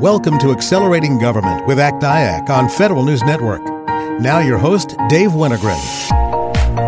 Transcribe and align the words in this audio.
Welcome 0.00 0.38
to 0.38 0.50
Accelerating 0.50 1.18
Government 1.18 1.66
with 1.66 1.78
ACT-IAC 1.78 2.48
on 2.48 2.70
Federal 2.70 3.04
News 3.04 3.22
Network. 3.22 3.60
Now 4.18 4.38
your 4.38 4.56
host, 4.56 4.96
Dave 5.10 5.32
Wennergren. 5.32 5.78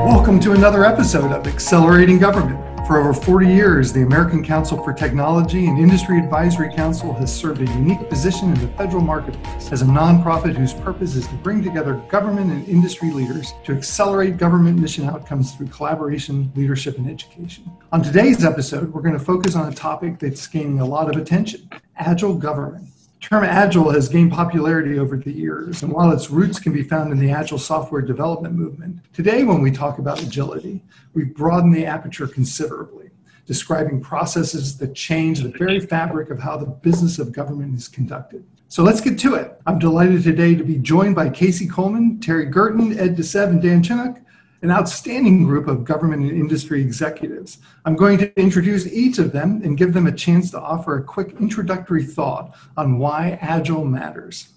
Welcome 0.07 0.41
to 0.41 0.53
another 0.53 0.87
episode 0.87 1.31
of 1.31 1.47
Accelerating 1.47 2.19
Government. 2.19 2.59
For 2.87 2.99
over 2.99 3.13
40 3.13 3.49
years, 3.49 3.93
the 3.93 4.01
American 4.01 4.43
Council 4.43 4.83
for 4.83 4.95
Technology 4.95 5.67
and 5.67 5.79
Industry 5.79 6.19
Advisory 6.19 6.73
Council 6.73 7.13
has 7.13 7.31
served 7.31 7.61
a 7.61 7.71
unique 7.75 8.09
position 8.09 8.51
in 8.51 8.59
the 8.59 8.69
federal 8.79 9.03
marketplace 9.03 9.71
as 9.71 9.83
a 9.83 9.85
nonprofit 9.85 10.57
whose 10.57 10.73
purpose 10.73 11.15
is 11.15 11.29
to 11.29 11.35
bring 11.35 11.63
together 11.63 12.03
government 12.09 12.51
and 12.51 12.67
industry 12.67 13.11
leaders 13.11 13.53
to 13.65 13.73
accelerate 13.73 14.39
government 14.39 14.79
mission 14.79 15.05
outcomes 15.05 15.55
through 15.55 15.69
collaboration, 15.69 16.51
leadership, 16.57 16.97
and 16.97 17.11
education. 17.11 17.71
On 17.93 18.03
today's 18.03 18.43
episode, 18.43 18.91
we're 18.91 19.03
going 19.03 19.19
to 19.19 19.23
focus 19.23 19.55
on 19.55 19.71
a 19.71 19.75
topic 19.75 20.19
that's 20.19 20.47
gaining 20.47 20.81
a 20.81 20.87
lot 20.87 21.15
of 21.15 21.21
attention 21.21 21.69
agile 21.99 22.35
government 22.35 22.89
term 23.23 23.45
agile 23.45 23.91
has 23.91 24.09
gained 24.09 24.33
popularity 24.33 24.99
over 24.99 25.17
the 25.17 25.33
years, 25.33 25.83
and 25.83 25.93
while 25.93 26.11
its 26.11 26.29
roots 26.29 26.59
can 26.59 26.73
be 26.73 26.83
found 26.83 27.13
in 27.13 27.19
the 27.19 27.31
agile 27.31 27.59
software 27.59 28.03
development 28.03 28.55
movement, 28.55 28.99
today 29.13 29.45
when 29.45 29.63
we 29.63 29.71
talk 29.71 29.99
about 29.99 30.21
agility, 30.21 30.83
we 31.15 31.25
broaden 31.25 31.71
the 31.71 31.87
aperture 31.87 32.27
considerably, 32.27 33.11
describing 33.47 34.01
processes 34.01 34.77
that 34.77 34.95
change 34.95 35.41
the 35.41 35.51
very 35.51 35.79
fabric 35.79 36.31
of 36.31 36.41
how 36.41 36.57
the 36.57 36.67
business 36.67 37.21
of 37.21 37.33
government 37.33 37.77
is 37.77 37.87
conducted. 37.87 38.45
So 38.67 38.83
let's 38.83 39.01
get 39.01 39.19
to 39.21 39.37
it. 39.37 39.61
I'm 39.67 39.79
delighted 39.79 40.25
today 40.25 40.57
to 40.57 40.65
be 40.65 40.79
joined 40.79 41.15
by 41.15 41.31
Casey 41.31 41.69
Coleman, 41.69 42.19
Terry 42.19 42.47
Gerton, 42.47 42.99
Ed 42.99 43.17
DeSeve, 43.17 43.51
and 43.51 43.63
Dan 43.63 43.83
Chenok 43.83 44.21
an 44.63 44.71
outstanding 44.71 45.45
group 45.45 45.67
of 45.67 45.85
government 45.85 46.23
and 46.23 46.31
industry 46.31 46.81
executives. 46.81 47.59
I'm 47.85 47.97
going 47.97 48.17
to 48.19 48.41
introduce 48.41 48.87
each 48.87 49.19
of 49.19 49.33
them 49.33 49.61
and 49.65 49.77
give 49.77 49.93
them 49.93 50.07
a 50.07 50.13
chance 50.13 50.53
to 50.53 50.61
offer 50.61 50.97
a 50.97 51.05
quick 51.05 51.35
introductory 51.41 52.05
thought 52.05 52.57
on 52.77 52.99
why 52.99 53.39
Agile 53.41 53.85
matters. 53.85 54.49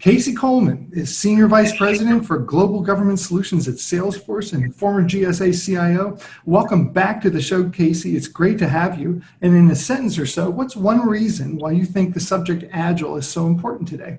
Casey 0.00 0.34
Coleman 0.34 0.90
is 0.92 1.16
Senior 1.16 1.46
Vice 1.46 1.76
President 1.76 2.26
for 2.26 2.36
Global 2.38 2.80
Government 2.80 3.20
Solutions 3.20 3.68
at 3.68 3.76
Salesforce 3.76 4.52
and 4.52 4.74
former 4.74 5.04
GSA 5.04 5.64
CIO. 5.64 6.18
Welcome 6.44 6.92
back 6.92 7.20
to 7.20 7.30
the 7.30 7.40
show, 7.40 7.70
Casey. 7.70 8.16
It's 8.16 8.26
great 8.26 8.58
to 8.58 8.68
have 8.68 8.98
you. 8.98 9.22
And 9.42 9.54
in 9.54 9.70
a 9.70 9.76
sentence 9.76 10.18
or 10.18 10.26
so, 10.26 10.50
what's 10.50 10.74
one 10.74 11.06
reason 11.06 11.56
why 11.56 11.70
you 11.70 11.84
think 11.84 12.14
the 12.14 12.20
subject 12.20 12.64
Agile 12.72 13.16
is 13.16 13.28
so 13.28 13.46
important 13.46 13.88
today? 13.88 14.18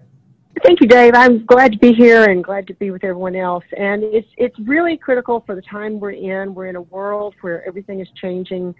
Thank 0.61 0.81
you, 0.81 0.87
Dave. 0.87 1.13
I'm 1.15 1.45
glad 1.45 1.71
to 1.71 1.79
be 1.79 1.93
here 1.93 2.29
and 2.29 2.43
glad 2.43 2.67
to 2.67 2.75
be 2.75 2.91
with 2.91 3.03
everyone 3.03 3.35
else. 3.35 3.63
And 3.75 4.03
it's 4.03 4.27
it's 4.37 4.57
really 4.59 4.97
critical 4.97 5.43
for 5.45 5.55
the 5.55 5.63
time 5.63 5.99
we're 5.99 6.11
in. 6.11 6.53
We're 6.53 6.67
in 6.67 6.75
a 6.75 6.81
world 6.81 7.33
where 7.41 7.67
everything 7.67 7.99
is 8.01 8.07
changing 8.21 8.75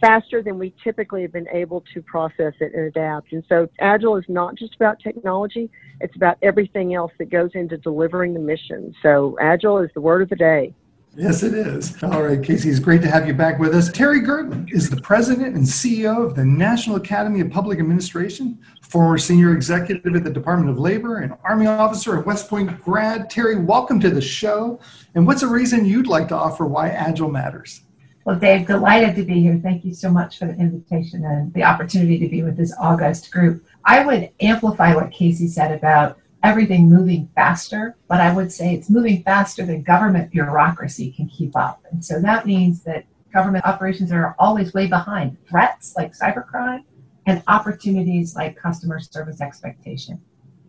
faster 0.00 0.42
than 0.42 0.58
we 0.60 0.72
typically 0.84 1.22
have 1.22 1.32
been 1.32 1.48
able 1.52 1.82
to 1.92 2.00
process 2.02 2.54
it 2.60 2.72
and 2.72 2.84
adapt. 2.84 3.32
And 3.32 3.42
so 3.48 3.68
Agile 3.80 4.16
is 4.16 4.24
not 4.28 4.54
just 4.54 4.76
about 4.76 5.00
technology, 5.00 5.68
it's 6.00 6.14
about 6.14 6.38
everything 6.42 6.94
else 6.94 7.12
that 7.18 7.30
goes 7.30 7.50
into 7.54 7.76
delivering 7.78 8.32
the 8.32 8.40
mission. 8.40 8.94
So 9.02 9.36
Agile 9.40 9.78
is 9.78 9.90
the 9.94 10.00
word 10.00 10.22
of 10.22 10.28
the 10.28 10.36
day. 10.36 10.72
Yes, 11.16 11.42
it 11.42 11.52
is. 11.52 12.00
All 12.02 12.22
right, 12.22 12.40
Casey, 12.40 12.70
it's 12.70 12.78
great 12.78 13.02
to 13.02 13.10
have 13.10 13.26
you 13.26 13.34
back 13.34 13.58
with 13.58 13.74
us. 13.74 13.90
Terry 13.90 14.20
Gerton 14.20 14.72
is 14.72 14.88
the 14.88 15.00
president 15.00 15.56
and 15.56 15.64
CEO 15.64 16.24
of 16.24 16.36
the 16.36 16.44
National 16.44 16.94
Academy 16.94 17.40
of 17.40 17.50
Public 17.50 17.80
Administration, 17.80 18.56
former 18.88 19.18
senior 19.18 19.54
executive 19.54 20.16
at 20.16 20.24
the 20.24 20.30
Department 20.30 20.70
of 20.70 20.78
Labor, 20.78 21.18
and 21.18 21.34
Army 21.44 21.66
officer 21.66 22.16
and 22.16 22.24
West 22.24 22.48
Point 22.48 22.82
grad. 22.82 23.28
Terry, 23.28 23.56
welcome 23.56 24.00
to 24.00 24.08
the 24.08 24.20
show. 24.20 24.80
And 25.14 25.26
what's 25.26 25.42
a 25.42 25.48
reason 25.48 25.84
you'd 25.84 26.06
like 26.06 26.28
to 26.28 26.34
offer 26.34 26.64
why 26.64 26.88
Agile 26.88 27.30
matters? 27.30 27.82
Well, 28.24 28.38
Dave, 28.38 28.66
delighted 28.66 29.14
to 29.16 29.24
be 29.24 29.40
here. 29.40 29.60
Thank 29.62 29.84
you 29.84 29.94
so 29.94 30.10
much 30.10 30.38
for 30.38 30.46
the 30.46 30.54
invitation 30.54 31.24
and 31.24 31.52
the 31.52 31.64
opportunity 31.64 32.18
to 32.18 32.28
be 32.28 32.42
with 32.42 32.56
this 32.56 32.74
August 32.80 33.30
group. 33.30 33.64
I 33.84 34.04
would 34.04 34.30
amplify 34.40 34.94
what 34.94 35.10
Casey 35.10 35.48
said 35.48 35.72
about 35.72 36.18
everything 36.42 36.88
moving 36.88 37.28
faster, 37.34 37.96
but 38.08 38.20
I 38.20 38.34
would 38.34 38.50
say 38.50 38.74
it's 38.74 38.88
moving 38.88 39.22
faster 39.22 39.66
than 39.66 39.82
government 39.82 40.30
bureaucracy 40.30 41.12
can 41.12 41.28
keep 41.28 41.56
up. 41.56 41.84
And 41.90 42.02
so 42.02 42.20
that 42.20 42.46
means 42.46 42.84
that 42.84 43.04
government 43.32 43.66
operations 43.66 44.12
are 44.12 44.34
always 44.38 44.72
way 44.72 44.86
behind 44.86 45.36
threats 45.46 45.94
like 45.96 46.16
cybercrime 46.16 46.84
and 47.28 47.42
opportunities 47.46 48.34
like 48.34 48.56
customer 48.56 48.98
service 48.98 49.42
expectation. 49.42 50.18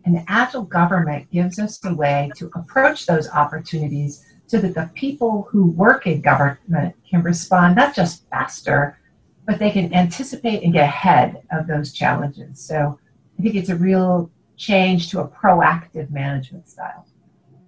And 0.04 0.22
agile 0.28 0.62
government 0.62 1.30
gives 1.30 1.58
us 1.58 1.82
a 1.84 1.94
way 1.94 2.30
to 2.36 2.50
approach 2.54 3.06
those 3.06 3.30
opportunities 3.30 4.26
so 4.46 4.58
that 4.58 4.74
the 4.74 4.90
people 4.94 5.48
who 5.50 5.70
work 5.70 6.06
in 6.06 6.20
government 6.20 6.94
can 7.08 7.22
respond 7.22 7.76
not 7.76 7.96
just 7.96 8.28
faster, 8.28 8.98
but 9.46 9.58
they 9.58 9.70
can 9.70 9.92
anticipate 9.94 10.62
and 10.62 10.74
get 10.74 10.84
ahead 10.84 11.42
of 11.50 11.66
those 11.66 11.94
challenges. 11.94 12.60
So 12.60 12.98
I 13.38 13.42
think 13.42 13.54
it's 13.54 13.70
a 13.70 13.76
real 13.76 14.30
change 14.58 15.10
to 15.10 15.20
a 15.20 15.28
proactive 15.28 16.10
management 16.10 16.68
style. 16.68 17.06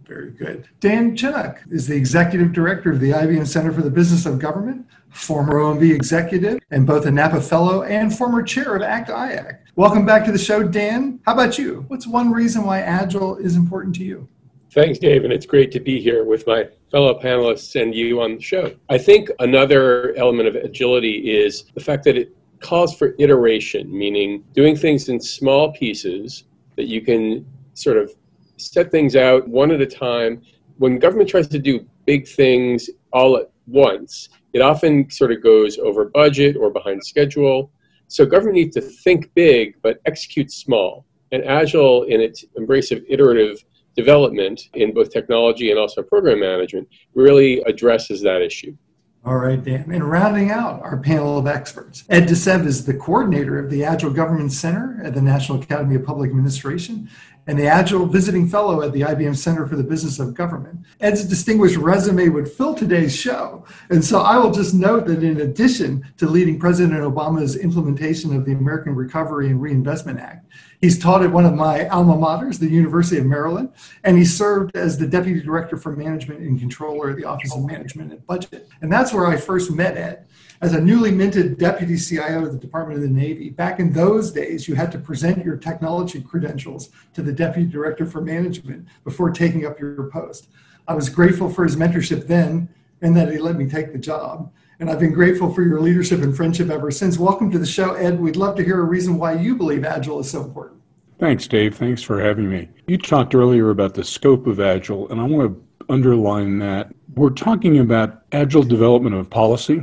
Very 0.07 0.33
good. 0.33 0.69
Dan 0.81 1.17
Chenok 1.17 1.61
is 1.73 1.87
the 1.87 1.97
executive 1.97 2.53
director 2.53 2.91
of 2.91 3.01
the 3.01 3.13
IBM 3.13 3.47
Center 3.47 3.73
for 3.73 3.81
the 3.81 3.91
Business 3.91 4.27
of 4.27 4.39
Government, 4.39 4.87
former 5.13 5.55
OMB 5.55 5.95
executive, 5.95 6.59
and 6.71 6.87
both 6.87 7.07
a 7.07 7.11
NAPA 7.11 7.41
Fellow 7.43 7.83
and 7.83 8.17
former 8.17 8.43
chair 8.43 8.75
of 8.75 8.83
ACT-IAC. 8.83 9.59
Welcome 9.77 10.05
back 10.05 10.25
to 10.25 10.33
the 10.33 10.39
show, 10.39 10.63
Dan. 10.63 11.21
How 11.25 11.35
about 11.35 11.59
you? 11.59 11.85
What's 11.89 12.07
one 12.07 12.33
reason 12.33 12.65
why 12.65 12.81
Agile 12.81 13.37
is 13.37 13.57
important 13.57 13.95
to 13.97 14.05
you? 14.05 14.29
Thanks, 14.73 14.99
Dave, 14.99 15.25
and 15.25 15.33
it's 15.33 15.45
great 15.45 15.71
to 15.73 15.81
be 15.81 16.01
here 16.01 16.25
with 16.25 16.47
my 16.47 16.67
fellow 16.91 17.19
panelists 17.21 17.81
and 17.81 17.95
you 17.95 18.23
on 18.23 18.37
the 18.37 18.41
show. 18.41 18.75
I 18.89 18.97
think 18.97 19.31
another 19.39 20.15
element 20.17 20.49
of 20.49 20.57
agility 20.57 21.31
is 21.31 21.65
the 21.75 21.81
fact 21.81 22.05
that 22.05 22.17
it 22.17 22.35
calls 22.61 22.97
for 22.97 23.15
iteration, 23.19 23.97
meaning 23.97 24.45
doing 24.55 24.77
things 24.77 25.11
in 25.11 25.21
small 25.21 25.73
pieces 25.73 26.45
that 26.77 26.87
you 26.87 27.03
can 27.03 27.45
sort 27.75 27.99
of 27.99 28.15
set 28.57 28.91
things 28.91 29.15
out 29.15 29.47
one 29.47 29.71
at 29.71 29.81
a 29.83 29.87
time. 29.87 30.41
When 30.79 30.99
government 30.99 31.29
tries 31.29 31.49
to 31.49 31.59
do 31.59 31.87
big 32.07 32.27
things 32.27 32.89
all 33.13 33.37
at 33.37 33.51
once, 33.67 34.31
it 34.53 34.61
often 34.61 35.11
sort 35.11 35.33
of 35.33 35.43
goes 35.43 35.79
over 35.79 36.07
budget 36.07 36.57
or 36.57 36.71
behind 36.71 37.05
schedule. 37.05 37.71
So 38.09 38.27
government 38.27 38.57
needs 38.57 38.75
to 38.75 38.83
think 38.83 39.33
big 39.35 39.77
but 39.83 40.01
execute 40.07 40.53
small. 40.53 41.07
And 41.33 41.45
Agile, 41.45 42.05
in 42.05 42.21
its 42.21 42.45
embrace 42.57 42.91
of 42.91 43.03
iterative 43.09 43.65
development 43.97 44.69
in 44.75 44.93
both 44.93 45.11
technology 45.11 45.71
and 45.71 45.79
also 45.79 46.03
program 46.03 46.41
management, 46.41 46.89
really 47.15 47.61
addresses 47.63 48.21
that 48.23 48.43
issue. 48.43 48.77
All 49.25 49.37
right, 49.37 49.63
Dan. 49.63 49.91
And 49.93 50.11
rounding 50.11 50.51
out 50.51 50.83
our 50.83 50.97
panel 50.97 51.39
of 51.39 51.47
experts, 51.47 52.03
Ed 52.09 52.27
DeSeve 52.27 52.67
is 52.67 52.85
the 52.85 52.95
coordinator 52.95 53.57
of 53.57 53.71
the 53.71 53.85
Agile 53.85 54.11
Government 54.11 54.51
Center 54.51 55.01
at 55.05 55.15
the 55.15 55.23
National 55.23 55.63
Academy 55.63 55.95
of 55.95 56.05
Public 56.05 56.31
Administration 56.31 57.09
and 57.47 57.59
the 57.59 57.67
Agile 57.67 58.07
Visiting 58.07 58.49
Fellow 58.49 58.83
at 58.83 58.93
the 58.93 59.01
IBM 59.01 59.37
Center 59.37 59.67
for 59.67 59.77
the 59.77 59.83
Business 59.83 60.19
of 60.19 60.35
Government. 60.35 60.79
Ed's 61.01 61.25
distinguished 61.25 61.77
resume 61.77 62.29
would 62.29 62.49
fill 62.49 62.75
today's 62.75 63.15
show. 63.15 63.65
And 63.91 64.05
so 64.05 64.21
I 64.21 64.39
will 64.39 64.53
just 64.53 64.75
note 64.75 65.07
that 65.07 65.23
in 65.23 65.41
addition 65.41 66.07
to 66.19 66.27
leading 66.27 66.59
President 66.59 67.01
Obama's 67.01 67.57
implementation 67.57 68.37
of 68.37 68.45
the 68.45 68.53
American 68.53 68.95
Recovery 68.95 69.49
and 69.49 69.61
Reinvestment 69.61 70.21
Act, 70.21 70.47
He's 70.83 70.99
taught 70.99 71.23
at 71.23 71.31
one 71.31 71.47
of 71.47 71.55
my 71.55 71.87
alma 71.89 72.17
maters, 72.17 72.59
the 72.59 72.69
University 72.69 73.17
of 73.17 73.25
Maryland, 73.25 73.71
and 74.03 74.19
he 74.19 74.25
served 74.25 74.77
as 74.77 74.99
the 74.99 75.07
Deputy 75.07 75.41
Director 75.41 75.77
for 75.77 75.95
Management 75.95 76.41
and 76.41 76.59
Controller 76.59 77.11
at 77.11 77.17
the 77.17 77.25
Office 77.25 77.55
of 77.55 77.65
Management 77.65 78.11
and 78.11 78.27
Budget. 78.27 78.69
And 78.81 78.93
that's 78.93 79.15
where 79.15 79.27
I 79.27 79.37
first 79.37 79.71
met 79.71 79.97
Ed. 79.97 80.27
As 80.63 80.75
a 80.75 80.81
newly 80.81 81.11
minted 81.11 81.59
Deputy 81.59 81.97
CIO 81.97 82.47
of 82.47 82.53
the 82.53 82.59
Department 82.59 82.97
of 82.97 83.03
the 83.03 83.13
Navy, 83.13 83.51
back 83.51 83.81
in 83.81 83.93
those 83.93 84.31
days, 84.31 84.69
you 84.69 84.77
had 84.77 84.93
to 84.93 84.99
present 84.99 85.45
your 85.45 85.57
technology 85.57 86.21
credentials 86.21 86.91
to 87.15 87.23
the 87.23 87.33
Deputy 87.33 87.69
Director 87.69 88.07
for 88.07 88.21
Management 88.21 88.87
before 89.03 89.31
taking 89.31 89.67
up 89.67 89.81
your 89.81 90.09
post. 90.11 90.51
I 90.87 90.95
was 90.95 91.09
grateful 91.09 91.51
for 91.51 91.65
his 91.65 91.75
mentorship 91.75 92.29
then 92.29 92.69
and 93.01 93.17
that 93.17 93.33
he 93.33 93.39
let 93.39 93.57
me 93.57 93.69
take 93.69 93.93
the 93.93 93.99
job. 93.99 94.53
And 94.79 94.89
I've 94.89 95.01
been 95.01 95.13
grateful 95.13 95.53
for 95.53 95.63
your 95.63 95.81
leadership 95.81 96.23
and 96.23 96.37
friendship 96.37 96.71
ever 96.71 96.93
since. 96.93 97.19
Welcome 97.19 97.51
to 97.51 97.59
the 97.59 97.67
show, 97.67 97.95
Ed. 97.95 98.21
We'd 98.21 98.37
love 98.37 98.55
to 98.55 98.63
hear 98.63 98.79
a 98.79 98.85
reason 98.85 99.19
why 99.19 99.33
you 99.33 99.57
believe 99.57 99.85
Agile 99.85 100.21
is 100.21 100.31
so 100.31 100.45
important. 100.45 100.81
Thanks, 101.19 101.49
Dave. 101.49 101.77
Thanks 101.77 102.05
for 102.05 102.21
having 102.21 102.49
me. 102.49 102.69
You 102.87 102.99
talked 102.99 103.35
earlier 103.35 103.71
about 103.71 103.95
the 103.95 104.05
scope 104.05 104.47
of 104.47 104.61
Agile, 104.61 105.09
and 105.11 105.21
I 105.21 105.25
want 105.25 105.57
to 105.57 105.93
underline 105.93 106.61
that. 106.61 106.93
We're 107.17 107.31
talking 107.31 107.81
about 107.81 108.23
Agile 108.31 108.63
development 108.63 109.17
of 109.17 109.29
policy, 109.29 109.83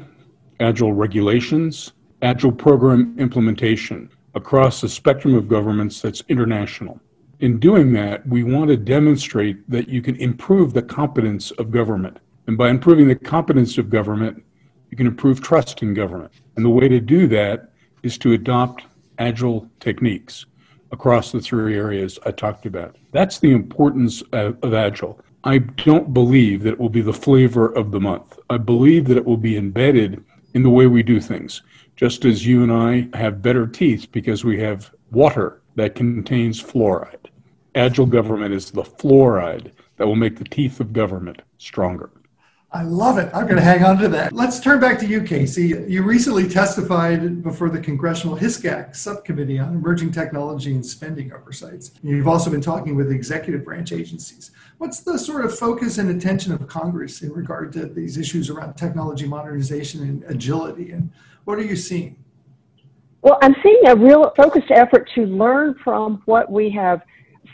Agile 0.60 0.94
regulations, 0.94 1.94
Agile 2.22 2.52
program 2.52 3.16
implementation 3.18 4.10
across 4.36 4.82
the 4.82 4.90
spectrum 4.90 5.36
of 5.36 5.48
governments 5.48 6.02
that's 6.02 6.22
international. 6.28 7.00
In 7.40 7.60
doing 7.60 7.94
that, 7.94 8.28
we 8.28 8.44
want 8.44 8.68
to 8.70 8.76
demonstrate 8.76 9.70
that 9.70 9.88
you 9.88 10.02
can 10.02 10.18
improve 10.18 10.74
the 10.74 10.82
competence 10.82 11.52
of 11.52 11.72
government. 11.72 12.18
And 12.48 12.58
by 12.58 12.70
improving 12.70 13.08
the 13.08 13.16
competence 13.16 13.78
of 13.78 13.90
government, 13.90 14.44
you 14.90 14.98
can 14.98 15.08
improve 15.08 15.42
trust 15.42 15.82
in 15.82 15.94
government. 15.94 16.34
And 16.56 16.66
the 16.66 16.70
way 16.70 16.90
to 16.90 17.00
do 17.00 17.28
that 17.30 17.72
is 18.04 18.18
to 18.18 18.34
adopt 18.34 18.84
agile 19.18 19.70
techniques 19.80 20.46
across 20.92 21.32
the 21.32 21.40
three 21.40 21.78
areas 21.78 22.20
I 22.26 22.32
talked 22.32 22.66
about. 22.66 22.98
That's 23.12 23.40
the 23.40 23.52
importance 23.52 24.22
of, 24.34 24.58
of, 24.64 24.74
agile. 24.74 25.20
I 25.44 25.60
don't 25.60 26.14
believe 26.14 26.64
that 26.64 26.74
it 26.74 26.80
will 26.80 26.90
be 26.90 27.02
the 27.02 27.14
flavor 27.14 27.68
of 27.74 27.92
the 27.92 28.00
month. 28.00 28.38
I 28.50 28.58
believe 28.58 29.08
that 29.08 29.18
it 29.18 29.26
will 29.26 29.38
be 29.38 29.56
embedded 29.56 30.24
in 30.54 30.64
the 30.64 30.70
way 30.70 30.88
we 30.88 31.04
do 31.04 31.20
things. 31.20 31.62
Just 31.96 32.26
as 32.26 32.46
you 32.46 32.64
and 32.64 32.72
I 32.72 33.10
have 33.18 33.42
better 33.42 33.68
teeth 33.68 34.08
because 34.12 34.44
we 34.46 34.60
have 34.62 34.92
water 35.12 35.62
that 35.76 35.96
contains 35.96 36.62
fluoride. 36.62 37.28
Agile 37.76 38.06
government 38.06 38.54
is 38.54 38.72
the 38.72 38.84
fluoride 38.84 39.72
that 39.98 40.08
will 40.08 40.16
make 40.16 40.38
the 40.38 40.46
teeth 40.46 40.80
of 40.80 40.94
government 40.94 41.42
stronger. 41.58 42.10
I 42.72 42.84
love 42.84 43.18
it. 43.18 43.32
I'm 43.34 43.46
going 43.46 43.56
to 43.56 43.64
hang 43.64 43.84
on 43.84 43.98
to 43.98 44.08
that. 44.10 44.32
Let's 44.32 44.60
turn 44.60 44.80
back 44.80 45.00
to 45.00 45.08
you, 45.08 45.24
Casey. 45.24 45.70
You 45.88 46.04
recently 46.04 46.48
testified 46.48 47.42
before 47.42 47.68
the 47.70 47.80
Congressional 47.80 48.38
HSGAC 48.38 48.96
Subcommittee 48.96 49.58
on 49.58 49.74
Emerging 49.74 50.12
Technology 50.12 50.76
and 50.76 50.86
Spending 50.86 51.34
Oversights. 51.34 51.94
You've 52.04 52.28
also 52.28 52.52
been 52.52 52.62
talking 52.62 52.96
with 52.96 53.12
executive 53.12 53.66
branch 53.66 53.92
agencies. 53.92 54.52
What's 54.78 55.00
the 55.00 55.18
sort 55.18 55.46
of 55.46 55.58
focus 55.58 55.98
and 55.98 56.12
attention 56.12 56.52
of 56.54 56.68
Congress 56.68 57.24
in 57.24 57.34
regard 57.34 57.74
to 57.74 57.88
these 57.88 58.18
issues 58.18 58.52
around 58.52 58.76
technology 58.76 59.26
modernization 59.26 60.04
and 60.04 60.24
agility? 60.26 60.92
And 60.92 61.12
what 61.46 61.58
are 61.58 61.66
you 61.66 61.76
seeing? 61.76 62.18
Well, 63.24 63.40
I'm 63.42 63.56
seeing 63.64 63.88
a 63.88 63.96
real 63.96 64.32
focused 64.38 64.70
effort 64.70 65.10
to 65.16 65.26
learn 65.26 65.74
from 65.84 66.22
what 66.26 66.52
we 66.52 66.70
have 66.70 67.02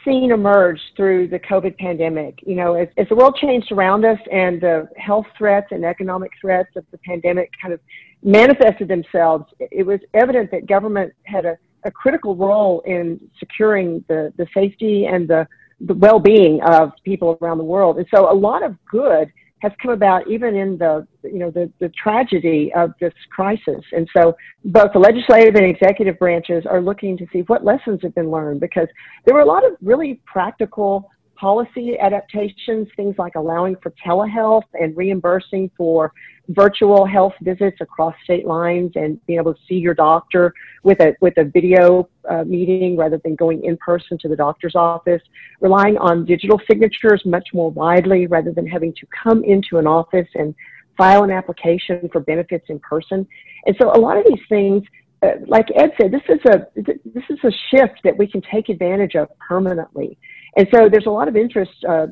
seen 0.06 0.32
emerge 0.32 0.80
through 0.96 1.28
the 1.28 1.40
COVID 1.40 1.78
pandemic. 1.78 2.40
You 2.46 2.56
know, 2.56 2.76
as, 2.76 2.88
as, 2.98 3.08
the 3.10 3.16
world 3.16 3.38
changed 3.42 3.72
around 3.72 4.06
us 4.06 4.20
and 4.32 4.62
the 4.62 4.88
health 4.98 5.26
threats 5.38 5.68
and 5.72 5.84
economic 5.84 6.32
threats 6.40 6.70
of 6.76 6.86
the 6.92 6.98
pandemic 7.00 7.52
kind 7.62 7.74
of 7.74 7.80
manifested 8.24 8.88
themselves, 8.88 9.46
it 9.60 9.86
was 9.86 10.00
evident 10.14 10.52
that 10.52 10.68
government 10.68 11.14
had 11.24 11.46
a, 11.46 11.58
a 11.84 11.92
critical 11.92 12.36
role 12.36 12.82
in 12.86 13.20
securing 13.40 14.04
the, 14.08 14.32
the 14.38 14.48
safety 14.54 15.06
and 15.06 15.28
the, 15.28 15.48
the 15.82 15.94
well 15.96 16.20
being 16.20 16.62
of 16.68 16.92
people 17.04 17.38
around 17.42 17.58
the 17.58 17.64
world. 17.64 17.98
And 17.98 18.08
so 18.14 18.32
a 18.32 18.34
lot 18.34 18.64
of 18.64 18.76
good 18.86 19.32
has 19.60 19.72
come 19.82 19.92
about 19.92 20.28
even 20.30 20.56
in 20.56 20.78
the 20.78 21.08
you 21.24 21.40
know 21.40 21.50
the, 21.50 21.72
the 21.80 21.90
tragedy 21.90 22.72
of 22.76 22.92
this 23.00 23.14
crisis. 23.32 23.84
And 23.92 24.08
so 24.16 24.36
both 24.66 24.92
the 24.94 25.00
legislative 25.00 25.56
and 25.56 25.66
executive 25.66 26.20
branches 26.20 26.66
are 26.70 26.82
looking 26.82 27.18
to 27.18 27.26
see 27.32 27.40
what 27.42 27.64
lessons 27.64 28.00
have 28.04 28.14
been 28.16 28.30
learned 28.30 28.60
because 28.60 28.88
there 29.26 29.34
were 29.34 29.42
a 29.42 29.46
lot 29.46 29.66
of 29.66 29.74
really 29.82 30.22
practical 30.26 31.10
policy 31.36 31.98
adaptations, 32.00 32.88
things 32.96 33.16
like 33.18 33.36
allowing 33.36 33.76
for 33.82 33.94
telehealth 34.06 34.64
and 34.74 34.96
reimbursing 34.96 35.70
for 35.78 36.12
virtual 36.50 37.06
health 37.06 37.34
visits 37.42 37.78
across 37.82 38.14
state 38.24 38.46
lines 38.46 38.92
and 38.96 39.24
being 39.26 39.40
able 39.40 39.54
to 39.54 39.60
see 39.68 39.76
your 39.76 39.94
doctor 39.94 40.54
with 40.84 41.00
a 41.00 41.16
with 41.22 41.36
a 41.38 41.44
video 41.44 42.08
uh, 42.30 42.44
meeting 42.44 42.96
rather 42.96 43.20
than 43.24 43.36
going 43.36 43.64
in 43.64 43.76
person 43.78 44.18
to 44.18 44.28
the 44.28 44.36
doctor's 44.36 44.76
office, 44.76 45.22
relying 45.62 45.98
on 45.98 46.26
digital 46.26 46.60
signatures 46.70 47.22
much 47.26 47.50
more 47.54 47.72
widely 47.72 48.28
rather 48.28 48.52
than 48.52 48.68
having 48.68 48.94
to 48.94 49.08
come 49.24 49.44
into 49.44 49.78
an 49.78 49.88
office 49.88 50.28
and 50.36 50.54
file 50.98 51.24
an 51.24 51.32
application 51.32 52.08
for 52.12 52.22
benefits 52.22 52.66
in 52.70 52.80
person. 52.80 53.28
And 53.66 53.76
so 53.82 53.92
a 53.92 54.00
lot 54.00 54.18
of 54.18 54.26
these 54.28 54.44
things 54.48 54.84
uh, 55.24 55.36
like 55.48 55.68
Ed 55.76 55.92
said, 56.00 56.12
this 56.12 56.22
is 56.30 56.40
a 56.46 56.68
this 56.76 57.24
is 57.30 57.40
a 57.44 57.52
shift 57.72 58.00
that 58.04 58.18
we 58.18 58.28
can 58.28 58.42
take 58.42 58.70
advantage 58.70 59.16
of 59.16 59.30
permanently. 59.40 60.18
And 60.56 60.68
so 60.74 60.90
there's 60.90 61.06
a 61.06 61.12
lot 61.12 61.28
of 61.28 61.36
interest, 61.36 61.72
uh, 61.88 62.08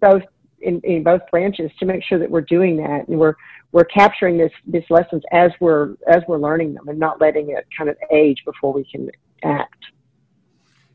both 0.00 0.22
in, 0.60 0.80
in 0.82 1.02
both 1.02 1.22
branches, 1.30 1.70
to 1.78 1.86
make 1.86 2.02
sure 2.04 2.18
that 2.18 2.30
we're 2.30 2.42
doing 2.42 2.76
that 2.78 3.08
and 3.08 3.18
we're 3.18 3.34
we're 3.72 3.84
capturing 3.84 4.38
this 4.38 4.52
these 4.66 4.84
lessons 4.88 5.22
as 5.32 5.50
we're 5.60 5.94
as 6.06 6.22
we're 6.26 6.38
learning 6.38 6.74
them 6.74 6.88
and 6.88 6.98
not 6.98 7.20
letting 7.20 7.50
it 7.50 7.66
kind 7.76 7.90
of 7.90 7.96
age 8.12 8.42
before 8.44 8.72
we 8.72 8.84
can 8.84 9.10
act. 9.44 9.84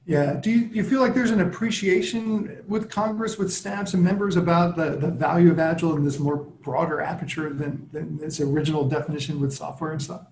Yeah. 0.05 0.33
Do 0.33 0.51
you, 0.51 0.69
you 0.73 0.83
feel 0.83 0.99
like 0.99 1.13
there's 1.13 1.31
an 1.31 1.39
appreciation 1.39 2.63
with 2.67 2.89
Congress, 2.89 3.37
with 3.37 3.53
staffs 3.53 3.93
and 3.93 4.03
members 4.03 4.35
about 4.35 4.75
the, 4.75 4.97
the 4.97 5.09
value 5.09 5.49
of 5.49 5.59
Agile 5.59 5.95
in 5.95 6.03
this 6.03 6.19
more 6.19 6.35
broader 6.35 6.99
aperture 6.99 7.53
than, 7.53 7.87
than 7.93 8.19
its 8.21 8.41
original 8.41 8.87
definition 8.87 9.39
with 9.39 9.53
software 9.53 9.93
and 9.93 10.01
stuff? 10.01 10.25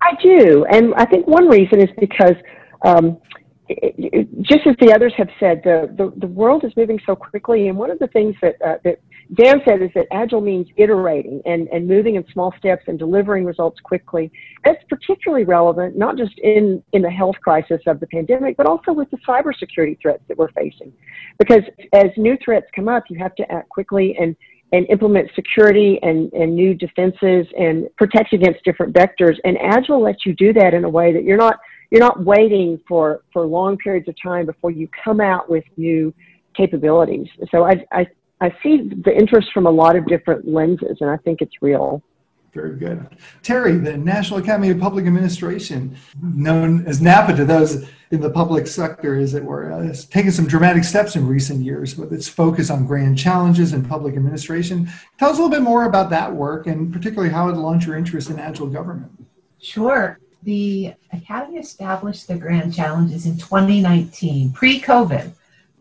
I 0.00 0.14
do. 0.22 0.64
And 0.64 0.94
I 0.94 1.04
think 1.04 1.26
one 1.26 1.46
reason 1.46 1.80
is 1.80 1.90
because 2.00 2.36
um, 2.86 3.20
just 3.68 4.66
as 4.66 4.74
the 4.80 4.92
others 4.94 5.12
have 5.16 5.28
said, 5.38 5.60
the, 5.62 5.94
the, 5.96 6.12
the, 6.18 6.26
world 6.26 6.64
is 6.64 6.72
moving 6.76 6.98
so 7.06 7.14
quickly. 7.14 7.68
And 7.68 7.78
one 7.78 7.90
of 7.90 7.98
the 8.00 8.08
things 8.08 8.34
that, 8.42 8.56
uh, 8.64 8.78
that 8.84 9.00
Dan 9.34 9.60
said 9.66 9.80
is 9.80 9.90
that 9.94 10.06
agile 10.12 10.40
means 10.40 10.66
iterating 10.76 11.40
and, 11.46 11.68
and 11.68 11.86
moving 11.86 12.16
in 12.16 12.24
small 12.32 12.52
steps 12.58 12.82
and 12.88 12.98
delivering 12.98 13.44
results 13.44 13.78
quickly. 13.80 14.32
That's 14.64 14.82
particularly 14.88 15.44
relevant, 15.44 15.96
not 15.96 16.18
just 16.18 16.36
in, 16.40 16.82
in 16.92 17.02
the 17.02 17.10
health 17.10 17.36
crisis 17.42 17.80
of 17.86 18.00
the 18.00 18.06
pandemic, 18.08 18.56
but 18.56 18.66
also 18.66 18.92
with 18.92 19.08
the 19.10 19.18
cybersecurity 19.18 20.00
threats 20.02 20.22
that 20.28 20.36
we're 20.36 20.52
facing. 20.52 20.92
Because 21.38 21.62
as 21.92 22.06
new 22.16 22.36
threats 22.44 22.66
come 22.74 22.88
up, 22.88 23.04
you 23.10 23.18
have 23.18 23.34
to 23.36 23.52
act 23.52 23.68
quickly 23.68 24.16
and, 24.20 24.34
and 24.72 24.86
implement 24.90 25.30
security 25.36 26.00
and, 26.02 26.32
and 26.32 26.54
new 26.54 26.74
defenses 26.74 27.46
and 27.56 27.88
protect 27.96 28.32
against 28.32 28.64
different 28.64 28.92
vectors. 28.92 29.36
And 29.44 29.56
Agile 29.58 30.02
lets 30.02 30.26
you 30.26 30.34
do 30.34 30.52
that 30.54 30.74
in 30.74 30.84
a 30.84 30.90
way 30.90 31.12
that 31.12 31.22
you're 31.22 31.38
not– 31.38 31.60
you're 31.92 32.00
not 32.00 32.24
waiting 32.24 32.80
for, 32.88 33.22
for 33.34 33.44
long 33.44 33.76
periods 33.76 34.08
of 34.08 34.14
time 34.20 34.46
before 34.46 34.70
you 34.70 34.88
come 35.04 35.20
out 35.20 35.50
with 35.50 35.62
new 35.76 36.12
capabilities. 36.56 37.28
So 37.50 37.64
I, 37.64 37.84
I, 37.92 38.06
I 38.40 38.50
see 38.62 38.88
the 39.04 39.14
interest 39.14 39.48
from 39.52 39.66
a 39.66 39.70
lot 39.70 39.94
of 39.94 40.06
different 40.06 40.48
lenses, 40.48 40.96
and 41.02 41.10
I 41.10 41.18
think 41.18 41.42
it's 41.42 41.52
real. 41.60 42.02
Very 42.54 42.78
good. 42.78 43.06
Terry, 43.42 43.76
the 43.76 43.98
National 43.98 44.38
Academy 44.38 44.70
of 44.70 44.80
Public 44.80 45.06
Administration, 45.06 45.94
known 46.22 46.86
as 46.86 47.02
NAPA 47.02 47.36
to 47.36 47.44
those 47.44 47.86
in 48.10 48.22
the 48.22 48.30
public 48.30 48.66
sector, 48.66 49.16
as 49.16 49.34
it 49.34 49.44
were, 49.44 49.68
has 49.70 50.06
taken 50.06 50.32
some 50.32 50.46
dramatic 50.46 50.84
steps 50.84 51.14
in 51.14 51.26
recent 51.26 51.60
years 51.60 51.98
with 51.98 52.10
its 52.10 52.26
focus 52.26 52.70
on 52.70 52.86
grand 52.86 53.18
challenges 53.18 53.74
in 53.74 53.84
public 53.84 54.16
administration. 54.16 54.88
Tell 55.18 55.28
us 55.28 55.38
a 55.38 55.42
little 55.42 55.54
bit 55.54 55.62
more 55.62 55.84
about 55.84 56.08
that 56.08 56.34
work 56.34 56.66
and 56.66 56.90
particularly 56.90 57.30
how 57.30 57.50
it 57.50 57.56
launched 57.56 57.86
your 57.86 57.96
interest 57.96 58.30
in 58.30 58.38
agile 58.38 58.66
government. 58.66 59.12
Sure 59.60 60.18
the 60.42 60.94
Academy 61.12 61.58
established 61.58 62.28
the 62.28 62.36
Grand 62.36 62.74
Challenges 62.74 63.26
in 63.26 63.38
2019, 63.38 64.52
pre 64.52 64.80
COVID. 64.80 65.32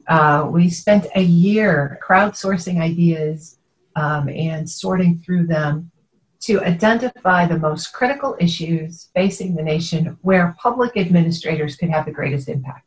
Uh, 0.07 0.47
we 0.51 0.69
spent 0.69 1.07
a 1.15 1.21
year 1.21 1.99
crowdsourcing 2.05 2.79
ideas 2.79 3.57
um, 3.95 4.29
and 4.29 4.69
sorting 4.69 5.19
through 5.19 5.47
them 5.47 5.91
to 6.41 6.59
identify 6.61 7.45
the 7.45 7.57
most 7.57 7.93
critical 7.93 8.35
issues 8.39 9.09
facing 9.13 9.55
the 9.55 9.61
nation 9.61 10.17
where 10.21 10.55
public 10.59 10.97
administrators 10.97 11.75
could 11.75 11.89
have 11.89 12.05
the 12.05 12.11
greatest 12.11 12.49
impact. 12.49 12.85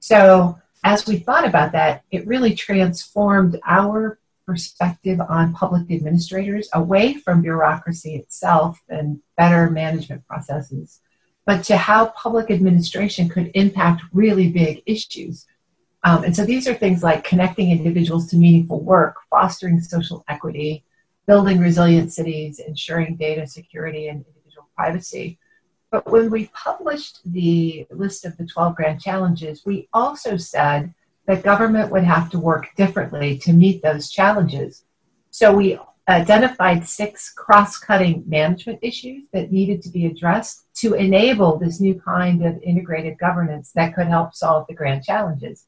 So, 0.00 0.58
as 0.84 1.06
we 1.06 1.18
thought 1.18 1.46
about 1.46 1.72
that, 1.72 2.02
it 2.10 2.26
really 2.26 2.54
transformed 2.54 3.58
our 3.66 4.18
perspective 4.46 5.20
on 5.20 5.52
public 5.54 5.90
administrators 5.90 6.68
away 6.74 7.14
from 7.14 7.42
bureaucracy 7.42 8.16
itself 8.16 8.80
and 8.88 9.20
better 9.36 9.70
management 9.70 10.26
processes, 10.26 11.00
but 11.46 11.64
to 11.64 11.76
how 11.76 12.06
public 12.06 12.50
administration 12.50 13.28
could 13.28 13.50
impact 13.54 14.02
really 14.12 14.50
big 14.50 14.82
issues. 14.86 15.46
Um, 16.04 16.24
and 16.24 16.34
so 16.34 16.44
these 16.44 16.66
are 16.66 16.74
things 16.74 17.02
like 17.02 17.24
connecting 17.24 17.70
individuals 17.70 18.28
to 18.28 18.36
meaningful 18.36 18.80
work, 18.80 19.16
fostering 19.30 19.80
social 19.80 20.24
equity, 20.28 20.84
building 21.26 21.58
resilient 21.58 22.12
cities, 22.12 22.58
ensuring 22.58 23.16
data 23.16 23.46
security 23.46 24.08
and 24.08 24.24
individual 24.26 24.68
privacy. 24.76 25.38
But 25.90 26.10
when 26.10 26.30
we 26.30 26.46
published 26.54 27.20
the 27.24 27.86
list 27.90 28.24
of 28.24 28.36
the 28.36 28.46
12 28.46 28.74
grand 28.74 29.00
challenges, 29.00 29.62
we 29.64 29.88
also 29.92 30.36
said 30.36 30.94
that 31.26 31.42
government 31.42 31.90
would 31.90 32.04
have 32.04 32.30
to 32.30 32.38
work 32.38 32.68
differently 32.76 33.38
to 33.38 33.52
meet 33.52 33.82
those 33.82 34.10
challenges. 34.10 34.84
So 35.30 35.54
we 35.54 35.78
identified 36.08 36.86
six 36.86 37.32
cross 37.32 37.78
cutting 37.78 38.24
management 38.26 38.80
issues 38.82 39.24
that 39.32 39.52
needed 39.52 39.82
to 39.82 39.88
be 39.88 40.06
addressed 40.06 40.64
to 40.74 40.94
enable 40.94 41.58
this 41.58 41.80
new 41.80 42.00
kind 42.00 42.44
of 42.44 42.60
integrated 42.62 43.18
governance 43.18 43.70
that 43.72 43.94
could 43.94 44.08
help 44.08 44.34
solve 44.34 44.66
the 44.68 44.74
grand 44.74 45.04
challenges. 45.04 45.66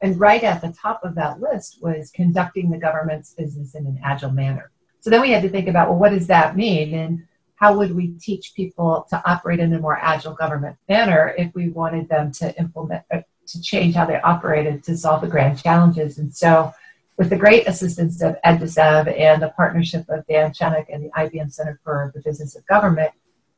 And 0.00 0.18
right 0.18 0.42
at 0.42 0.60
the 0.60 0.72
top 0.72 1.04
of 1.04 1.14
that 1.14 1.40
list 1.40 1.78
was 1.80 2.10
conducting 2.10 2.70
the 2.70 2.78
government's 2.78 3.34
business 3.34 3.74
in 3.74 3.86
an 3.86 4.00
agile 4.04 4.32
manner. 4.32 4.70
So 5.00 5.10
then 5.10 5.20
we 5.20 5.30
had 5.30 5.42
to 5.42 5.48
think 5.48 5.68
about 5.68 5.88
well, 5.88 5.98
what 5.98 6.10
does 6.10 6.26
that 6.26 6.56
mean? 6.56 6.94
And 6.94 7.24
how 7.54 7.76
would 7.76 7.94
we 7.94 8.08
teach 8.20 8.54
people 8.54 9.06
to 9.10 9.22
operate 9.30 9.58
in 9.58 9.72
a 9.74 9.80
more 9.80 9.98
agile 9.98 10.34
government 10.34 10.76
manner 10.88 11.34
if 11.36 11.52
we 11.54 11.70
wanted 11.70 12.08
them 12.08 12.30
to 12.32 12.56
implement, 12.58 13.02
to 13.48 13.60
change 13.60 13.94
how 13.94 14.06
they 14.06 14.20
operated 14.20 14.84
to 14.84 14.96
solve 14.96 15.20
the 15.20 15.28
grand 15.28 15.62
challenges. 15.62 16.18
And 16.18 16.34
so, 16.34 16.72
with 17.16 17.30
the 17.30 17.36
great 17.36 17.66
assistance 17.66 18.22
of 18.22 18.36
Ed 18.44 18.58
DeSeve 18.58 19.18
and 19.18 19.42
the 19.42 19.48
partnership 19.50 20.04
of 20.08 20.24
Dan 20.28 20.52
Chenok 20.52 20.86
and 20.88 21.04
the 21.04 21.10
IBM 21.10 21.52
Center 21.52 21.80
for 21.82 22.12
the 22.14 22.20
Business 22.22 22.54
of 22.54 22.64
Government, 22.66 23.10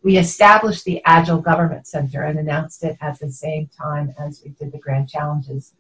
we 0.03 0.17
established 0.17 0.85
the 0.85 1.03
Agile 1.05 1.43
Government 1.43 1.87
Center 1.87 2.23
and 2.23 2.39
announced 2.39 2.83
it 2.85 2.97
at 3.03 3.19
the 3.19 3.31
same 3.31 3.69
time 3.79 4.15
as 4.19 4.43
we 4.43 4.53
did 4.53 4.73
the 4.73 4.79
grand 4.79 5.11
challenges. 5.11 5.75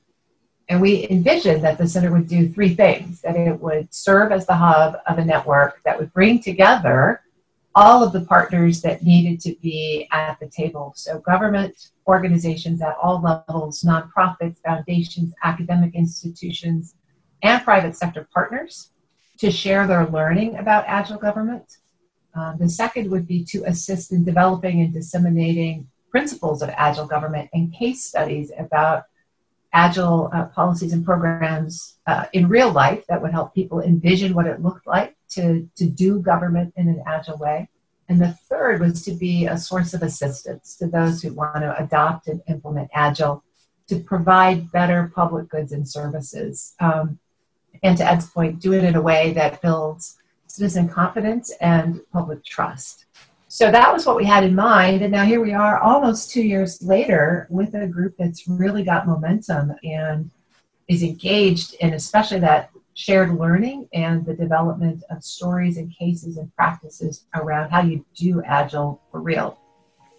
And 0.68 0.80
we 0.80 1.08
envisioned 1.10 1.64
that 1.64 1.78
the 1.78 1.88
center 1.88 2.12
would 2.12 2.28
do 2.28 2.48
three 2.48 2.74
things 2.74 3.22
that 3.22 3.34
it 3.34 3.58
would 3.58 3.92
serve 3.92 4.30
as 4.30 4.46
the 4.46 4.54
hub 4.54 4.98
of 5.06 5.18
a 5.18 5.24
network 5.24 5.82
that 5.84 5.98
would 5.98 6.12
bring 6.12 6.40
together 6.40 7.22
all 7.74 8.02
of 8.02 8.12
the 8.12 8.22
partners 8.22 8.82
that 8.82 9.02
needed 9.02 9.40
to 9.40 9.54
be 9.62 10.08
at 10.12 10.38
the 10.40 10.48
table. 10.48 10.92
So, 10.96 11.18
government 11.20 11.90
organizations 12.06 12.82
at 12.82 12.96
all 13.00 13.20
levels, 13.22 13.82
nonprofits, 13.82 14.58
foundations, 14.64 15.32
academic 15.44 15.94
institutions, 15.94 16.94
and 17.42 17.62
private 17.62 17.96
sector 17.96 18.28
partners 18.34 18.90
to 19.38 19.50
share 19.50 19.86
their 19.86 20.06
learning 20.06 20.56
about 20.56 20.84
agile 20.86 21.18
government. 21.18 21.78
Um, 22.34 22.56
the 22.58 22.68
second 22.68 23.10
would 23.10 23.26
be 23.26 23.44
to 23.44 23.64
assist 23.64 24.12
in 24.12 24.24
developing 24.24 24.82
and 24.82 24.92
disseminating 24.92 25.88
principles 26.10 26.62
of 26.62 26.70
agile 26.70 27.06
government 27.06 27.48
and 27.54 27.72
case 27.72 28.04
studies 28.04 28.52
about 28.58 29.04
agile 29.72 30.30
uh, 30.32 30.46
policies 30.46 30.92
and 30.92 31.04
programs 31.04 31.98
uh, 32.06 32.26
in 32.32 32.48
real 32.48 32.72
life 32.72 33.04
that 33.08 33.22
would 33.22 33.30
help 33.30 33.54
people 33.54 33.80
envision 33.80 34.34
what 34.34 34.46
it 34.46 34.60
looked 34.60 34.86
like 34.86 35.16
to, 35.30 35.68
to 35.76 35.86
do 35.86 36.20
government 36.20 36.72
in 36.76 36.88
an 36.88 37.02
agile 37.06 37.38
way. 37.38 37.68
And 38.08 38.20
the 38.20 38.32
third 38.48 38.80
was 38.80 39.04
to 39.04 39.12
be 39.12 39.46
a 39.46 39.56
source 39.56 39.94
of 39.94 40.02
assistance 40.02 40.76
to 40.76 40.86
those 40.86 41.22
who 41.22 41.32
want 41.32 41.62
to 41.62 41.80
adopt 41.82 42.26
and 42.26 42.42
implement 42.48 42.90
agile 42.92 43.44
to 43.88 44.00
provide 44.00 44.70
better 44.72 45.12
public 45.14 45.48
goods 45.48 45.72
and 45.72 45.88
services. 45.88 46.74
Um, 46.80 47.18
and 47.82 47.96
to 47.98 48.08
Ed's 48.08 48.28
point, 48.28 48.60
do 48.60 48.72
it 48.72 48.84
in 48.84 48.96
a 48.96 49.00
way 49.00 49.32
that 49.34 49.62
builds 49.62 50.18
citizen 50.46 50.88
confidence 50.88 51.52
and 51.60 52.00
public 52.12 52.44
trust. 52.44 53.06
So 53.46 53.70
that 53.70 53.92
was 53.92 54.06
what 54.06 54.16
we 54.16 54.24
had 54.24 54.44
in 54.44 54.54
mind. 54.54 55.02
And 55.02 55.12
now 55.12 55.24
here 55.24 55.40
we 55.40 55.52
are 55.52 55.78
almost 55.78 56.30
two 56.30 56.42
years 56.42 56.82
later 56.82 57.46
with 57.50 57.74
a 57.74 57.86
group 57.86 58.14
that's 58.16 58.46
really 58.46 58.84
got 58.84 59.06
momentum 59.06 59.72
and 59.82 60.30
is 60.88 61.02
engaged 61.02 61.74
in 61.74 61.94
especially 61.94 62.40
that 62.40 62.70
shared 63.00 63.38
learning 63.38 63.88
and 63.94 64.26
the 64.26 64.34
development 64.34 65.02
of 65.10 65.24
stories 65.24 65.78
and 65.78 65.90
cases 65.96 66.36
and 66.36 66.54
practices 66.54 67.24
around 67.34 67.70
how 67.70 67.80
you 67.80 68.04
do 68.14 68.42
agile 68.44 69.00
for 69.10 69.22
real. 69.22 69.58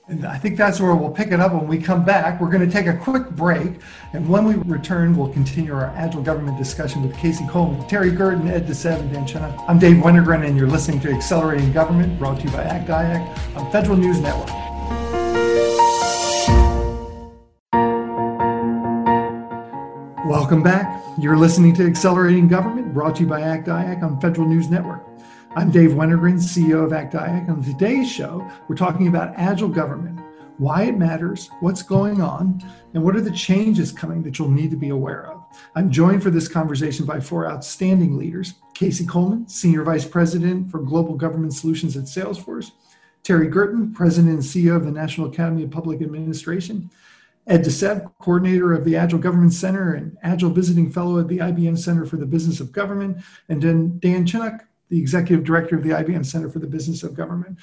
And 0.08 0.26
I 0.26 0.40
think 0.40 0.58
that's 0.58 0.80
where 0.80 0.96
we'll 0.96 1.12
pick 1.12 1.32
it 1.32 1.40
up 1.40 1.54
when 1.54 1.68
we 1.68 1.78
come 1.78 2.04
back. 2.04 2.42
We're 2.42 2.50
going 2.50 2.68
to 2.68 2.72
take 2.72 2.88
a 2.88 2.98
quick 2.98 3.30
break. 3.30 3.74
And 4.14 4.28
when 4.28 4.46
we 4.46 4.56
return, 4.56 5.16
we'll 5.16 5.32
continue 5.32 5.76
our 5.76 5.86
Agile 5.96 6.24
Government 6.24 6.58
discussion 6.58 7.04
with 7.04 7.16
Casey 7.16 7.46
Coleman, 7.48 7.88
Terry 7.88 8.10
Gerton, 8.10 8.50
Ed 8.50 8.66
DeSeve, 8.66 9.00
and 9.00 9.14
Dan 9.14 9.28
Chenok. 9.28 9.64
I'm 9.68 9.78
Dave 9.78 9.98
Wennergren, 9.98 10.46
and 10.46 10.58
you're 10.58 10.68
listening 10.68 11.00
to 11.02 11.12
Accelerating 11.12 11.72
Government, 11.72 12.18
brought 12.18 12.40
to 12.40 12.46
you 12.46 12.52
by 12.52 12.64
ACT 12.64 12.90
IAC 12.90 13.58
on 13.58 13.72
Federal 13.72 13.96
News 13.96 14.20
Network. 14.20 14.50
Welcome 20.26 20.64
back. 20.64 20.90
You're 21.22 21.38
listening 21.38 21.75
to 21.75 21.86
Accelerating 21.86 22.48
Government, 22.48 22.96
brought 22.96 23.18
to 23.18 23.22
you 23.22 23.28
by 23.28 23.42
ACT 23.42 23.68
IAC 23.68 24.01
on 24.01 24.20
Federal 24.20 24.48
News 24.48 24.72
Network. 24.72 25.06
I'm 25.56 25.70
Dave 25.70 25.92
Wennergren, 25.92 26.40
CEO 26.40 26.84
of 26.84 26.94
ACT 26.94 27.13
IAC. 27.13 27.48
On 27.48 27.62
today's 27.62 28.12
show, 28.12 28.50
we're 28.68 28.75
talking 28.75 29.08
about 29.08 29.36
agile 29.38 29.70
government, 29.70 30.20
why 30.58 30.86
it 30.86 30.98
matters, 30.98 31.51
what's 31.60 31.84
going 31.84 32.24
on, 32.24 32.63
and 32.96 33.04
what 33.04 33.16
are 33.16 33.22
the 33.22 33.30
changes 33.30 33.92
coming 33.92 34.24
that 34.24 34.40
you'll 34.40 34.50
need 34.50 34.72
to 34.72 34.75
be 34.75 34.90
aware 34.90 35.28
of. 35.28 35.46
I'm 35.75 35.92
joined 35.92 36.24
for 36.24 36.32
this 36.32 36.48
conversation 36.48 37.06
by 37.06 37.20
four 37.20 37.48
outstanding 37.48 38.18
leaders 38.18 38.56
Casey 38.74 39.06
Coleman, 39.06 39.48
Senior 39.48 39.84
Vice 39.84 40.06
President 40.06 40.72
for 40.72 40.80
Global 40.80 41.13
Government 41.13 41.54
Solutions 41.54 41.96
at 41.96 42.06
Salesforce, 42.06 42.72
Terry 43.22 43.48
Gerton, 43.48 43.94
President 43.94 44.34
and 44.34 44.42
CEO 44.42 44.75
of 44.75 44.86
the 44.86 44.92
National 44.92 45.28
Academy 45.28 45.66
of 45.66 45.70
Public 45.70 46.01
Administration, 46.01 46.90
Ed 47.48 47.63
DeSeve, 47.63 48.12
coordinator 48.19 48.74
of 48.74 48.86
the 48.86 48.95
Agile 48.95 49.19
Government 49.19 49.53
Center 49.53 49.93
and 49.93 50.17
Agile 50.24 50.51
Visiting 50.51 50.91
Fellow 50.91 51.19
at 51.19 51.27
the 51.27 51.39
IBM 51.39 51.77
Center 51.77 52.05
for 52.05 52.17
the 52.17 52.25
Business 52.25 52.60
of 52.60 52.71
Government, 52.71 53.17
and 53.50 53.62
then 53.62 53.98
Dan 54.00 54.25
Chenok, 54.25 54.60
the 54.89 55.00
executive 55.00 55.43
director 55.43 55.75
of 55.75 55.83
the 55.83 55.89
IBM 55.89 56.25
Center 56.25 56.50
for 56.50 56.60
the 56.60 56.67
Business 56.67 57.01
of 57.01 57.13
Government. 57.15 57.57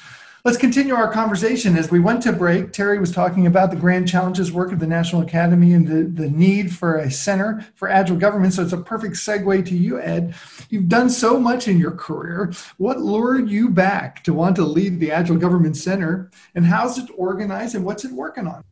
Let's 0.44 0.56
continue 0.56 0.94
our 0.94 1.12
conversation. 1.12 1.76
As 1.76 1.90
we 1.90 2.00
went 2.00 2.22
to 2.22 2.32
break, 2.32 2.72
Terry 2.72 2.98
was 2.98 3.10
talking 3.10 3.46
about 3.46 3.70
the 3.70 3.76
grand 3.76 4.08
challenges 4.08 4.52
work 4.52 4.72
of 4.72 4.78
the 4.78 4.86
National 4.86 5.22
Academy 5.22 5.74
and 5.74 5.86
the, 5.86 6.04
the 6.04 6.30
need 6.30 6.72
for 6.72 6.96
a 6.96 7.10
center 7.10 7.66
for 7.74 7.88
agile 7.88 8.16
government. 8.16 8.54
So 8.54 8.62
it's 8.62 8.72
a 8.72 8.78
perfect 8.78 9.16
segue 9.16 9.66
to 9.66 9.76
you, 9.76 10.00
Ed. 10.00 10.34
You've 10.70 10.88
done 10.88 11.10
so 11.10 11.38
much 11.38 11.68
in 11.68 11.78
your 11.78 11.90
career. 11.90 12.52
What 12.78 13.00
lured 13.00 13.50
you 13.50 13.68
back 13.68 14.22
to 14.24 14.32
want 14.32 14.56
to 14.56 14.64
lead 14.64 15.00
the 15.00 15.12
Agile 15.12 15.36
Government 15.36 15.76
Center? 15.76 16.30
And 16.54 16.64
how's 16.64 16.98
it 16.98 17.10
organized 17.16 17.74
and 17.74 17.84
what's 17.84 18.04
it 18.04 18.12
working 18.12 18.46
on? 18.46 18.62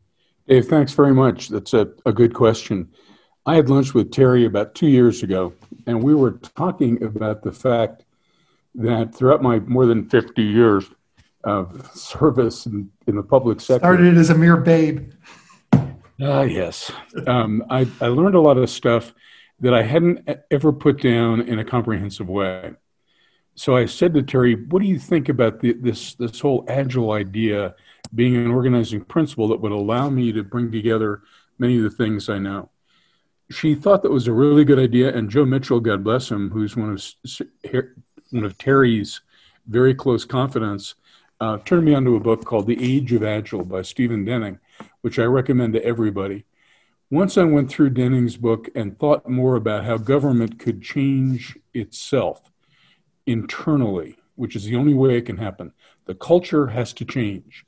Dave, 0.47 0.67
thanks 0.67 0.93
very 0.93 1.13
much. 1.13 1.49
That's 1.49 1.73
a, 1.73 1.89
a 2.05 2.13
good 2.13 2.33
question. 2.33 2.89
I 3.45 3.55
had 3.55 3.69
lunch 3.69 3.93
with 3.93 4.11
Terry 4.11 4.45
about 4.45 4.75
two 4.75 4.87
years 4.87 5.23
ago, 5.23 5.53
and 5.85 6.01
we 6.01 6.15
were 6.15 6.31
talking 6.55 7.03
about 7.03 7.43
the 7.43 7.51
fact 7.51 8.05
that 8.75 9.13
throughout 9.13 9.41
my 9.41 9.59
more 9.59 9.85
than 9.85 10.07
50 10.09 10.41
years 10.41 10.85
of 11.43 11.89
service 11.95 12.65
in, 12.65 12.89
in 13.07 13.15
the 13.15 13.23
public 13.23 13.59
sector. 13.59 13.79
Started 13.79 14.17
as 14.17 14.29
a 14.29 14.35
mere 14.35 14.57
babe. 14.57 15.11
Ah, 15.73 16.39
uh, 16.39 16.41
yes. 16.43 16.91
Um, 17.25 17.63
I, 17.69 17.87
I 18.01 18.07
learned 18.07 18.35
a 18.35 18.41
lot 18.41 18.57
of 18.57 18.69
stuff 18.69 19.13
that 19.59 19.73
I 19.73 19.83
hadn't 19.83 20.27
ever 20.51 20.71
put 20.71 21.01
down 21.01 21.41
in 21.41 21.59
a 21.59 21.65
comprehensive 21.65 22.29
way. 22.29 22.71
So 23.55 23.75
I 23.75 23.85
said 23.85 24.13
to 24.13 24.23
Terry, 24.23 24.55
"What 24.55 24.81
do 24.81 24.87
you 24.87 24.99
think 24.99 25.29
about 25.29 25.59
the, 25.59 25.73
this 25.73 26.15
this 26.15 26.39
whole 26.39 26.63
agile 26.67 27.11
idea 27.11 27.75
being 28.13 28.35
an 28.35 28.51
organizing 28.51 29.03
principle 29.03 29.47
that 29.49 29.61
would 29.61 29.71
allow 29.71 30.09
me 30.09 30.31
to 30.31 30.43
bring 30.43 30.71
together 30.71 31.21
many 31.59 31.77
of 31.77 31.83
the 31.83 31.89
things 31.89 32.29
I 32.29 32.39
know?" 32.39 32.69
She 33.49 33.75
thought 33.75 34.03
that 34.03 34.11
was 34.11 34.27
a 34.27 34.33
really 34.33 34.65
good 34.65 34.79
idea, 34.79 35.15
and 35.15 35.29
Joe 35.29 35.45
Mitchell, 35.45 35.79
God 35.79 36.03
bless 36.03 36.29
him, 36.29 36.49
who's 36.51 36.75
one 36.75 36.89
of 36.89 37.03
one 38.31 38.43
of 38.43 38.57
Terry's 38.57 39.21
very 39.67 39.93
close 39.93 40.25
confidants, 40.25 40.95
uh, 41.39 41.57
turned 41.59 41.85
me 41.85 41.93
onto 41.93 42.15
a 42.15 42.19
book 42.19 42.43
called 42.43 42.67
The 42.67 42.83
Age 42.83 43.13
of 43.13 43.23
Agile 43.23 43.63
by 43.63 43.83
Stephen 43.83 44.25
Denning, 44.25 44.59
which 45.01 45.19
I 45.19 45.23
recommend 45.23 45.73
to 45.73 45.85
everybody. 45.85 46.45
Once 47.09 47.37
I 47.37 47.45
went 47.45 47.69
through 47.69 47.91
Denning's 47.91 48.35
book 48.35 48.69
and 48.75 48.97
thought 48.99 49.29
more 49.29 49.55
about 49.55 49.85
how 49.85 49.97
government 49.97 50.59
could 50.59 50.81
change 50.81 51.57
itself 51.73 52.51
internally, 53.25 54.17
which 54.35 54.55
is 54.55 54.65
the 54.65 54.75
only 54.75 54.93
way 54.93 55.17
it 55.17 55.25
can 55.25 55.37
happen, 55.37 55.71
the 56.05 56.15
culture 56.15 56.67
has 56.67 56.91
to 56.93 57.05
change. 57.05 57.65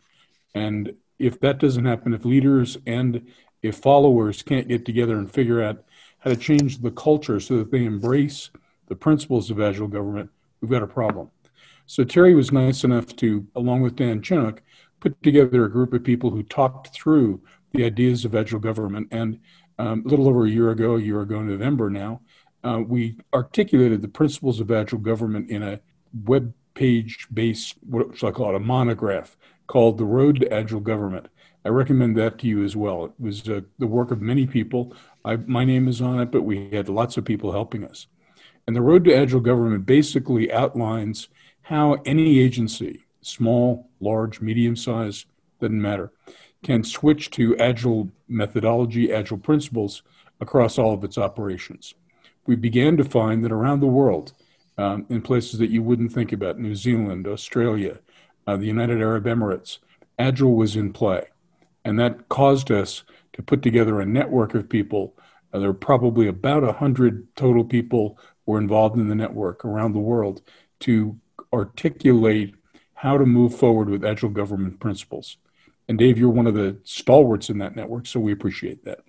And 0.59 0.93
if 1.17 1.39
that 1.39 1.59
doesn't 1.59 1.85
happen, 1.85 2.13
if 2.13 2.25
leaders 2.25 2.77
and 2.85 3.27
if 3.61 3.77
followers 3.77 4.41
can't 4.41 4.67
get 4.67 4.85
together 4.85 5.17
and 5.17 5.31
figure 5.31 5.63
out 5.63 5.83
how 6.19 6.31
to 6.31 6.35
change 6.35 6.81
the 6.81 6.91
culture 6.91 7.39
so 7.39 7.57
that 7.57 7.71
they 7.71 7.85
embrace 7.85 8.49
the 8.87 8.95
principles 8.95 9.49
of 9.49 9.61
agile 9.61 9.87
government, 9.87 10.29
we've 10.59 10.71
got 10.71 10.83
a 10.83 10.87
problem. 10.87 11.29
So 11.85 12.03
Terry 12.03 12.35
was 12.35 12.51
nice 12.51 12.83
enough 12.83 13.15
to, 13.17 13.47
along 13.55 13.81
with 13.81 13.95
Dan 13.95 14.21
Chenok, 14.21 14.59
put 14.99 15.21
together 15.23 15.63
a 15.63 15.71
group 15.71 15.93
of 15.93 16.03
people 16.03 16.29
who 16.29 16.43
talked 16.43 16.89
through 16.89 17.41
the 17.71 17.85
ideas 17.85 18.25
of 18.25 18.35
agile 18.35 18.59
government. 18.59 19.07
And 19.11 19.39
um, 19.77 20.03
a 20.05 20.09
little 20.09 20.27
over 20.27 20.45
a 20.45 20.49
year 20.49 20.71
ago, 20.71 20.97
a 20.97 21.01
year 21.01 21.21
ago, 21.21 21.39
in 21.39 21.47
November 21.47 21.89
now, 21.89 22.21
uh, 22.65 22.81
we 22.85 23.17
articulated 23.33 24.01
the 24.01 24.09
principles 24.09 24.59
of 24.59 24.69
agile 24.71 24.99
government 24.99 25.49
in 25.49 25.63
a 25.63 25.79
web 26.25 26.53
page 26.73 27.27
based, 27.33 27.75
what 27.89 28.23
I 28.23 28.31
call 28.31 28.49
it, 28.49 28.55
a 28.55 28.59
monograph 28.59 29.37
called 29.69 29.99
The 29.99 30.03
Road 30.05 30.39
to 30.39 30.51
Agile 30.51 30.79
Government. 30.79 31.27
I 31.63 31.69
recommend 31.69 32.17
that 32.17 32.39
to 32.39 32.47
you 32.47 32.63
as 32.63 32.75
well. 32.75 33.05
It 33.05 33.11
was 33.19 33.47
uh, 33.47 33.61
the 33.77 33.85
work 33.85 34.09
of 34.09 34.19
many 34.19 34.47
people. 34.47 34.95
I, 35.23 35.35
my 35.35 35.63
name 35.63 35.87
is 35.87 36.01
on 36.01 36.19
it, 36.19 36.31
but 36.31 36.41
we 36.41 36.71
had 36.71 36.89
lots 36.89 37.17
of 37.17 37.23
people 37.23 37.51
helping 37.51 37.85
us. 37.85 38.07
And 38.65 38.75
the 38.75 38.81
Road 38.81 39.05
to 39.05 39.15
Agile 39.15 39.39
Government 39.39 39.85
basically 39.85 40.51
outlines 40.51 41.27
how 41.61 42.01
any 42.03 42.39
agency, 42.39 43.05
small, 43.21 43.87
large, 43.99 44.41
medium 44.41 44.75
size, 44.75 45.27
doesn't 45.61 45.79
matter, 45.79 46.11
can 46.63 46.83
switch 46.83 47.29
to 47.31 47.55
agile 47.57 48.09
methodology, 48.27 49.13
agile 49.13 49.37
principles 49.37 50.01
across 50.41 50.79
all 50.79 50.95
of 50.95 51.03
its 51.03 51.17
operations. 51.17 51.93
We 52.47 52.55
began 52.55 52.97
to 52.97 53.03
find 53.03 53.45
that 53.45 53.51
around 53.51 53.81
the 53.81 53.87
world, 53.87 54.33
um, 54.79 55.05
in 55.09 55.21
places 55.21 55.59
that 55.59 55.69
you 55.69 55.83
wouldn't 55.83 56.11
think 56.11 56.31
about, 56.31 56.57
New 56.57 56.73
Zealand, 56.73 57.27
Australia, 57.27 57.99
uh, 58.49 58.57
the 58.57 58.65
United 58.65 58.99
Arab 58.99 59.25
Emirates, 59.25 59.77
agile 60.17 60.55
was 60.55 60.75
in 60.75 60.91
play. 60.91 61.27
And 61.85 61.99
that 61.99 62.29
caused 62.29 62.71
us 62.71 63.03
to 63.33 63.43
put 63.43 63.61
together 63.61 63.99
a 63.99 64.07
network 64.07 64.55
of 64.55 64.67
people. 64.67 65.13
Uh, 65.53 65.59
there 65.59 65.69
are 65.69 65.73
probably 65.73 66.27
about 66.27 66.63
100 66.63 67.27
total 67.35 67.63
people 67.63 68.17
were 68.47 68.57
involved 68.57 68.97
in 68.97 69.07
the 69.07 69.13
network 69.13 69.63
around 69.63 69.93
the 69.93 69.99
world 69.99 70.41
to 70.79 71.15
articulate 71.53 72.55
how 72.95 73.19
to 73.19 73.25
move 73.25 73.55
forward 73.55 73.87
with 73.87 74.03
agile 74.03 74.29
government 74.29 74.79
principles. 74.79 75.37
And 75.87 75.99
Dave, 75.99 76.17
you're 76.17 76.29
one 76.29 76.47
of 76.47 76.55
the 76.55 76.77
stalwarts 76.83 77.51
in 77.51 77.59
that 77.59 77.75
network, 77.75 78.07
so 78.07 78.19
we 78.19 78.31
appreciate 78.31 78.83
that. 78.85 79.01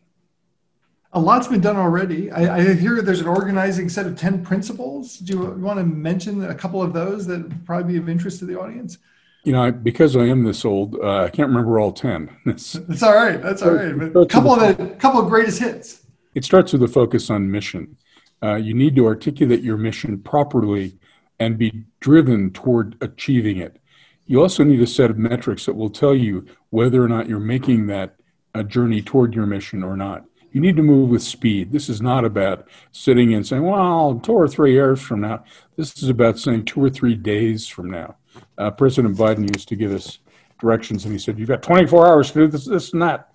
A 1.15 1.21
lot's 1.21 1.49
been 1.49 1.63
done 1.63 1.77
already. 1.77 2.31
I, 2.31 2.59
I 2.59 2.75
hear 2.75 3.01
there's 3.01 3.21
an 3.21 3.27
organizing 3.27 3.89
set 3.89 4.07
of 4.07 4.19
10 4.19 4.45
principles. 4.45 5.17
Do 5.17 5.33
you 5.33 5.51
want 5.53 5.79
to 5.79 5.85
mention 5.85 6.45
a 6.45 6.55
couple 6.55 6.83
of 6.83 6.93
those 6.93 7.27
that 7.27 7.65
probably 7.65 7.95
be 7.95 7.99
of 7.99 8.09
interest 8.09 8.39
to 8.41 8.45
the 8.45 8.61
audience? 8.61 8.99
You 9.45 9.53
know, 9.53 9.73
because 9.73 10.17
I 10.17 10.27
am 10.27 10.45
this 10.45 10.65
old, 10.65 10.97
uh, 10.97 11.25
I 11.25 11.31
can't 11.31 11.49
remember 11.49 11.81
all 11.81 11.93
10. 11.93 12.37
That's 12.47 13.03
all 13.03 13.15
right. 13.15 13.43
That's 13.43 13.63
all 13.63 13.73
right. 13.73 14.13
But 14.13 14.21
a 14.21 14.27
couple 14.27 14.53
of 14.53 14.77
the 14.77 14.87
couple 14.97 15.21
of 15.21 15.29
greatest 15.29 15.61
hits. 15.61 16.07
It 16.35 16.45
starts 16.45 16.73
with 16.73 16.83
a 16.83 16.89
focus 16.89 17.31
on 17.31 17.51
mission. 17.51 17.97
Uh, 18.43 18.57
you 18.57 18.75
need 18.75 18.97
to 18.97 19.07
articulate 19.07 19.63
your 19.63 19.77
mission 19.77 20.19
properly 20.19 20.99
and 21.39 21.59
be 21.59 21.85
driven 22.01 22.51
toward 22.51 22.97
achieving 23.01 23.57
it. 23.57 23.81
You 24.27 24.41
also 24.41 24.63
need 24.63 24.81
a 24.81 24.87
set 24.87 25.11
of 25.11 25.19
metrics 25.19 25.67
that 25.67 25.75
will 25.75 25.91
tell 25.91 26.15
you 26.15 26.47
whether 26.69 27.03
or 27.03 27.09
not 27.09 27.29
you're 27.29 27.41
making 27.41 27.87
that 27.89 28.17
a 28.55 28.63
journey 28.63 29.03
toward 29.03 29.35
your 29.35 29.47
mission 29.47 29.83
or 29.83 29.97
not. 29.97 30.25
You 30.53 30.61
need 30.61 30.77
to 30.77 30.83
move 30.83 31.11
with 31.11 31.23
speed. 31.23 31.73
This 31.73 31.89
is 31.89 32.03
not 32.03 32.25
about 32.25 32.69
sitting 32.93 33.35
and 33.35 33.47
saying, 33.47 33.63
well, 33.63 34.21
two 34.23 34.33
or 34.33 34.49
three 34.49 34.73
years 34.73 35.01
from 35.01 35.21
now. 35.21 35.45
This 35.77 36.03
is 36.03 36.09
about 36.09 36.39
saying 36.39 36.65
two 36.65 36.83
or 36.83 36.91
three 36.91 37.15
days 37.15 37.67
from 37.67 37.91
now. 37.91 38.17
Uh, 38.59 38.71
President 38.71 39.17
Biden 39.17 39.55
used 39.55 39.69
to 39.69 39.77
give 39.77 39.93
us 39.93 40.19
directions 40.61 41.05
and 41.05 41.13
he 41.13 41.19
said, 41.19 41.39
You've 41.39 41.49
got 41.49 41.63
24 41.63 42.07
hours 42.07 42.33
to 42.33 42.41
do 42.41 42.47
this, 42.47 42.67
this, 42.67 42.93
and 42.93 43.03
that. 43.03 43.31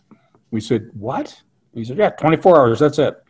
We 0.51 0.61
said, 0.61 0.89
What? 0.93 1.41
He 1.73 1.83
said, 1.83 1.97
Yeah, 1.97 2.11
24 2.11 2.57
hours, 2.57 2.79
that's 2.79 2.99
it. 2.99 3.21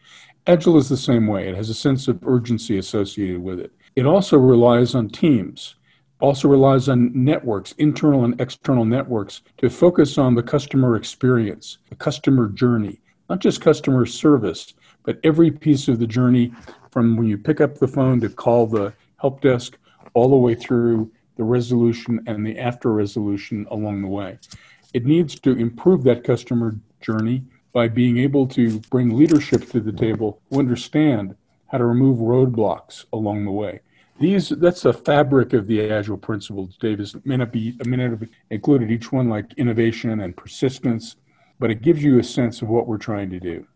Agile 0.47 0.77
is 0.77 0.89
the 0.89 0.97
same 0.97 1.25
way. 1.25 1.47
It 1.47 1.55
has 1.55 1.69
a 1.69 1.73
sense 1.73 2.07
of 2.07 2.19
urgency 2.25 2.77
associated 2.77 3.41
with 3.41 3.59
it. 3.59 3.71
It 3.95 4.05
also 4.05 4.37
relies 4.37 4.93
on 4.93 5.09
teams, 5.09 5.75
also 6.19 6.47
relies 6.47 6.87
on 6.87 7.11
networks, 7.15 7.71
internal 7.73 8.25
and 8.25 8.39
external 8.39 8.85
networks, 8.85 9.41
to 9.57 9.69
focus 9.69 10.19
on 10.19 10.35
the 10.35 10.43
customer 10.43 10.97
experience, 10.97 11.79
the 11.89 11.95
customer 11.95 12.49
journey, 12.49 13.01
not 13.27 13.39
just 13.39 13.59
customer 13.59 14.05
service, 14.05 14.75
but 15.03 15.19
every 15.23 15.49
piece 15.49 15.87
of 15.87 15.97
the 15.97 16.07
journey 16.07 16.53
from 16.91 17.17
when 17.17 17.27
you 17.27 17.37
pick 17.37 17.59
up 17.59 17.75
the 17.75 17.87
phone 17.87 18.19
to 18.21 18.29
call 18.29 18.67
the 18.67 18.93
help 19.17 19.41
desk 19.41 19.77
all 20.13 20.29
the 20.29 20.35
way 20.35 20.53
through 20.53 21.11
the 21.35 21.43
resolution 21.43 22.21
and 22.27 22.45
the 22.45 22.57
after 22.59 22.91
resolution 22.91 23.67
along 23.71 24.01
the 24.01 24.07
way. 24.07 24.39
It 24.93 25.05
needs 25.05 25.39
to 25.41 25.51
improve 25.51 26.03
that 26.03 26.23
customer 26.23 26.75
journey 27.01 27.43
by 27.73 27.89
being 27.89 28.17
able 28.17 28.47
to 28.47 28.79
bring 28.89 29.17
leadership 29.17 29.69
to 29.71 29.81
the 29.81 29.91
table 29.91 30.41
who 30.49 30.59
understand 30.59 31.35
how 31.67 31.77
to 31.77 31.85
remove 31.85 32.19
roadblocks 32.19 33.05
along 33.11 33.43
the 33.43 33.51
way. 33.51 33.81
These 34.17 34.49
that's 34.49 34.83
the 34.83 34.93
fabric 34.93 35.51
of 35.51 35.67
the 35.67 35.91
agile 35.91 36.17
principles. 36.17 36.77
Davis 36.77 37.15
may 37.25 37.35
not 37.35 37.51
be 37.51 37.77
may 37.83 37.97
not 37.97 38.11
have 38.11 38.29
included 38.49 38.89
each 38.89 39.11
one 39.11 39.27
like 39.27 39.53
innovation 39.57 40.21
and 40.21 40.37
persistence, 40.37 41.17
but 41.59 41.69
it 41.69 41.81
gives 41.81 42.01
you 42.01 42.17
a 42.19 42.23
sense 42.23 42.61
of 42.61 42.69
what 42.69 42.87
we're 42.87 42.97
trying 42.97 43.29
to 43.31 43.41
do. 43.41 43.67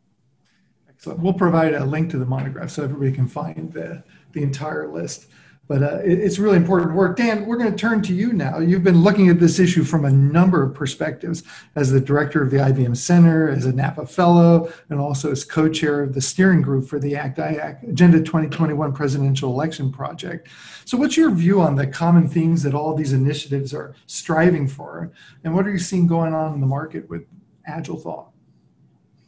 Excellent. 0.87 1.19
We'll 1.19 1.33
provide 1.33 1.73
a 1.73 1.85
link 1.85 2.09
to 2.11 2.17
the 2.17 2.25
monograph 2.25 2.69
so 2.69 2.83
everybody 2.83 3.11
can 3.11 3.27
find 3.27 3.71
the, 3.71 4.03
the 4.31 4.43
entire 4.43 4.87
list. 4.87 5.27
But 5.69 5.83
uh, 5.83 5.99
it, 6.03 6.17
it's 6.17 6.39
really 6.39 6.57
important 6.57 6.95
work. 6.95 7.15
Dan, 7.15 7.45
we're 7.45 7.55
going 7.55 7.71
to 7.71 7.77
turn 7.77 8.01
to 8.01 8.13
you 8.13 8.33
now. 8.33 8.57
You've 8.57 8.83
been 8.83 9.03
looking 9.03 9.29
at 9.29 9.39
this 9.39 9.59
issue 9.59 9.83
from 9.83 10.03
a 10.03 10.09
number 10.09 10.63
of 10.63 10.73
perspectives 10.73 11.43
as 11.75 11.91
the 11.91 12.01
director 12.01 12.41
of 12.41 12.49
the 12.49 12.57
IBM 12.57 12.97
Center, 12.97 13.49
as 13.49 13.65
a 13.65 13.71
NAPA 13.71 14.07
Fellow, 14.07 14.73
and 14.89 14.99
also 14.99 15.31
as 15.31 15.45
co 15.45 15.69
chair 15.69 16.01
of 16.01 16.15
the 16.15 16.21
steering 16.21 16.63
group 16.63 16.89
for 16.89 16.99
the 16.99 17.15
ACT 17.15 17.37
IAC 17.37 17.87
Agenda 17.87 18.17
2021 18.17 18.91
Presidential 18.93 19.51
Election 19.51 19.91
Project. 19.91 20.49
So, 20.85 20.97
what's 20.97 21.15
your 21.15 21.29
view 21.29 21.61
on 21.61 21.75
the 21.75 21.85
common 21.85 22.27
themes 22.27 22.63
that 22.63 22.73
all 22.73 22.95
these 22.95 23.13
initiatives 23.13 23.71
are 23.71 23.93
striving 24.07 24.67
for? 24.67 25.11
And 25.43 25.53
what 25.53 25.67
are 25.67 25.71
you 25.71 25.77
seeing 25.77 26.07
going 26.07 26.33
on 26.33 26.55
in 26.55 26.61
the 26.61 26.67
market 26.67 27.07
with 27.07 27.27
Agile 27.67 27.99
Thought? 27.99 28.31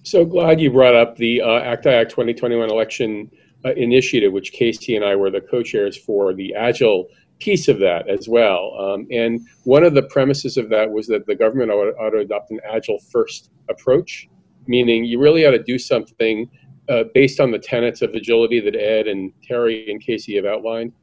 So 0.04 0.26
glad 0.26 0.60
you 0.60 0.72
brought 0.72 0.96
up 0.96 1.16
the 1.18 1.44
uh, 1.44 1.60
ACT 1.60 1.86
IAC 1.86 2.10
2021 2.10 2.72
election 2.72 3.30
uh, 3.66 3.74
initiative, 3.74 4.34
which 4.34 4.52
Casey 4.52 4.96
and 4.96 5.06
I 5.06 5.16
were 5.16 5.30
the 5.30 5.42
co-chairs 5.42 5.98
for 5.98 6.34
the 6.34 6.54
Agile 6.56 7.08
piece 7.40 7.68
of 7.68 7.80
that 7.80 8.08
as 8.08 8.30
well. 8.30 8.76
Um, 8.80 9.08
and 9.12 9.42
one 9.64 9.84
of 9.84 9.94
the 9.94 10.04
premises 10.04 10.58
of 10.58 10.70
that 10.70 10.90
was 10.90 11.08
that 11.08 11.26
the 11.26 11.36
government 11.36 11.72
ought, 11.72 11.94
ought, 12.00 12.12
to 12.12 12.20
adopt 12.20 12.52
an 12.52 12.60
Agile 12.72 13.00
first 13.12 13.50
approach, 13.70 14.30
meaning 14.68 15.04
you 15.06 15.20
really 15.20 15.46
ought 15.46 15.52
to 15.52 15.64
do 15.64 15.80
something 15.80 16.50
uh, 16.90 17.04
based 17.14 17.40
on 17.40 17.52
the 17.52 17.60
tenets 17.60 18.02
of 18.02 18.14
agility 18.14 18.60
that 18.60 18.76
Ed 18.76 19.08
and 19.08 19.32
Terry 19.44 19.90
and 19.92 20.02
Casey 20.02 20.36
have 20.36 20.46
outlined. 20.46 20.94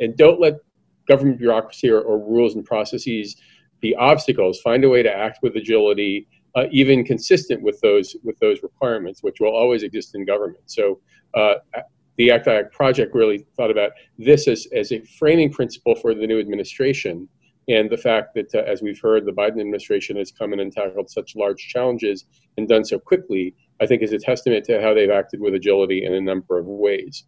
And 0.00 0.16
don't 0.16 0.40
let 0.40 0.54
government 1.08 1.38
bureaucracy 1.38 1.88
or, 1.88 2.00
or 2.00 2.18
rules 2.18 2.54
and 2.54 2.64
processes 2.64 3.36
be 3.80 3.94
obstacles. 3.96 4.60
Find 4.60 4.84
a 4.84 4.88
way 4.88 5.02
to 5.02 5.14
act 5.14 5.38
with 5.42 5.56
agility, 5.56 6.28
uh, 6.54 6.64
even 6.70 7.04
consistent 7.04 7.62
with 7.62 7.80
those 7.80 8.16
with 8.22 8.38
those 8.38 8.62
requirements, 8.62 9.22
which 9.22 9.40
will 9.40 9.54
always 9.54 9.82
exist 9.82 10.14
in 10.14 10.24
government. 10.24 10.64
So 10.66 11.00
uh, 11.34 11.54
the 12.16 12.30
Act 12.30 12.48
project 12.72 13.14
really 13.14 13.46
thought 13.56 13.70
about 13.70 13.92
this 14.18 14.48
as, 14.48 14.66
as 14.74 14.92
a 14.92 15.00
framing 15.18 15.52
principle 15.52 15.94
for 15.94 16.14
the 16.14 16.26
new 16.26 16.38
administration. 16.38 17.28
And 17.68 17.90
the 17.90 17.96
fact 17.96 18.34
that, 18.34 18.54
uh, 18.54 18.58
as 18.58 18.80
we've 18.80 19.00
heard, 19.00 19.26
the 19.26 19.32
Biden 19.32 19.60
administration 19.60 20.16
has 20.16 20.30
come 20.30 20.52
in 20.52 20.60
and 20.60 20.72
tackled 20.72 21.10
such 21.10 21.34
large 21.34 21.58
challenges 21.68 22.26
and 22.56 22.68
done 22.68 22.84
so 22.84 22.98
quickly, 22.98 23.54
I 23.80 23.86
think 23.86 24.02
is 24.02 24.12
a 24.12 24.18
testament 24.18 24.64
to 24.66 24.80
how 24.80 24.94
they've 24.94 25.10
acted 25.10 25.40
with 25.40 25.54
agility 25.54 26.04
in 26.04 26.14
a 26.14 26.20
number 26.20 26.58
of 26.58 26.66
ways. 26.66 27.24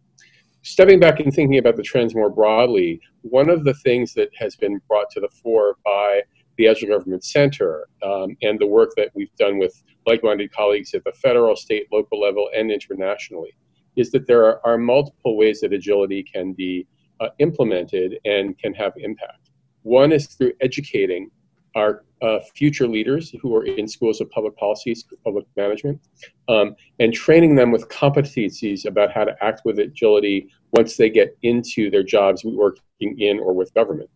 Stepping 0.61 0.99
back 0.99 1.19
and 1.19 1.33
thinking 1.33 1.57
about 1.57 1.75
the 1.75 1.83
trends 1.83 2.15
more 2.15 2.29
broadly, 2.29 3.01
one 3.21 3.49
of 3.49 3.63
the 3.63 3.73
things 3.75 4.13
that 4.13 4.29
has 4.37 4.55
been 4.55 4.81
brought 4.87 5.09
to 5.11 5.19
the 5.19 5.29
fore 5.29 5.75
by 5.85 6.21
the 6.57 6.67
Agile 6.67 6.89
Government 6.89 7.23
Center 7.23 7.87
um, 8.03 8.35
and 8.41 8.59
the 8.59 8.67
work 8.67 8.91
that 8.97 9.11
we've 9.13 9.33
done 9.37 9.57
with 9.57 9.81
like 10.05 10.23
minded 10.23 10.51
colleagues 10.51 10.93
at 10.93 11.03
the 11.03 11.13
federal, 11.13 11.55
state, 11.55 11.87
local 11.91 12.19
level, 12.19 12.49
and 12.55 12.71
internationally 12.71 13.55
is 13.95 14.11
that 14.11 14.27
there 14.27 14.45
are, 14.45 14.61
are 14.65 14.77
multiple 14.77 15.37
ways 15.37 15.61
that 15.61 15.73
agility 15.73 16.23
can 16.23 16.53
be 16.53 16.87
uh, 17.19 17.29
implemented 17.39 18.17
and 18.25 18.57
can 18.57 18.73
have 18.73 18.93
impact. 18.97 19.49
One 19.83 20.11
is 20.11 20.27
through 20.27 20.53
educating 20.61 21.31
our 21.75 22.03
uh, 22.21 22.39
future 22.55 22.87
leaders 22.87 23.33
who 23.41 23.55
are 23.55 23.65
in 23.65 23.87
schools 23.87 24.19
of 24.21 24.29
public 24.29 24.55
policy, 24.57 24.95
public 25.23 25.45
management, 25.55 26.01
um, 26.47 26.75
and 26.99 27.13
training 27.13 27.55
them 27.55 27.71
with 27.71 27.87
competencies 27.89 28.85
about 28.85 29.11
how 29.11 29.23
to 29.23 29.35
act 29.41 29.61
with 29.65 29.79
agility 29.79 30.49
once 30.73 30.97
they 30.97 31.09
get 31.09 31.37
into 31.43 31.89
their 31.89 32.03
jobs 32.03 32.43
working 32.43 33.19
in 33.19 33.39
or 33.39 33.53
with 33.53 33.73
government. 33.73 34.09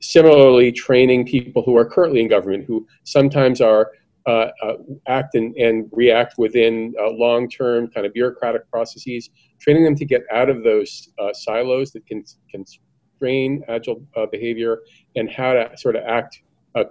Similarly, 0.00 0.72
training 0.72 1.26
people 1.26 1.62
who 1.62 1.76
are 1.76 1.84
currently 1.84 2.20
in 2.20 2.28
government 2.28 2.64
who 2.64 2.86
sometimes 3.04 3.60
are 3.60 3.90
uh, 4.28 4.50
uh, 4.62 4.74
act 5.06 5.34
and, 5.36 5.56
and, 5.56 5.88
react 5.90 6.34
within 6.36 6.92
uh, 7.00 7.08
long-term 7.12 7.88
kind 7.88 8.04
of 8.04 8.12
bureaucratic 8.12 8.70
processes, 8.70 9.30
training 9.58 9.82
them 9.84 9.96
to 9.96 10.04
get 10.04 10.20
out 10.30 10.50
of 10.50 10.62
those 10.62 11.08
uh, 11.18 11.32
silos 11.32 11.92
that 11.92 12.06
can 12.06 12.22
constrain 12.50 13.64
agile 13.68 14.04
uh, 14.16 14.26
behavior 14.26 14.80
and 15.16 15.30
how 15.30 15.54
to 15.54 15.70
sort 15.78 15.96
of 15.96 16.04
act 16.04 16.42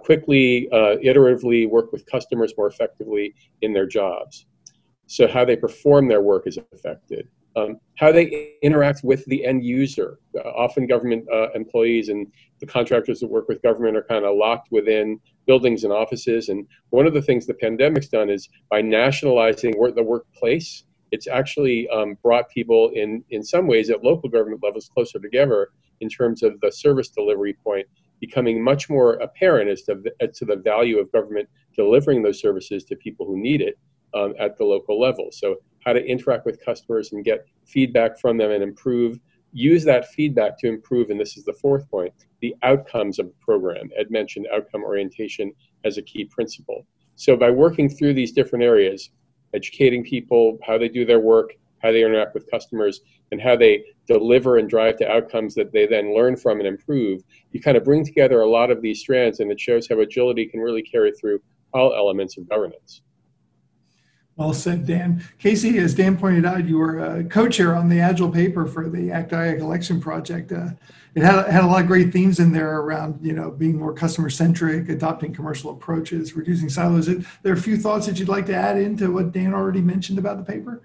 quickly, 0.02 0.68
iteratively, 0.72 1.66
work 1.70 1.92
with 1.92 2.04
customers 2.06 2.52
more 2.58 2.66
effectively 2.66 3.32
in 3.62 3.72
their 3.72 3.86
jobs. 3.86 4.44
So 5.06 5.28
how 5.28 5.44
they 5.46 5.56
perform 5.56 6.08
their 6.08 6.20
work 6.20 6.46
is 6.46 6.58
affected. 6.74 7.28
Um, 7.58 7.80
how 7.96 8.12
they 8.12 8.54
interact 8.62 9.00
with 9.02 9.24
the 9.26 9.44
end 9.44 9.64
user. 9.64 10.18
often 10.54 10.86
government 10.86 11.26
employees 11.54 12.08
and 12.08 12.26
the 12.60 12.66
contractors 12.66 13.18
that 13.20 13.26
work 13.28 13.48
with 13.48 13.60
government 13.62 13.96
are 13.96 14.02
kind 14.02 14.24
of 14.24 14.36
locked 14.36 14.70
within 14.70 15.20
buildings 15.46 15.84
and 15.84 15.92
offices. 15.92 16.48
And 16.48 16.66
one 16.90 17.06
of 17.06 17.14
the 17.14 17.22
things 17.22 17.46
the 17.46 17.54
pandemic's 17.54 18.08
done 18.08 18.30
is 18.30 18.48
by 18.70 18.80
nationalizing 18.82 19.72
the 19.94 20.02
workplace, 20.02 20.84
it's 21.10 21.26
actually 21.26 21.88
um, 21.88 22.16
brought 22.22 22.48
people 22.50 22.90
in, 22.94 23.24
in 23.30 23.42
some 23.42 23.66
ways 23.66 23.90
at 23.90 24.04
local 24.04 24.28
government 24.28 24.62
levels 24.62 24.90
closer 24.92 25.18
together 25.18 25.70
in 26.00 26.08
terms 26.08 26.42
of 26.42 26.60
the 26.60 26.70
service 26.70 27.08
delivery 27.08 27.54
point 27.54 27.86
becoming 28.20 28.62
much 28.62 28.90
more 28.90 29.14
apparent 29.14 29.70
as 29.70 29.82
to, 29.82 30.02
as 30.20 30.36
to 30.38 30.44
the 30.44 30.56
value 30.56 30.98
of 30.98 31.10
government 31.12 31.48
delivering 31.76 32.22
those 32.22 32.40
services 32.40 32.84
to 32.84 32.96
people 32.96 33.24
who 33.26 33.38
need 33.38 33.60
it 33.60 33.78
um, 34.14 34.34
at 34.38 34.56
the 34.58 34.64
local 34.64 35.00
level. 35.00 35.28
So 35.30 35.56
how 35.84 35.92
to 35.92 36.04
interact 36.04 36.44
with 36.44 36.64
customers 36.64 37.12
and 37.12 37.24
get 37.24 37.46
feedback 37.64 38.18
from 38.18 38.36
them 38.36 38.50
and 38.50 38.62
improve 38.62 39.18
use 39.52 39.84
that 39.84 40.08
feedback 40.08 40.58
to 40.58 40.68
improve, 40.68 41.10
and 41.10 41.20
this 41.20 41.36
is 41.36 41.44
the 41.44 41.52
fourth 41.52 41.90
point, 41.90 42.12
the 42.40 42.54
outcomes 42.62 43.18
of 43.18 43.26
the 43.26 43.34
program. 43.40 43.90
Ed 43.98 44.10
mentioned 44.10 44.46
outcome 44.54 44.84
orientation 44.84 45.52
as 45.84 45.98
a 45.98 46.02
key 46.02 46.24
principle. 46.24 46.86
So 47.16 47.36
by 47.36 47.50
working 47.50 47.88
through 47.88 48.14
these 48.14 48.32
different 48.32 48.64
areas, 48.64 49.10
educating 49.54 50.04
people, 50.04 50.58
how 50.66 50.78
they 50.78 50.88
do 50.88 51.04
their 51.04 51.20
work, 51.20 51.54
how 51.82 51.92
they 51.92 52.04
interact 52.04 52.34
with 52.34 52.50
customers, 52.50 53.00
and 53.30 53.40
how 53.40 53.56
they 53.56 53.84
deliver 54.06 54.58
and 54.58 54.68
drive 54.68 54.96
to 54.96 55.10
outcomes 55.10 55.54
that 55.54 55.72
they 55.72 55.86
then 55.86 56.14
learn 56.14 56.36
from 56.36 56.58
and 56.58 56.66
improve, 56.66 57.22
you 57.52 57.60
kind 57.60 57.76
of 57.76 57.84
bring 57.84 58.04
together 58.04 58.40
a 58.40 58.50
lot 58.50 58.70
of 58.70 58.82
these 58.82 59.00
strands, 59.00 59.40
and 59.40 59.50
it 59.50 59.60
shows 59.60 59.88
how 59.88 59.98
agility 60.00 60.46
can 60.46 60.60
really 60.60 60.82
carry 60.82 61.12
through 61.12 61.40
all 61.72 61.94
elements 61.94 62.36
of 62.36 62.48
governance. 62.48 63.02
Well 64.38 64.54
said, 64.54 64.86
Dan. 64.86 65.24
Casey, 65.40 65.78
as 65.78 65.94
Dan 65.94 66.16
pointed 66.16 66.46
out, 66.46 66.64
you 66.64 66.78
were 66.78 67.00
a 67.00 67.24
co-chair 67.24 67.74
on 67.74 67.88
the 67.88 67.98
Agile 67.98 68.30
paper 68.30 68.66
for 68.66 68.88
the 68.88 69.10
ACT 69.10 69.32
IAC 69.32 69.58
election 69.58 70.00
project. 70.00 70.52
Uh, 70.52 70.68
it 71.16 71.24
had, 71.24 71.48
had 71.48 71.64
a 71.64 71.66
lot 71.66 71.80
of 71.80 71.88
great 71.88 72.12
themes 72.12 72.38
in 72.38 72.52
there 72.52 72.78
around, 72.78 73.18
you 73.20 73.32
know, 73.32 73.50
being 73.50 73.76
more 73.76 73.92
customer-centric, 73.92 74.90
adopting 74.90 75.34
commercial 75.34 75.72
approaches, 75.72 76.36
reducing 76.36 76.68
silos. 76.68 77.08
Are 77.08 77.16
there 77.42 77.52
are 77.52 77.56
a 77.56 77.60
few 77.60 77.76
thoughts 77.76 78.06
that 78.06 78.20
you'd 78.20 78.28
like 78.28 78.46
to 78.46 78.54
add 78.54 78.78
into 78.78 79.10
what 79.12 79.32
Dan 79.32 79.52
already 79.52 79.80
mentioned 79.80 80.20
about 80.20 80.38
the 80.38 80.44
paper? 80.44 80.82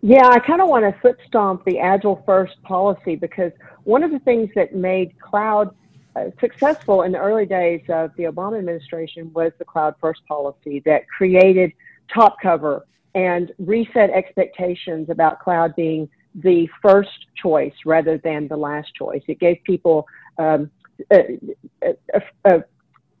Yeah, 0.00 0.28
I 0.28 0.38
kind 0.38 0.62
of 0.62 0.68
want 0.68 0.84
to 0.84 1.00
foot 1.00 1.18
stomp 1.26 1.64
the 1.64 1.80
Agile 1.80 2.22
First 2.24 2.62
policy 2.62 3.16
because 3.16 3.50
one 3.82 4.04
of 4.04 4.12
the 4.12 4.20
things 4.20 4.50
that 4.54 4.72
made 4.72 5.18
cloud 5.18 5.74
uh, 6.14 6.26
successful 6.38 7.02
in 7.02 7.10
the 7.10 7.18
early 7.18 7.44
days 7.44 7.82
of 7.88 8.12
the 8.16 8.24
Obama 8.24 8.56
administration 8.58 9.32
was 9.32 9.50
the 9.58 9.64
cloud 9.64 9.96
first 10.00 10.24
policy 10.26 10.80
that 10.86 11.08
created– 11.08 11.72
top 12.14 12.36
cover 12.40 12.86
and 13.14 13.52
reset 13.58 14.10
expectations 14.10 15.10
about 15.10 15.40
cloud 15.40 15.74
being 15.76 16.08
the 16.34 16.68
first 16.80 17.26
choice 17.40 17.74
rather 17.84 18.18
than 18.18 18.46
the 18.48 18.56
last 18.56 18.94
choice. 18.94 19.22
It 19.26 19.40
gave 19.40 19.56
people 19.64 20.06
um, 20.38 20.70
a, 21.12 21.38
a, 21.82 22.20
a, 22.44 22.64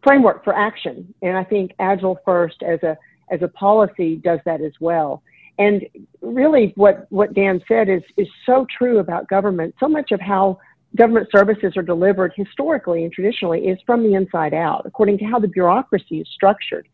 framework 0.02 0.42
for 0.44 0.54
action, 0.54 1.12
and 1.22 1.36
I 1.36 1.44
think 1.44 1.72
Agile 1.78 2.18
First 2.24 2.62
as 2.62 2.82
a 2.82 2.96
as 3.30 3.42
a 3.42 3.48
policy 3.48 4.16
does 4.16 4.40
that 4.44 4.60
as 4.60 4.72
well. 4.80 5.22
And 5.58 5.86
really, 6.22 6.72
what 6.76 7.06
what 7.10 7.34
Dan 7.34 7.60
said 7.66 7.88
is 7.88 8.02
is 8.16 8.28
so 8.46 8.66
true 8.76 8.98
about 8.98 9.28
government. 9.28 9.74
So 9.80 9.88
much 9.88 10.12
of 10.12 10.20
how 10.20 10.58
government 10.96 11.28
services 11.34 11.76
are 11.76 11.82
delivered 11.82 12.32
historically 12.36 13.04
and 13.04 13.12
traditionally 13.12 13.66
is 13.66 13.78
from 13.86 14.02
the 14.02 14.14
inside 14.14 14.54
out, 14.54 14.82
according 14.86 15.18
to 15.18 15.24
how 15.24 15.38
the 15.38 15.48
bureaucracy 15.48 16.20
is 16.20 16.28
structured. 16.34 16.88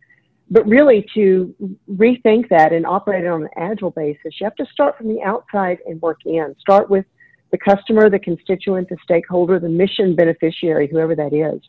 But 0.48 0.66
really, 0.66 1.04
to 1.14 1.54
rethink 1.90 2.48
that 2.50 2.72
and 2.72 2.86
operate 2.86 3.24
it 3.24 3.28
on 3.28 3.42
an 3.42 3.48
agile 3.56 3.90
basis, 3.90 4.34
you 4.40 4.44
have 4.44 4.54
to 4.56 4.66
start 4.72 4.96
from 4.96 5.08
the 5.08 5.20
outside 5.22 5.78
and 5.86 6.00
work 6.00 6.20
in. 6.24 6.54
Start 6.60 6.88
with 6.88 7.04
the 7.50 7.58
customer, 7.58 8.08
the 8.08 8.18
constituent, 8.18 8.88
the 8.88 8.96
stakeholder, 9.02 9.58
the 9.58 9.68
mission 9.68 10.14
beneficiary, 10.14 10.88
whoever 10.90 11.14
that 11.16 11.32
is. 11.32 11.60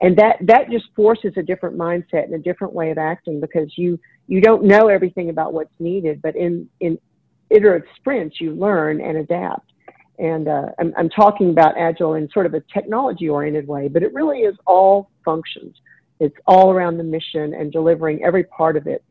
And 0.00 0.16
that, 0.18 0.36
that 0.42 0.70
just 0.70 0.86
forces 0.94 1.32
a 1.36 1.42
different 1.42 1.78
mindset 1.78 2.24
and 2.24 2.34
a 2.34 2.38
different 2.38 2.74
way 2.74 2.90
of 2.90 2.98
acting 2.98 3.40
because 3.40 3.72
you, 3.76 3.98
you 4.26 4.40
don't 4.40 4.64
know 4.64 4.88
everything 4.88 5.30
about 5.30 5.52
what's 5.52 5.72
needed, 5.78 6.20
but 6.20 6.36
in, 6.36 6.68
in 6.80 6.98
iterative 7.50 7.88
sprints, 7.96 8.40
you 8.40 8.54
learn 8.54 9.00
and 9.00 9.16
adapt. 9.18 9.72
And 10.18 10.48
uh, 10.48 10.66
I'm, 10.78 10.92
I'm 10.96 11.08
talking 11.10 11.50
about 11.50 11.76
Agile 11.78 12.14
in 12.14 12.28
sort 12.30 12.46
of 12.46 12.54
a 12.54 12.62
technology 12.72 13.28
oriented 13.28 13.66
way, 13.66 13.88
but 13.88 14.02
it 14.02 14.12
really 14.14 14.40
is 14.40 14.56
all 14.66 15.10
functions. 15.24 15.76
It's 16.18 16.36
all 16.46 16.72
around 16.72 16.96
the 16.96 17.04
mission 17.04 17.54
and 17.54 17.70
delivering 17.70 18.22
every 18.24 18.44
part 18.44 18.76
of 18.76 18.86
it 18.86 19.04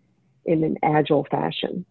in 0.46 0.64
an 0.64 0.78
Agile 0.84 1.26
fashion. 1.30 1.86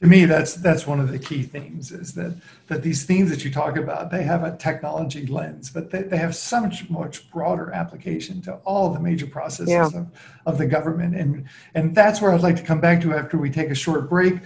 To 0.00 0.06
me 0.06 0.24
that's 0.24 0.54
that's 0.54 0.86
one 0.86 0.98
of 0.98 1.12
the 1.12 1.18
key 1.18 1.42
themes 1.42 1.92
is 1.92 2.14
that 2.14 2.34
that 2.68 2.82
these 2.82 3.04
themes 3.04 3.28
that 3.28 3.44
you 3.44 3.50
talk 3.50 3.76
about 3.76 4.10
they 4.10 4.22
have 4.22 4.42
a 4.44 4.56
technology 4.56 5.26
lens 5.26 5.68
but 5.68 5.90
they, 5.90 6.04
they 6.04 6.16
have 6.16 6.34
so 6.34 6.62
much 6.62 6.88
much 6.88 7.30
broader 7.30 7.70
application 7.72 8.40
to 8.42 8.54
all 8.64 8.88
the 8.94 8.98
major 8.98 9.26
processes 9.26 9.68
yeah. 9.68 9.84
of, 9.84 10.06
of 10.46 10.56
the 10.56 10.64
government. 10.66 11.16
And 11.16 11.46
and 11.74 11.94
that's 11.94 12.22
where 12.22 12.32
i'd 12.32 12.40
like 12.40 12.56
to 12.56 12.62
come 12.62 12.80
back 12.80 13.02
to 13.02 13.12
after 13.12 13.36
we 13.36 13.50
take 13.50 13.68
a 13.68 13.74
short 13.74 14.08
break 14.08 14.38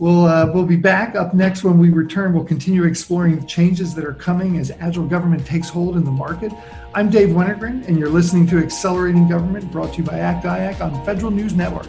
we'll 0.00 0.24
uh, 0.24 0.50
we'll 0.52 0.66
be 0.66 0.76
back 0.76 1.14
up 1.14 1.34
next 1.34 1.62
when 1.62 1.78
we 1.78 1.90
return 1.90 2.32
we'll 2.32 2.42
continue 2.42 2.84
exploring 2.84 3.38
the 3.38 3.46
changes 3.46 3.94
that 3.94 4.04
are 4.04 4.14
coming 4.14 4.56
as 4.56 4.72
agile 4.80 5.06
government 5.06 5.46
takes 5.46 5.68
hold 5.68 5.96
in 5.96 6.04
the 6.04 6.10
market 6.10 6.50
i'm 6.94 7.08
dave 7.08 7.28
wennergren 7.28 7.86
and 7.86 7.98
you're 7.98 8.08
listening 8.08 8.46
to 8.46 8.58
accelerating 8.58 9.28
government 9.28 9.70
brought 9.70 9.92
to 9.92 9.98
you 9.98 10.04
by 10.04 10.18
act 10.18 10.44
iac 10.44 10.80
on 10.80 11.04
federal 11.04 11.30
news 11.30 11.54
network 11.54 11.86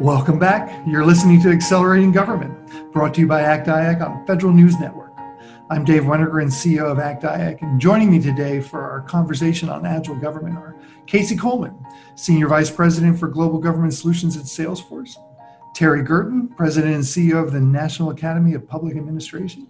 Welcome 0.00 0.38
back. 0.38 0.82
You're 0.86 1.04
listening 1.04 1.42
to 1.42 1.50
Accelerating 1.50 2.10
Government, 2.10 2.90
brought 2.90 3.12
to 3.16 3.20
you 3.20 3.26
by 3.26 3.42
Act 3.42 3.66
IAC 3.66 4.00
on 4.00 4.26
Federal 4.26 4.50
News 4.50 4.80
Network. 4.80 5.09
I'm 5.72 5.84
Dave 5.84 6.02
Wennergren, 6.02 6.48
CEO 6.48 6.90
of 6.90 6.98
Act 6.98 7.22
IAC, 7.22 7.62
and 7.62 7.80
joining 7.80 8.10
me 8.10 8.18
today 8.18 8.60
for 8.60 8.82
our 8.82 9.02
conversation 9.02 9.68
on 9.68 9.86
Agile 9.86 10.16
Government 10.16 10.56
are 10.56 10.74
Casey 11.06 11.36
Coleman, 11.36 11.78
Senior 12.16 12.48
Vice 12.48 12.68
President 12.68 13.16
for 13.16 13.28
Global 13.28 13.60
Government 13.60 13.94
Solutions 13.94 14.36
at 14.36 14.46
Salesforce, 14.46 15.14
Terry 15.72 16.02
Gerton, 16.02 16.56
President 16.56 16.96
and 16.96 17.04
CEO 17.04 17.40
of 17.40 17.52
the 17.52 17.60
National 17.60 18.10
Academy 18.10 18.54
of 18.54 18.66
Public 18.66 18.96
Administration, 18.96 19.68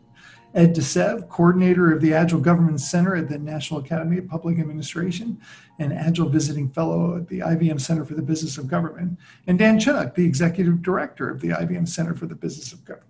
Ed 0.55 0.75
DeSeve, 0.75 1.29
coordinator 1.29 1.93
of 1.93 2.01
the 2.01 2.15
Agile 2.15 2.41
Government 2.41 2.81
Center 2.81 3.15
at 3.15 3.29
the 3.29 3.39
National 3.39 3.81
Academy 3.81 4.17
of 4.17 4.27
Public 4.27 4.59
Administration 4.59 5.39
and 5.81 5.93
Agile 5.93 6.31
Visiting 6.31 6.71
Fellow 6.71 7.19
at 7.19 7.29
the 7.29 7.41
IBM 7.41 7.79
Center 7.79 8.07
for 8.07 8.15
the 8.15 8.23
Business 8.23 8.57
of 8.57 8.69
Government, 8.69 9.19
and 9.47 9.59
Dan 9.59 9.79
Chenok, 9.79 10.15
the 10.15 10.25
executive 10.25 10.81
director 10.81 11.29
of 11.29 11.43
the 11.43 11.49
IBM 11.49 11.87
Center 11.87 12.15
for 12.15 12.25
the 12.25 12.35
Business 12.35 12.73
of 12.73 12.83
Government 12.87 13.10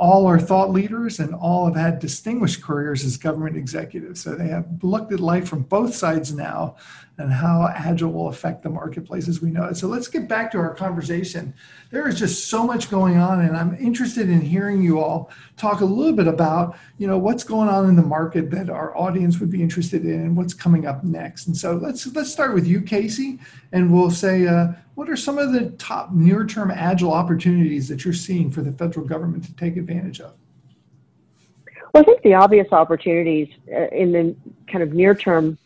all 0.00 0.26
are 0.26 0.40
thought 0.40 0.70
leaders 0.70 1.20
and 1.20 1.34
all 1.34 1.66
have 1.66 1.76
had 1.76 1.98
distinguished 1.98 2.62
careers 2.62 3.04
as 3.04 3.18
government 3.18 3.54
executives. 3.54 4.22
So 4.22 4.34
they 4.34 4.48
have 4.48 4.66
looked 4.82 5.12
at 5.12 5.20
life 5.20 5.46
from 5.46 5.62
both 5.64 5.94
sides 5.94 6.32
now 6.32 6.76
and 7.20 7.32
how 7.32 7.68
agile 7.74 8.10
will 8.10 8.28
affect 8.28 8.62
the 8.62 8.70
marketplace 8.70 9.28
as 9.28 9.42
we 9.42 9.50
know 9.50 9.64
it. 9.64 9.76
So 9.76 9.86
let's 9.86 10.08
get 10.08 10.26
back 10.26 10.50
to 10.52 10.58
our 10.58 10.74
conversation. 10.74 11.54
There 11.90 12.08
is 12.08 12.18
just 12.18 12.48
so 12.48 12.64
much 12.64 12.90
going 12.90 13.18
on, 13.18 13.42
and 13.42 13.56
I'm 13.56 13.76
interested 13.76 14.28
in 14.28 14.40
hearing 14.40 14.82
you 14.82 15.00
all 15.00 15.30
talk 15.56 15.80
a 15.80 15.84
little 15.84 16.14
bit 16.14 16.26
about, 16.26 16.78
you 16.98 17.06
know, 17.06 17.18
what's 17.18 17.44
going 17.44 17.68
on 17.68 17.88
in 17.88 17.96
the 17.96 18.02
market 18.02 18.50
that 18.52 18.70
our 18.70 18.96
audience 18.96 19.38
would 19.38 19.50
be 19.50 19.62
interested 19.62 20.04
in 20.04 20.20
and 20.22 20.36
what's 20.36 20.54
coming 20.54 20.86
up 20.86 21.04
next. 21.04 21.46
And 21.46 21.56
so 21.56 21.74
let's 21.74 22.06
let's 22.14 22.32
start 22.32 22.54
with 22.54 22.66
you, 22.66 22.80
Casey, 22.80 23.38
and 23.72 23.92
we'll 23.92 24.10
say, 24.10 24.46
uh, 24.46 24.68
what 24.94 25.08
are 25.08 25.16
some 25.16 25.38
of 25.38 25.52
the 25.52 25.70
top 25.72 26.12
near-term 26.12 26.70
agile 26.70 27.12
opportunities 27.12 27.88
that 27.88 28.04
you're 28.04 28.14
seeing 28.14 28.50
for 28.50 28.62
the 28.62 28.72
federal 28.72 29.06
government 29.06 29.44
to 29.44 29.54
take 29.56 29.76
advantage 29.76 30.20
of? 30.20 30.34
Well, 31.92 32.02
I 32.02 32.04
think 32.04 32.22
the 32.22 32.34
obvious 32.34 32.68
opportunities 32.72 33.48
uh, 33.74 33.88
in 33.88 34.12
the 34.12 34.36
kind 34.70 34.82
of 34.82 34.92
near-term 34.92 35.58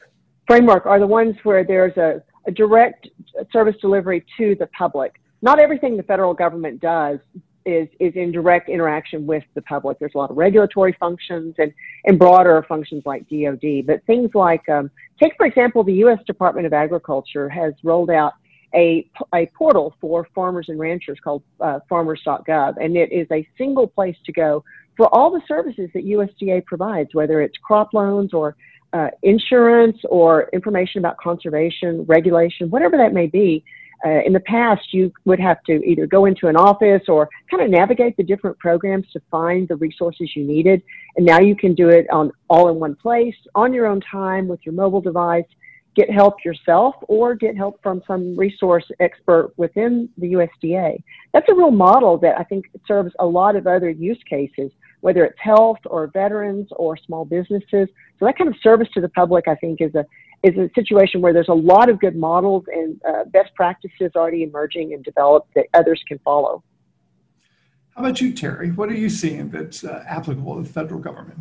framework 0.47 0.87
are 0.87 0.99
the 0.99 1.07
ones 1.07 1.37
where 1.43 1.65
there's 1.65 1.97
a, 1.97 2.23
a 2.47 2.51
direct 2.51 3.09
service 3.53 3.77
delivery 3.81 4.25
to 4.39 4.55
the 4.59 4.67
public. 4.79 5.21
Not 5.43 5.59
everything 5.59 5.97
the 5.97 6.03
federal 6.03 6.35
government 6.35 6.81
does 6.81 7.19
is, 7.67 7.89
is 7.99 8.13
in 8.15 8.33
direct 8.33 8.69
interaction 8.69 9.27
with 9.27 9.45
the 9.55 9.63
public. 9.63 9.99
There's 9.99 10.13
a 10.15 10.19
lot 10.19 10.31
of 10.31 10.37
regulatory 10.37 10.97
functions 10.99 11.55
and, 11.59 11.73
and 12.05 12.19
broader 12.19 12.65
functions 12.69 13.03
like 13.07 13.29
DoD, 13.29 13.87
but 13.87 14.05
things 14.07 14.31
like, 14.35 14.69
um, 14.69 14.91
take 15.23 15.33
for 15.37 15.47
example, 15.47 15.83
the 15.83 15.95
U.S. 15.95 16.19
Department 16.27 16.67
of 16.67 16.73
Agriculture 16.73 17.49
has 17.49 17.73
rolled 17.83 18.11
out 18.11 18.35
a, 18.75 19.09
a 19.35 19.47
portal 19.57 19.95
for 20.01 20.27
farmers 20.35 20.67
and 20.69 20.79
ranchers 20.79 21.19
called 21.23 21.43
uh, 21.61 21.79
farmers.gov, 21.89 22.75
and 22.83 22.97
it 22.97 23.13
is 23.13 23.27
a 23.31 23.47
single 23.57 23.87
place 23.87 24.17
to 24.27 24.33
go 24.33 24.65
for 24.97 25.13
all 25.15 25.31
the 25.31 25.41
services 25.49 25.89
that 25.95 26.05
USDA 26.05 26.65
provides, 26.65 27.11
whether 27.15 27.41
it's 27.41 27.57
crop 27.65 27.95
loans 27.95 28.33
or 28.33 28.57
uh, 28.95 29.09
insurance 29.23 29.99
or 30.09 30.49
information 30.53 31.01
about 31.01 31.19
conservation, 31.19 32.05
regulation, 32.05 32.71
whatever 32.71 32.97
that 32.97 33.13
may 33.13 33.27
be. 33.27 33.65
Uh, 34.05 34.21
in 34.27 34.33
the 34.33 34.41
past, 34.41 34.93
you 34.93 35.11
would 35.25 35.41
have 35.41 35.63
to 35.65 35.83
either 35.85 36.07
go 36.07 36.27
into 36.27 36.47
an 36.47 36.57
office 36.57 37.03
or 37.09 37.29
kind 37.51 37.63
of 37.63 37.71
navigate 37.71 38.17
the 38.17 38.23
different 38.23 38.59
programs 38.59 39.07
to 39.13 39.21
find 39.31 39.67
the 39.69 39.77
resources 39.77 40.31
you 40.37 40.45
needed. 40.45 40.83
And 41.17 41.25
now 41.25 41.41
you 41.41 41.57
can 41.57 41.75
do 41.75 41.89
it 41.89 42.07
on 42.11 42.31
all 42.49 42.69
in 42.69 42.77
one 42.77 42.97
place, 42.97 43.37
on 43.55 43.73
your 43.73 43.87
own 43.87 44.01
time, 44.01 44.47
with 44.47 44.61
your 44.65 44.75
mobile 44.75 45.01
device 45.01 45.47
get 45.95 46.11
help 46.11 46.45
yourself 46.45 46.95
or 47.09 47.35
get 47.35 47.57
help 47.57 47.81
from 47.83 48.03
some 48.07 48.37
resource 48.37 48.85
expert 49.01 49.53
within 49.57 50.09
the 50.19 50.33
USDA. 50.33 51.03
That's 51.33 51.49
a 51.49 51.55
real 51.55 51.71
model 51.71 52.19
that 52.19 52.39
I 52.39 52.45
think 52.45 52.67
serves 52.87 53.13
a 53.19 53.27
lot 53.27 53.57
of 53.57 53.67
other 53.67 53.91
use 53.91 54.21
cases, 54.29 54.71
whether 55.05 55.23
it's 55.23 55.39
health 55.39 55.77
or 55.85 56.07
veterans 56.07 56.67
or 56.77 56.97
small 56.97 57.27
businesses. 57.27 57.89
So 58.19 58.25
that 58.25 58.39
kind 58.39 58.49
of 58.49 58.57
service 58.63 58.89
to 58.95 59.03
the 59.03 59.11
public, 59.11 59.47
I 59.47 59.55
think, 59.57 59.83
is 59.83 59.95
a 59.95 60.07
is 60.43 60.57
a 60.57 60.71
situation 60.75 61.21
where 61.21 61.35
there's 61.35 61.49
a 61.49 61.61
lot 61.73 61.91
of 61.91 62.01
good 62.01 62.17
models 62.17 62.65
and 62.73 62.99
uh, 63.07 63.25
best 63.25 63.55
practices 63.55 64.13
already 64.17 64.43
emerging 64.43 64.95
and 64.95 65.05
developed 65.05 65.53
that 65.57 65.67
others 65.75 66.03
can 66.09 66.19
follow. 66.21 66.63
How 67.95 68.01
about 68.03 68.21
you, 68.23 68.33
Terry? 68.33 68.71
What 68.71 68.89
are 68.89 68.95
you 68.95 69.11
seeing 69.11 69.51
that's 69.51 69.85
uh, 69.85 70.05
applicable 70.09 70.57
to 70.57 70.63
the 70.63 70.69
federal 70.69 71.01
government? 71.01 71.39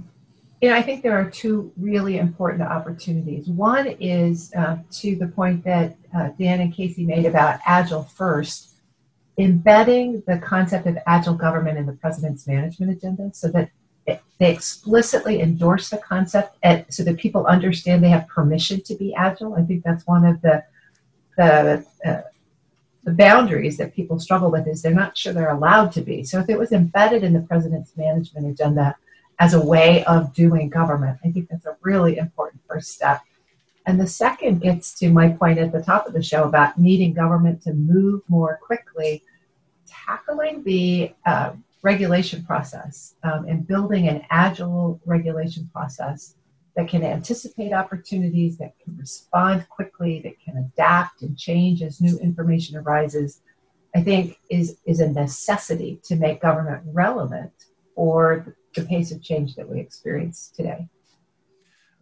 Yeah, 0.62 0.76
I 0.76 0.82
think 0.82 1.02
there 1.02 1.18
are 1.18 1.30
two 1.30 1.72
really 1.78 2.18
important 2.18 2.64
opportunities. 2.64 3.48
One 3.48 3.88
is 4.00 4.52
uh, 4.58 4.78
to 5.00 5.16
the 5.16 5.28
point 5.28 5.64
that 5.64 5.96
uh, 6.18 6.30
Dan 6.38 6.60
and 6.60 6.74
Casey 6.74 7.06
made 7.06 7.26
about 7.26 7.62
Agile 7.66 8.04
first, 8.04 8.73
embedding 9.38 10.24
the 10.28 10.38
concept 10.38 10.86
of 10.88 10.98
Agile 11.08 11.34
government 11.34 11.78
in 11.78 11.86
the 11.86 11.94
president's 11.94 12.48
management 12.48 12.92
agenda 12.92 13.32
so 13.34 13.48
that 13.50 13.70
it, 14.06 14.22
they 14.40 14.52
explicitly 14.52 15.42
endorse 15.42 15.90
the 15.90 15.98
concept 15.98 16.58
and, 16.62 16.86
so 16.90 17.04
that 17.04 17.18
people 17.18 17.46
understand 17.46 18.04
they 18.04 18.10
have 18.10 18.28
permission 18.28 18.82
to 18.84 18.96
be 18.96 19.14
Agile. 19.16 19.56
I 19.56 19.64
think 19.64 19.84
that's 19.84 20.06
one 20.06 20.26
of 20.26 20.42
the, 20.42 20.64
the, 21.38 21.86
uh, 22.06 22.22
the 23.04 23.14
boundaries 23.14 23.78
that 23.78 23.96
people 23.96 24.20
struggle 24.20 24.52
with 24.52 24.68
is 24.68 24.82
they're 24.82 24.94
not 24.94 25.18
sure 25.18 25.34
they're 25.34 25.50
allowed 25.50 25.92
to 25.94 26.02
be. 26.02 26.24
So 26.24 26.40
if 26.40 26.50
it 26.50 26.60
was 26.60 26.72
embedded 26.72 27.24
in 27.24 27.34
the 27.34 27.42
president's 27.42 27.96
management 27.98 28.48
agenda, 28.48 28.96
as 29.40 29.54
a 29.54 29.66
way 29.66 30.04
of 30.06 30.34
doing 30.34 30.70
government. 30.70 31.20
I 31.24 31.32
think 31.32 31.50
that's 31.50 31.66
a 31.66 31.76
really 31.82 32.18
important 32.18 32.62
first 32.68 32.92
step. 32.92 33.22
And 33.86 34.00
the 34.00 34.08
second 34.08 34.62
gets 34.62 34.98
to 35.00 35.10
my 35.10 35.30
point 35.30 35.60
at 35.60 35.72
the 35.72 35.82
top 35.82 36.08
of 36.08 36.14
the 36.14 36.24
show 36.24 36.44
about 36.46 36.78
needing 36.78 37.14
government 37.14 37.62
to 37.64 37.74
move 37.74 38.22
more 38.30 38.60
quickly, 38.66 39.24
tackling 39.88 40.64
the 40.64 41.14
uh, 41.26 41.54
regulation 41.82 42.44
process 42.46 43.16
um, 43.24 43.46
and 43.46 43.68
building 43.68 44.08
an 44.08 44.26
agile 44.30 45.02
regulation 45.06 45.70
process 45.74 46.36
that 46.76 46.88
can 46.88 47.04
anticipate 47.04 47.74
opportunities, 47.74 48.58
that 48.58 48.74
can 48.84 48.98
respond 48.98 49.68
quickly, 49.70 50.22
that 50.24 50.40
can 50.40 50.58
adapt 50.58 51.22
and 51.22 51.38
change 51.38 51.84
as 51.84 52.02
new 52.02 52.18
information 52.20 52.78
arises, 52.78 53.42
I 53.94 54.02
think 54.02 54.40
is, 54.50 54.78
is 54.86 55.02
a 55.02 55.10
necessity 55.10 56.00
to 56.06 56.16
make 56.16 56.42
government 56.42 56.84
relevant 56.86 57.52
for 57.96 58.56
the 58.76 58.84
pace 58.86 59.12
of 59.12 59.22
change 59.22 59.56
that 59.56 59.70
we 59.70 59.80
experience 59.80 60.52
today. 60.56 60.88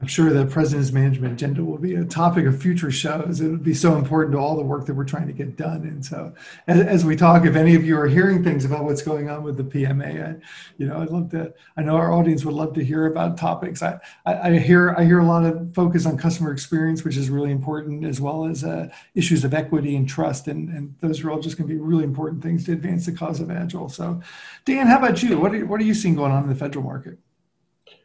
I'm 0.01 0.07
sure 0.07 0.31
the 0.31 0.47
president's 0.47 0.91
management 0.91 1.33
agenda 1.33 1.63
will 1.63 1.77
be 1.77 1.93
a 1.93 2.03
topic 2.03 2.47
of 2.47 2.59
future 2.59 2.89
shows. 2.89 3.39
It 3.39 3.49
would 3.49 3.63
be 3.63 3.75
so 3.75 3.95
important 3.95 4.33
to 4.33 4.39
all 4.39 4.55
the 4.55 4.63
work 4.63 4.87
that 4.87 4.95
we're 4.95 5.05
trying 5.05 5.27
to 5.27 5.33
get 5.33 5.55
done. 5.55 5.83
And 5.83 6.03
so, 6.03 6.33
as, 6.65 6.79
as 6.79 7.05
we 7.05 7.15
talk, 7.15 7.45
if 7.45 7.55
any 7.55 7.75
of 7.75 7.85
you 7.85 7.99
are 7.99 8.07
hearing 8.07 8.43
things 8.43 8.65
about 8.65 8.83
what's 8.83 9.03
going 9.03 9.29
on 9.29 9.43
with 9.43 9.57
the 9.57 9.63
PMA, 9.63 10.27
I, 10.27 10.41
you 10.79 10.87
know, 10.87 10.99
I'd 10.99 11.11
love 11.11 11.29
to. 11.31 11.53
I 11.77 11.83
know 11.83 11.97
our 11.97 12.11
audience 12.11 12.43
would 12.45 12.55
love 12.55 12.73
to 12.73 12.83
hear 12.83 13.05
about 13.05 13.37
topics. 13.37 13.83
I, 13.83 13.99
I, 14.25 14.49
I 14.49 14.57
hear 14.57 14.95
I 14.97 15.05
hear 15.05 15.19
a 15.19 15.25
lot 15.25 15.45
of 15.45 15.71
focus 15.75 16.07
on 16.07 16.17
customer 16.17 16.51
experience, 16.51 17.03
which 17.03 17.15
is 17.15 17.29
really 17.29 17.51
important, 17.51 18.03
as 18.03 18.19
well 18.19 18.45
as 18.45 18.63
uh, 18.63 18.89
issues 19.13 19.43
of 19.43 19.53
equity 19.53 19.95
and 19.95 20.09
trust, 20.09 20.47
and 20.47 20.69
and 20.69 20.95
those 20.99 21.23
are 21.23 21.29
all 21.29 21.39
just 21.39 21.57
going 21.57 21.69
to 21.69 21.73
be 21.75 21.79
really 21.79 22.05
important 22.05 22.41
things 22.41 22.65
to 22.65 22.71
advance 22.71 23.05
the 23.05 23.11
cause 23.11 23.39
of 23.39 23.51
Agile. 23.51 23.87
So, 23.87 24.19
Dan, 24.65 24.87
how 24.87 24.97
about 24.97 25.21
you? 25.21 25.37
What 25.37 25.53
are, 25.53 25.63
what 25.67 25.79
are 25.79 25.85
you 25.85 25.93
seeing 25.93 26.15
going 26.15 26.31
on 26.31 26.41
in 26.41 26.49
the 26.49 26.55
federal 26.55 26.83
market? 26.83 27.19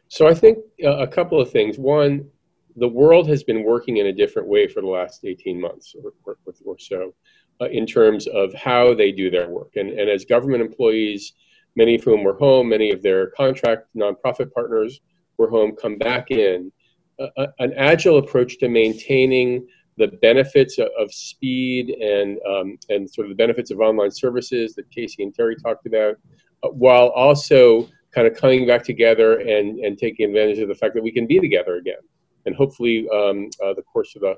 So 0.09 0.27
I 0.27 0.33
think 0.33 0.59
uh, 0.83 0.97
a 0.97 1.07
couple 1.07 1.39
of 1.39 1.51
things. 1.51 1.77
One, 1.77 2.29
the 2.75 2.87
world 2.87 3.27
has 3.29 3.43
been 3.43 3.63
working 3.63 3.97
in 3.97 4.07
a 4.07 4.13
different 4.13 4.47
way 4.47 4.67
for 4.67 4.81
the 4.81 4.87
last 4.87 5.25
18 5.25 5.59
months 5.59 5.95
or, 6.01 6.13
or, 6.25 6.37
or 6.65 6.77
so 6.79 7.13
uh, 7.61 7.65
in 7.65 7.85
terms 7.85 8.27
of 8.27 8.53
how 8.53 8.93
they 8.93 9.11
do 9.11 9.29
their 9.29 9.49
work. 9.49 9.75
And, 9.75 9.89
and 9.89 10.09
as 10.09 10.25
government 10.25 10.61
employees, 10.61 11.33
many 11.75 11.95
of 11.95 12.03
whom 12.03 12.23
were 12.23 12.35
home, 12.35 12.69
many 12.69 12.91
of 12.91 13.01
their 13.01 13.31
contract 13.31 13.87
nonprofit 13.95 14.51
partners 14.53 14.99
were 15.37 15.49
home, 15.49 15.75
come 15.75 15.97
back 15.97 16.31
in, 16.31 16.71
uh, 17.19 17.47
an 17.59 17.73
agile 17.75 18.17
approach 18.17 18.59
to 18.59 18.69
maintaining 18.69 19.65
the 19.97 20.07
benefits 20.21 20.77
of, 20.77 21.11
speed 21.11 21.89
and, 21.89 22.37
um, 22.47 22.77
and 22.89 23.09
sort 23.09 23.25
of 23.25 23.29
the 23.29 23.35
benefits 23.35 23.71
of 23.71 23.79
online 23.79 24.11
services 24.11 24.75
that 24.75 24.89
Casey 24.91 25.23
and 25.23 25.33
Terry 25.33 25.55
talked 25.55 25.87
about, 25.87 26.15
uh, 26.63 26.69
while 26.69 27.07
also 27.07 27.89
kind 28.17 28.27
of 28.27 28.35
coming 28.35 28.65
back 28.65 28.83
together 28.83 29.41
and, 29.41 29.77
and 29.77 29.95
taking 29.95 30.25
advantage 30.25 30.57
of 30.57 30.67
the 30.67 30.73
fact 30.73 30.95
that 30.95 31.03
we 31.03 31.11
can 31.11 31.27
be 31.27 31.39
together 31.39 31.75
again. 31.75 32.01
And 32.47 32.55
hopefully, 32.55 33.07
um, 33.13 33.51
uh, 33.63 33.75
the 33.75 33.83
course 33.83 34.15
of 34.15 34.23
the, 34.23 34.35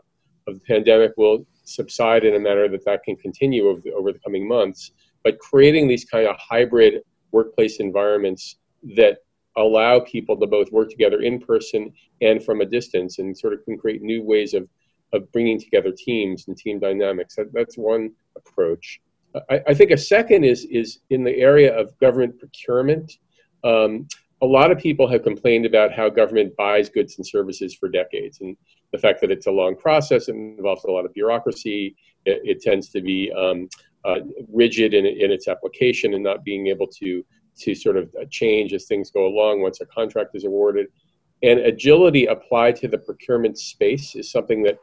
of 0.47 0.55
the 0.55 0.59
pandemic 0.67 1.13
will 1.15 1.45
subside 1.63 2.25
in 2.25 2.35
a 2.35 2.39
manner 2.39 2.67
that 2.67 2.83
that 2.83 3.03
can 3.03 3.15
continue 3.15 3.69
over 3.69 3.79
the, 3.79 3.93
over 3.93 4.11
the 4.11 4.19
coming 4.19 4.45
months. 4.45 4.91
But 5.23 5.39
creating 5.39 5.87
these 5.87 6.03
kind 6.03 6.27
of 6.27 6.35
hybrid 6.37 7.03
workplace 7.31 7.79
environments 7.79 8.57
that 8.97 9.19
allow 9.55 10.01
people 10.01 10.37
to 10.41 10.45
both 10.45 10.69
work 10.73 10.89
together 10.89 11.21
in 11.21 11.39
person 11.39 11.93
and 12.21 12.43
from 12.43 12.59
a 12.59 12.65
distance 12.65 13.19
and 13.19 13.37
sort 13.37 13.53
of 13.53 13.63
can 13.63 13.77
create 13.77 14.01
new 14.01 14.21
ways 14.21 14.53
of, 14.53 14.67
of 15.13 15.31
bringing 15.31 15.57
together 15.57 15.93
teams 15.97 16.49
and 16.49 16.57
team 16.57 16.81
dynamics. 16.81 17.35
That, 17.37 17.53
that's 17.53 17.77
one 17.77 18.11
approach. 18.35 18.99
I, 19.49 19.61
I, 19.69 19.73
think 19.73 19.91
a 19.91 19.97
second 19.97 20.43
is, 20.43 20.65
is 20.65 20.99
in 21.11 21.23
the 21.23 21.37
area 21.37 21.73
of 21.73 21.97
government 21.99 22.39
procurement 22.39 23.19
um, 23.63 24.08
a 24.41 24.45
lot 24.45 24.72
of 24.72 24.78
people 24.78 25.08
have 25.08 25.24
complained 25.24 25.65
about 25.65 25.91
how 25.91 26.10
government 26.10 26.56
buys 26.56 26.89
goods 26.89 27.17
and 27.17 27.28
services 27.28 27.76
for 27.76 27.89
decades 27.89 28.39
and 28.41 28.56
the 28.91 28.98
fact 28.98 29.22
that 29.22 29.32
it's 29.32 29.48
a 29.48 29.52
long 29.52 29.76
process, 29.76 30.30
it 30.30 30.36
involves 30.36 30.84
a 30.86 30.91
lot 30.91 31.06
of 31.06 31.13
bureaucracy, 31.13 31.95
it, 32.26 32.41
it 32.43 32.62
tends 32.62 32.89
to 32.89 33.02
be 33.02 33.32
um, 33.34 33.69
uh, 34.06 34.19
rigid 34.52 34.93
in, 34.93 35.06
in 35.06 35.32
its 35.32 35.48
application 35.48 36.13
and 36.13 36.24
not 36.24 36.43
being 36.43 36.67
able 36.67 36.88
to, 36.88 37.24
to 37.60 37.76
sort 37.76 37.98
of 37.98 38.10
uh, 38.19 38.26
change 38.32 38.74
as 38.74 38.86
things 38.86 39.12
go 39.12 39.28
along 39.28 39.62
once 39.62 39.82
a 39.82 39.86
contract 39.86 40.32
is 40.34 40.45
awarded. 40.45 40.88
And 41.43 41.60
agility 41.60 42.26
applied 42.26 42.76
to 42.78 42.88
the 42.88 42.98
procurement 42.98 43.58
space 43.58 44.15
is 44.15 44.32
something 44.32 44.63
that 44.63 44.80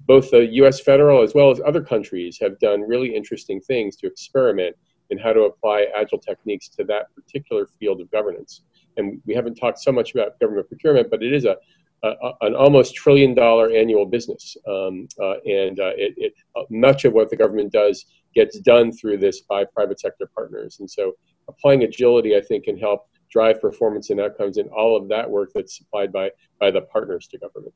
both 0.00 0.30
the 0.30 0.46
US 0.46 0.80
federal 0.80 1.22
as 1.22 1.34
well 1.34 1.50
as 1.50 1.60
other 1.64 1.82
countries 1.82 2.38
have 2.40 2.58
done 2.58 2.82
really 2.82 3.14
interesting 3.14 3.60
things 3.60 3.96
to 3.96 4.06
experiment 4.06 4.76
in 5.10 5.18
how 5.18 5.32
to 5.32 5.42
apply 5.42 5.86
agile 5.96 6.18
techniques 6.18 6.68
to 6.68 6.84
that 6.84 7.14
particular 7.14 7.66
field 7.78 8.00
of 8.00 8.10
governance. 8.10 8.62
And 8.96 9.20
we 9.26 9.34
haven't 9.34 9.56
talked 9.56 9.78
so 9.78 9.92
much 9.92 10.14
about 10.14 10.38
government 10.40 10.68
procurement, 10.68 11.10
but 11.10 11.22
it 11.22 11.32
is 11.32 11.44
a, 11.44 11.56
a 12.02 12.32
an 12.42 12.54
almost 12.54 12.94
trillion 12.94 13.34
dollar 13.34 13.70
annual 13.70 14.06
business, 14.06 14.56
um, 14.68 15.08
uh, 15.20 15.36
and 15.44 15.80
uh, 15.80 15.92
it, 15.96 16.14
it, 16.16 16.34
uh, 16.56 16.62
much 16.70 17.04
of 17.04 17.12
what 17.12 17.30
the 17.30 17.36
government 17.36 17.72
does 17.72 18.06
gets 18.34 18.58
done 18.60 18.92
through 18.92 19.18
this 19.18 19.40
by 19.42 19.64
private 19.64 19.98
sector 19.98 20.30
partners. 20.34 20.76
And 20.80 20.90
so, 20.90 21.12
applying 21.48 21.84
agility, 21.84 22.36
I 22.36 22.40
think, 22.40 22.64
can 22.64 22.78
help 22.78 23.08
drive 23.30 23.60
performance 23.60 24.10
and 24.10 24.20
outcomes 24.20 24.56
in 24.58 24.68
all 24.68 24.96
of 24.96 25.08
that 25.08 25.28
work 25.28 25.50
that's 25.54 25.76
supplied 25.76 26.12
by 26.12 26.30
by 26.60 26.70
the 26.70 26.82
partners 26.82 27.26
to 27.28 27.38
government 27.38 27.74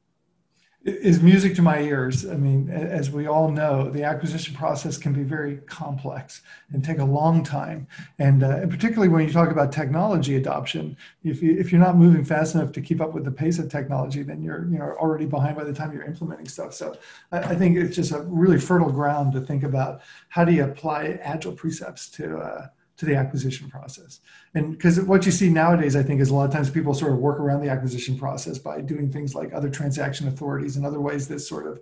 is 0.82 1.20
music 1.20 1.54
to 1.54 1.62
my 1.62 1.80
ears. 1.80 2.26
I 2.26 2.36
mean, 2.36 2.70
as 2.70 3.10
we 3.10 3.26
all 3.26 3.50
know, 3.50 3.90
the 3.90 4.02
acquisition 4.02 4.54
process 4.54 4.96
can 4.96 5.12
be 5.12 5.22
very 5.22 5.58
complex 5.66 6.40
and 6.72 6.82
take 6.82 6.98
a 7.00 7.04
long 7.04 7.44
time. 7.44 7.86
And, 8.18 8.42
uh, 8.42 8.60
and 8.62 8.70
particularly 8.70 9.08
when 9.08 9.26
you 9.26 9.32
talk 9.32 9.50
about 9.50 9.72
technology 9.72 10.36
adoption, 10.36 10.96
if, 11.22 11.42
you, 11.42 11.58
if 11.58 11.70
you're 11.70 11.82
not 11.82 11.96
moving 11.96 12.24
fast 12.24 12.54
enough 12.54 12.72
to 12.72 12.80
keep 12.80 13.02
up 13.02 13.12
with 13.12 13.24
the 13.24 13.30
pace 13.30 13.58
of 13.58 13.70
technology, 13.70 14.22
then 14.22 14.42
you're 14.42 14.66
you 14.70 14.78
know 14.78 14.96
already 14.98 15.26
behind 15.26 15.56
by 15.56 15.64
the 15.64 15.72
time 15.72 15.92
you're 15.92 16.04
implementing 16.04 16.48
stuff. 16.48 16.72
So 16.72 16.96
I, 17.30 17.38
I 17.40 17.54
think 17.56 17.76
it's 17.76 17.94
just 17.94 18.12
a 18.12 18.22
really 18.22 18.58
fertile 18.58 18.90
ground 18.90 19.34
to 19.34 19.40
think 19.42 19.64
about 19.64 20.00
how 20.30 20.46
do 20.46 20.52
you 20.52 20.64
apply 20.64 21.18
agile 21.22 21.52
precepts 21.52 22.08
to 22.12 22.38
uh, 22.38 22.68
to 23.00 23.06
the 23.06 23.16
acquisition 23.16 23.70
process. 23.70 24.20
And 24.54 24.72
because 24.72 25.00
what 25.00 25.24
you 25.24 25.32
see 25.32 25.48
nowadays, 25.48 25.96
I 25.96 26.02
think, 26.02 26.20
is 26.20 26.28
a 26.28 26.34
lot 26.34 26.44
of 26.44 26.52
times 26.52 26.68
people 26.68 26.92
sort 26.92 27.12
of 27.12 27.18
work 27.18 27.40
around 27.40 27.62
the 27.62 27.70
acquisition 27.70 28.18
process 28.18 28.58
by 28.58 28.82
doing 28.82 29.10
things 29.10 29.34
like 29.34 29.54
other 29.54 29.70
transaction 29.70 30.28
authorities 30.28 30.76
and 30.76 30.84
other 30.84 31.00
ways 31.00 31.26
that 31.28 31.40
sort 31.40 31.66
of, 31.66 31.80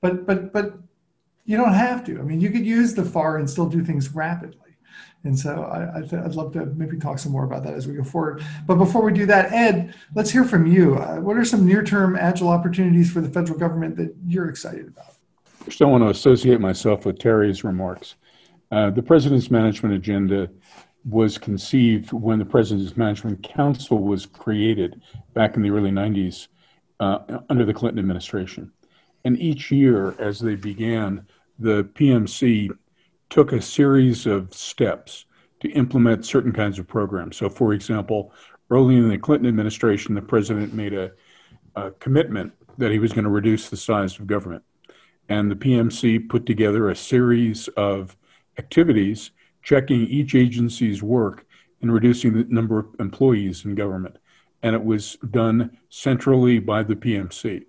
but 0.00 0.24
but 0.24 0.52
but 0.52 0.78
you 1.46 1.56
don't 1.56 1.74
have 1.74 2.04
to. 2.04 2.20
I 2.20 2.22
mean, 2.22 2.40
you 2.40 2.50
could 2.50 2.64
use 2.64 2.94
the 2.94 3.04
FAR 3.04 3.38
and 3.38 3.50
still 3.50 3.66
do 3.66 3.82
things 3.82 4.14
rapidly. 4.14 4.60
And 5.24 5.36
so 5.36 5.64
I, 5.64 6.00
would 6.00 6.36
love 6.36 6.52
to 6.52 6.66
maybe 6.66 6.96
talk 6.96 7.18
some 7.18 7.32
more 7.32 7.44
about 7.44 7.64
that 7.64 7.74
as 7.74 7.88
we 7.88 7.94
go 7.94 8.04
forward. 8.04 8.44
But 8.64 8.76
before 8.76 9.02
we 9.02 9.12
do 9.12 9.26
that, 9.26 9.52
Ed, 9.52 9.94
let's 10.14 10.30
hear 10.30 10.44
from 10.44 10.64
you. 10.64 10.94
Uh, 10.94 11.16
what 11.16 11.36
are 11.36 11.44
some 11.44 11.66
near-term 11.66 12.14
agile 12.14 12.48
opportunities 12.48 13.10
for 13.10 13.20
the 13.20 13.28
federal 13.28 13.58
government 13.58 13.96
that 13.96 14.14
you're 14.24 14.48
excited 14.48 14.86
about? 14.86 15.16
First, 15.44 15.82
I 15.82 15.86
want 15.86 16.04
to 16.04 16.08
associate 16.08 16.60
myself 16.60 17.04
with 17.04 17.18
Terry's 17.18 17.64
remarks. 17.64 18.14
Uh, 18.72 18.88
the 18.88 19.02
president's 19.02 19.50
management 19.50 19.94
agenda 19.94 20.48
was 21.04 21.36
conceived 21.36 22.10
when 22.12 22.38
the 22.38 22.44
president's 22.44 22.96
management 22.96 23.42
council 23.42 23.98
was 23.98 24.24
created 24.24 25.02
back 25.34 25.56
in 25.56 25.62
the 25.62 25.70
early 25.70 25.90
90s 25.90 26.48
uh, 26.98 27.18
under 27.50 27.66
the 27.66 27.74
Clinton 27.74 27.98
administration. 27.98 28.72
And 29.24 29.38
each 29.38 29.70
year, 29.70 30.14
as 30.18 30.40
they 30.40 30.54
began, 30.54 31.26
the 31.58 31.84
PMC 31.84 32.70
took 33.28 33.52
a 33.52 33.60
series 33.60 34.26
of 34.26 34.54
steps 34.54 35.26
to 35.60 35.68
implement 35.72 36.24
certain 36.24 36.52
kinds 36.52 36.78
of 36.78 36.88
programs. 36.88 37.36
So, 37.36 37.50
for 37.50 37.74
example, 37.74 38.32
early 38.70 38.96
in 38.96 39.08
the 39.08 39.18
Clinton 39.18 39.48
administration, 39.48 40.14
the 40.14 40.22
president 40.22 40.72
made 40.72 40.94
a, 40.94 41.12
a 41.76 41.90
commitment 41.92 42.52
that 42.78 42.90
he 42.90 42.98
was 42.98 43.12
going 43.12 43.24
to 43.24 43.30
reduce 43.30 43.68
the 43.68 43.76
size 43.76 44.18
of 44.18 44.26
government. 44.26 44.64
And 45.28 45.50
the 45.50 45.56
PMC 45.56 46.28
put 46.28 46.46
together 46.46 46.88
a 46.88 46.96
series 46.96 47.68
of 47.68 48.16
activities 48.58 49.30
checking 49.62 50.02
each 50.06 50.34
agency's 50.34 51.02
work 51.02 51.46
and 51.80 51.92
reducing 51.92 52.32
the 52.32 52.44
number 52.48 52.78
of 52.78 52.86
employees 53.00 53.64
in 53.64 53.74
government. 53.74 54.16
And 54.62 54.74
it 54.74 54.84
was 54.84 55.16
done 55.30 55.78
centrally 55.88 56.58
by 56.58 56.82
the 56.82 56.94
PMC. 56.94 57.64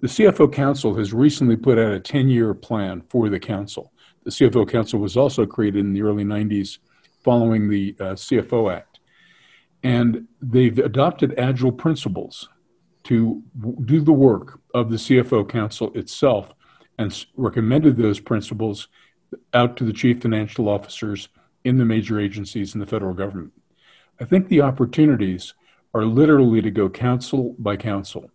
The 0.00 0.08
CFO 0.08 0.52
Council 0.52 0.96
has 0.96 1.12
recently 1.12 1.56
put 1.56 1.78
out 1.78 1.92
a 1.92 2.00
10 2.00 2.28
year 2.28 2.52
plan 2.54 3.02
for 3.08 3.28
the 3.28 3.40
Council. 3.40 3.92
The 4.24 4.30
CFO 4.30 4.68
Council 4.68 4.98
was 4.98 5.16
also 5.16 5.46
created 5.46 5.80
in 5.80 5.92
the 5.92 6.02
early 6.02 6.24
90s 6.24 6.78
following 7.24 7.68
the 7.68 7.96
uh, 8.00 8.04
CFO 8.14 8.74
Act. 8.74 8.98
And 9.82 10.26
they've 10.40 10.78
adopted 10.78 11.38
agile 11.38 11.72
principles 11.72 12.48
to 13.04 13.42
do 13.84 14.00
the 14.00 14.12
work 14.12 14.60
of 14.74 14.90
the 14.90 14.96
CFO 14.96 15.48
Council 15.48 15.92
itself 15.94 16.52
and 16.98 17.24
recommended 17.36 17.96
those 17.96 18.20
principles 18.20 18.88
out 19.54 19.76
to 19.76 19.84
the 19.84 19.92
chief 19.92 20.22
financial 20.22 20.68
officers 20.68 21.28
in 21.64 21.78
the 21.78 21.84
major 21.84 22.18
agencies 22.18 22.74
in 22.74 22.80
the 22.80 22.86
federal 22.86 23.14
government. 23.14 23.52
I 24.20 24.24
think 24.24 24.48
the 24.48 24.60
opportunities 24.60 25.54
are 25.94 26.04
literally 26.04 26.62
to 26.62 26.70
go 26.70 26.88
council 26.88 27.54
by 27.58 27.76
council 27.76 28.30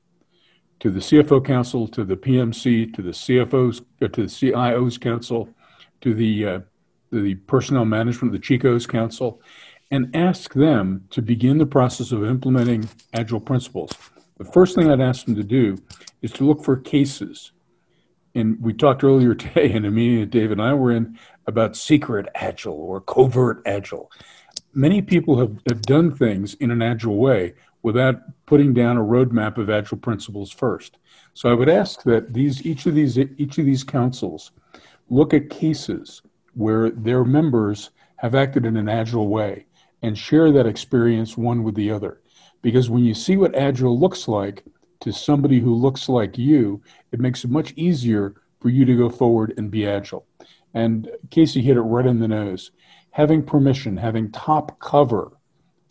to 0.79 0.91
the 0.91 0.99
CFO 0.99 1.43
council, 1.43 1.87
to 1.87 2.03
the 2.03 2.15
PMC, 2.15 2.93
to 2.93 3.01
the 3.01 3.11
CFOs, 3.11 3.81
uh, 4.01 4.07
to 4.07 4.21
the 4.23 4.27
CIOs 4.27 4.99
council, 4.99 5.49
to 6.01 6.13
the 6.13 6.45
uh, 6.45 6.59
the 7.11 7.35
personnel 7.35 7.85
management, 7.85 8.33
the 8.33 8.39
CHCOs 8.39 8.87
council, 8.87 9.41
and 9.91 10.13
ask 10.15 10.53
them 10.53 11.05
to 11.11 11.21
begin 11.21 11.57
the 11.57 11.65
process 11.65 12.11
of 12.11 12.25
implementing 12.25 12.89
agile 13.13 13.39
principles. 13.39 13.91
The 14.37 14.43
first 14.43 14.75
thing 14.75 14.91
I'd 14.91 14.99
ask 14.99 15.25
them 15.25 15.35
to 15.35 15.43
do 15.43 15.77
is 16.21 16.31
to 16.33 16.45
look 16.45 16.63
for 16.63 16.75
cases 16.75 17.53
and 18.37 18.61
we 18.61 18.73
talked 18.73 19.03
earlier 19.03 19.33
today 19.35 19.71
in 19.71 19.85
a 19.85 19.91
meeting 19.91 20.21
that 20.21 20.29
Dave 20.29 20.51
and 20.51 20.61
I 20.61 20.73
were 20.73 20.91
in 20.91 21.17
about 21.47 21.75
secret 21.75 22.27
agile 22.35 22.73
or 22.73 23.01
covert 23.01 23.61
agile. 23.65 24.11
Many 24.73 25.01
people 25.01 25.39
have, 25.39 25.59
have 25.67 25.81
done 25.81 26.13
things 26.15 26.53
in 26.55 26.71
an 26.71 26.81
agile 26.81 27.17
way 27.17 27.55
without 27.81 28.21
putting 28.45 28.73
down 28.73 28.97
a 28.97 29.03
roadmap 29.03 29.57
of 29.57 29.69
agile 29.69 29.97
principles 29.97 30.51
first. 30.51 30.97
So 31.33 31.49
I 31.49 31.53
would 31.53 31.69
ask 31.69 32.03
that 32.03 32.33
these 32.33 32.65
each 32.65 32.85
of 32.85 32.95
these 32.95 33.17
each 33.17 33.57
of 33.57 33.65
these 33.65 33.83
councils 33.83 34.51
look 35.09 35.33
at 35.33 35.49
cases 35.49 36.21
where 36.53 36.89
their 36.89 37.23
members 37.23 37.91
have 38.17 38.35
acted 38.35 38.65
in 38.65 38.77
an 38.77 38.89
agile 38.89 39.27
way 39.27 39.65
and 40.01 40.17
share 40.17 40.51
that 40.51 40.65
experience 40.65 41.37
one 41.37 41.63
with 41.63 41.75
the 41.75 41.91
other. 41.91 42.19
Because 42.61 42.89
when 42.89 43.05
you 43.05 43.13
see 43.13 43.37
what 43.37 43.55
agile 43.55 43.97
looks 43.97 44.27
like, 44.27 44.63
to 45.01 45.11
somebody 45.11 45.59
who 45.59 45.73
looks 45.73 46.09
like 46.09 46.37
you, 46.37 46.81
it 47.11 47.19
makes 47.19 47.43
it 47.43 47.49
much 47.49 47.73
easier 47.75 48.35
for 48.59 48.69
you 48.69 48.85
to 48.85 48.97
go 48.97 49.09
forward 49.09 49.53
and 49.57 49.71
be 49.71 49.87
agile. 49.87 50.25
And 50.73 51.09
Casey 51.29 51.61
hit 51.61 51.77
it 51.77 51.81
right 51.81 52.05
in 52.05 52.19
the 52.19 52.27
nose. 52.27 52.71
Having 53.11 53.43
permission, 53.43 53.97
having 53.97 54.31
top 54.31 54.79
cover 54.79 55.31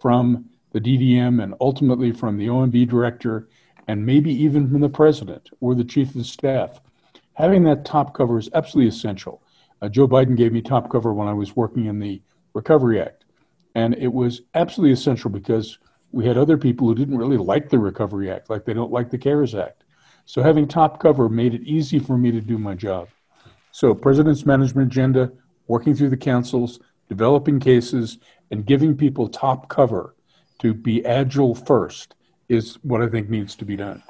from 0.01 0.47
the 0.73 0.81
DDM 0.81 1.43
and 1.43 1.55
ultimately 1.61 2.13
from 2.13 2.37
the 2.37 2.49
OMB 2.49 2.89
director 2.89 3.49
and 3.89 4.05
maybe 4.05 4.33
even 4.33 4.69
from 4.69 4.81
the 4.81 4.89
president 4.89 5.49
or 5.61 5.75
the 5.75 5.85
chief 5.85 6.15
of 6.15 6.27
staff. 6.27 6.81
Having 7.35 7.65
that 7.65 7.85
top 7.85 8.15
cover 8.15 8.39
is 8.39 8.51
absolutely 8.55 8.89
essential. 8.89 9.43
Uh, 9.81 9.89
Joe 9.89 10.09
Biden 10.09 10.37
gave 10.37 10.53
me 10.53 10.63
top 10.63 10.91
cover 10.91 11.13
when 11.13 11.29
I 11.29 11.33
was 11.33 11.55
working 11.55 11.87
in 11.87 11.99
the 11.99 12.23
Recovery 12.55 13.01
Act. 13.01 13.25
And 13.75 13.95
it 13.95 14.13
was 14.13 14.43
absolutely 14.55 14.93
essential 14.93 15.31
because 15.31 15.79
we 16.17 16.25
had 16.25 16.39
other 16.39 16.57
people 16.57 16.89
who 16.89 16.95
didn't 16.95 17.19
really 17.19 17.37
like 17.37 17.69
the 17.69 17.79
Recovery 17.79 18.31
Act, 18.31 18.49
like 18.49 18.65
they 18.65 18.73
don't 18.73 18.91
like 18.91 19.11
the 19.11 19.19
CARES 19.19 19.55
Act. 19.55 19.85
So 20.25 20.43
having 20.43 20.67
top 20.67 20.99
cover 20.99 21.29
made 21.29 21.53
it 21.53 21.61
easy 21.65 21.99
for 21.99 22.17
me 22.17 22.31
to 22.31 22.41
do 22.41 22.57
my 22.57 22.75
job. 22.75 23.09
So, 23.71 23.95
President's 23.95 24.47
Management 24.47 24.91
Agenda, 24.91 25.31
working 25.69 25.95
through 25.95 26.09
the 26.09 26.17
councils, 26.17 26.81
developing 27.11 27.61
cases, 27.61 28.17
and 28.51 28.65
giving 28.65 28.97
people 28.97 29.29
top 29.29 29.69
cover 29.69 30.17
to 30.61 30.73
be 30.73 31.05
agile 31.05 31.55
first 31.55 32.15
is 32.49 32.77
what 32.83 33.03
I 33.03 33.09
think 33.09 33.29
needs 33.29 33.55
to 33.57 33.67
be 33.67 33.77
done. 33.77 34.03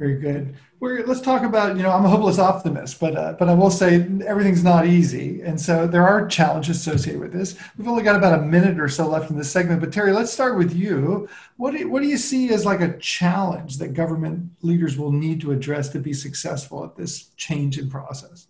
Very 0.00 0.16
good. 0.16 0.56
We're, 0.80 1.04
let's 1.04 1.20
talk 1.20 1.42
about, 1.42 1.76
you 1.76 1.82
know, 1.82 1.90
I'm 1.90 2.06
a 2.06 2.08
hopeless 2.08 2.38
optimist, 2.38 2.98
but 2.98 3.14
uh, 3.14 3.34
but 3.38 3.50
I 3.50 3.54
will 3.54 3.70
say 3.70 3.96
everything's 4.26 4.64
not 4.64 4.86
easy. 4.86 5.42
And 5.42 5.60
so 5.60 5.86
there 5.86 6.08
are 6.08 6.26
challenges 6.26 6.78
associated 6.78 7.20
with 7.20 7.34
this. 7.34 7.58
We've 7.76 7.86
only 7.86 8.02
got 8.02 8.16
about 8.16 8.38
a 8.38 8.42
minute 8.42 8.80
or 8.80 8.88
so 8.88 9.06
left 9.06 9.30
in 9.30 9.36
this 9.36 9.52
segment, 9.52 9.82
but 9.82 9.92
Terry, 9.92 10.14
let's 10.14 10.32
start 10.32 10.56
with 10.56 10.74
you. 10.74 11.28
What 11.58 11.72
do 11.72 11.80
you, 11.80 11.90
what 11.90 12.00
do 12.00 12.08
you 12.08 12.16
see 12.16 12.48
as 12.48 12.64
like 12.64 12.80
a 12.80 12.96
challenge 12.96 13.76
that 13.76 13.92
government 13.92 14.50
leaders 14.62 14.96
will 14.96 15.12
need 15.12 15.38
to 15.42 15.52
address 15.52 15.90
to 15.90 15.98
be 15.98 16.14
successful 16.14 16.82
at 16.82 16.96
this 16.96 17.32
change 17.36 17.76
in 17.78 17.90
process? 17.90 18.46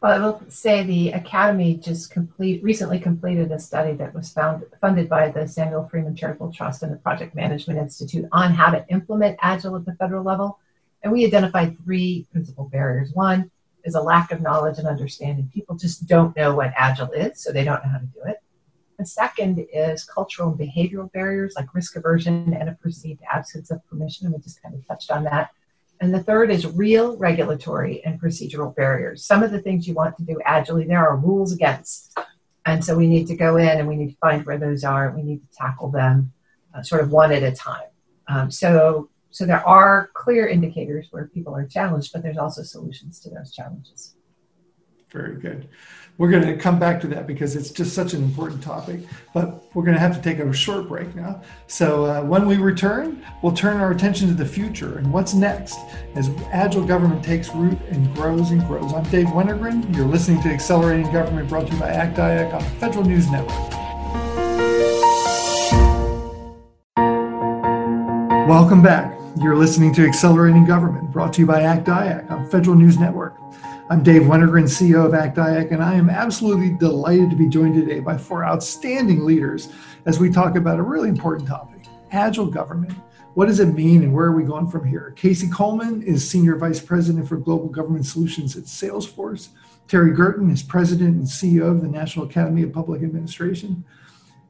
Well, 0.00 0.12
I 0.12 0.24
will 0.24 0.42
say 0.48 0.84
the 0.84 1.10
Academy 1.10 1.74
just 1.74 2.12
complete 2.12 2.62
recently 2.62 2.98
completed 2.98 3.52
a 3.52 3.58
study 3.58 3.92
that 3.96 4.14
was 4.14 4.30
found, 4.30 4.64
funded 4.80 5.10
by 5.10 5.28
the 5.28 5.46
Samuel 5.46 5.86
Freeman 5.86 6.16
Charitable 6.16 6.50
Trust 6.50 6.82
and 6.82 6.90
the 6.90 6.96
Project 6.96 7.34
Management 7.34 7.78
Institute 7.78 8.26
on 8.32 8.54
how 8.54 8.70
to 8.70 8.86
implement 8.88 9.36
Agile 9.42 9.76
at 9.76 9.84
the 9.84 9.94
federal 9.96 10.24
level. 10.24 10.60
And 11.04 11.12
we 11.12 11.24
identified 11.24 11.78
three 11.84 12.26
principal 12.32 12.64
barriers. 12.64 13.12
One 13.12 13.50
is 13.84 13.94
a 13.94 14.00
lack 14.00 14.32
of 14.32 14.40
knowledge 14.40 14.78
and 14.78 14.88
understanding. 14.88 15.50
People 15.52 15.76
just 15.76 16.08
don't 16.08 16.34
know 16.34 16.54
what 16.54 16.72
Agile 16.74 17.12
is, 17.12 17.42
so 17.42 17.52
they 17.52 17.62
don't 17.62 17.84
know 17.84 17.92
how 17.92 17.98
to 17.98 18.06
do 18.06 18.20
it. 18.26 18.38
The 18.98 19.04
second 19.04 19.66
is 19.72 20.04
cultural 20.04 20.50
and 20.50 20.58
behavioral 20.58 21.12
barriers 21.12 21.54
like 21.56 21.74
risk 21.74 21.96
aversion 21.96 22.54
and 22.54 22.70
a 22.70 22.72
perceived 22.72 23.20
absence 23.30 23.70
of 23.70 23.86
permission. 23.86 24.26
And 24.26 24.34
we 24.34 24.40
just 24.40 24.62
kind 24.62 24.74
of 24.74 24.86
touched 24.86 25.10
on 25.10 25.24
that. 25.24 25.50
And 26.00 26.14
the 26.14 26.22
third 26.22 26.50
is 26.50 26.66
real 26.66 27.16
regulatory 27.18 28.02
and 28.04 28.20
procedural 28.20 28.74
barriers. 28.74 29.24
Some 29.24 29.42
of 29.42 29.50
the 29.50 29.60
things 29.60 29.86
you 29.86 29.94
want 29.94 30.16
to 30.16 30.24
do 30.24 30.40
agilely, 30.44 30.86
there 30.86 31.06
are 31.06 31.16
rules 31.16 31.52
against. 31.52 32.16
And 32.64 32.82
so 32.82 32.96
we 32.96 33.08
need 33.08 33.26
to 33.26 33.36
go 33.36 33.56
in 33.56 33.78
and 33.78 33.86
we 33.86 33.96
need 33.96 34.10
to 34.10 34.16
find 34.16 34.44
where 34.46 34.58
those 34.58 34.84
are. 34.84 35.12
We 35.14 35.22
need 35.22 35.42
to 35.42 35.56
tackle 35.56 35.90
them 35.90 36.32
uh, 36.74 36.82
sort 36.82 37.02
of 37.02 37.10
one 37.10 37.30
at 37.32 37.42
a 37.42 37.52
time. 37.52 37.88
Um, 38.26 38.50
so, 38.50 39.10
so 39.34 39.44
there 39.44 39.66
are 39.66 40.10
clear 40.14 40.46
indicators 40.46 41.08
where 41.10 41.26
people 41.26 41.56
are 41.56 41.66
challenged, 41.66 42.12
but 42.12 42.22
there's 42.22 42.38
also 42.38 42.62
solutions 42.62 43.18
to 43.18 43.30
those 43.30 43.52
challenges. 43.52 44.14
Very 45.10 45.40
good. 45.40 45.68
We're 46.18 46.30
going 46.30 46.46
to 46.46 46.56
come 46.56 46.78
back 46.78 47.00
to 47.00 47.08
that 47.08 47.26
because 47.26 47.56
it's 47.56 47.72
just 47.72 47.96
such 47.96 48.14
an 48.14 48.22
important 48.22 48.62
topic. 48.62 49.00
But 49.34 49.64
we're 49.74 49.82
going 49.82 49.96
to 49.96 50.00
have 50.00 50.14
to 50.14 50.22
take 50.22 50.38
a 50.38 50.52
short 50.52 50.86
break 50.86 51.16
now. 51.16 51.42
So 51.66 52.04
uh, 52.04 52.22
when 52.22 52.46
we 52.46 52.58
return, 52.58 53.26
we'll 53.42 53.54
turn 53.54 53.78
our 53.78 53.90
attention 53.90 54.28
to 54.28 54.34
the 54.34 54.46
future 54.46 54.98
and 54.98 55.12
what's 55.12 55.34
next 55.34 55.80
as 56.14 56.30
agile 56.52 56.84
government 56.84 57.24
takes 57.24 57.52
root 57.56 57.78
and 57.90 58.14
grows 58.14 58.52
and 58.52 58.64
grows. 58.68 58.92
I'm 58.92 59.02
Dave 59.10 59.26
Wennergren. 59.26 59.96
You're 59.96 60.06
listening 60.06 60.42
to 60.42 60.48
Accelerating 60.48 61.10
Government 61.10 61.48
brought 61.48 61.66
to 61.66 61.72
you 61.72 61.80
by 61.80 61.88
ACT-IAC 61.88 62.54
on 62.54 62.62
the 62.62 62.70
Federal 62.78 63.04
News 63.04 63.28
Network. 63.32 63.72
Welcome 68.46 68.80
back. 68.80 69.23
You're 69.36 69.56
listening 69.56 69.92
to 69.94 70.06
Accelerating 70.06 70.64
Government 70.64 71.10
brought 71.10 71.32
to 71.32 71.40
you 71.40 71.46
by 71.46 71.62
ACT-IAC 71.62 72.30
on 72.30 72.48
Federal 72.48 72.76
News 72.76 72.98
Network. 73.00 73.36
I'm 73.90 74.00
Dave 74.04 74.22
Wennergren, 74.22 74.62
CEO 74.62 75.04
of 75.04 75.12
ACT-IAC, 75.12 75.72
and 75.72 75.82
I 75.82 75.94
am 75.94 76.08
absolutely 76.08 76.70
delighted 76.70 77.30
to 77.30 77.36
be 77.36 77.48
joined 77.48 77.74
today 77.74 77.98
by 77.98 78.16
four 78.16 78.44
outstanding 78.44 79.24
leaders 79.24 79.70
as 80.06 80.20
we 80.20 80.30
talk 80.30 80.54
about 80.54 80.78
a 80.78 80.84
really 80.84 81.08
important 81.08 81.48
topic, 81.48 81.84
agile 82.12 82.46
government. 82.46 82.92
What 83.34 83.46
does 83.46 83.58
it 83.58 83.74
mean 83.74 84.04
and 84.04 84.14
where 84.14 84.26
are 84.26 84.36
we 84.36 84.44
going 84.44 84.68
from 84.68 84.86
here? 84.86 85.12
Casey 85.16 85.48
Coleman 85.48 86.04
is 86.04 86.30
Senior 86.30 86.54
Vice 86.54 86.78
President 86.78 87.28
for 87.28 87.36
Global 87.36 87.66
Government 87.66 88.06
Solutions 88.06 88.56
at 88.56 88.64
Salesforce. 88.64 89.48
Terry 89.88 90.12
Gerton 90.12 90.52
is 90.52 90.62
President 90.62 91.16
and 91.16 91.26
CEO 91.26 91.72
of 91.72 91.80
the 91.80 91.88
National 91.88 92.26
Academy 92.26 92.62
of 92.62 92.72
Public 92.72 93.02
Administration. 93.02 93.84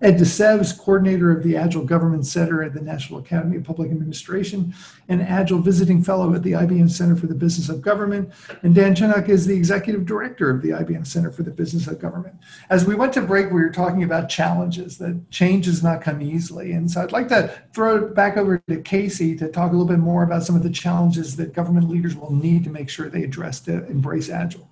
Ed 0.00 0.18
DeSeve's, 0.18 0.72
coordinator 0.72 1.30
of 1.30 1.42
the 1.42 1.56
Agile 1.56 1.84
Government 1.84 2.26
Center 2.26 2.62
at 2.62 2.74
the 2.74 2.80
National 2.80 3.20
Academy 3.20 3.56
of 3.56 3.64
Public 3.64 3.90
Administration, 3.90 4.74
and 5.08 5.22
Agile 5.22 5.60
Visiting 5.60 6.02
Fellow 6.02 6.34
at 6.34 6.42
the 6.42 6.52
IBM 6.52 6.90
Center 6.90 7.16
for 7.16 7.26
the 7.26 7.34
Business 7.34 7.68
of 7.68 7.80
Government. 7.80 8.30
And 8.62 8.74
Dan 8.74 8.94
Chenok 8.94 9.28
is 9.28 9.46
the 9.46 9.54
Executive 9.54 10.04
Director 10.04 10.50
of 10.50 10.62
the 10.62 10.70
IBM 10.70 11.06
Center 11.06 11.30
for 11.30 11.42
the 11.42 11.50
Business 11.50 11.86
of 11.86 11.98
Government. 11.98 12.34
As 12.70 12.84
we 12.84 12.94
went 12.94 13.12
to 13.14 13.22
break, 13.22 13.46
we 13.46 13.60
were 13.60 13.70
talking 13.70 14.02
about 14.02 14.28
challenges, 14.28 14.98
that 14.98 15.30
change 15.30 15.66
does 15.66 15.82
not 15.82 16.02
come 16.02 16.20
easily. 16.20 16.72
And 16.72 16.90
so 16.90 17.02
I'd 17.02 17.12
like 17.12 17.28
to 17.28 17.54
throw 17.72 17.96
it 17.96 18.14
back 18.14 18.36
over 18.36 18.58
to 18.68 18.80
Casey 18.82 19.36
to 19.36 19.48
talk 19.48 19.70
a 19.70 19.76
little 19.76 19.86
bit 19.86 20.00
more 20.00 20.24
about 20.24 20.42
some 20.42 20.56
of 20.56 20.62
the 20.62 20.70
challenges 20.70 21.36
that 21.36 21.54
government 21.54 21.88
leaders 21.88 22.16
will 22.16 22.32
need 22.32 22.64
to 22.64 22.70
make 22.70 22.88
sure 22.90 23.08
they 23.08 23.22
address 23.22 23.60
to 23.60 23.86
embrace 23.86 24.28
Agile. 24.28 24.68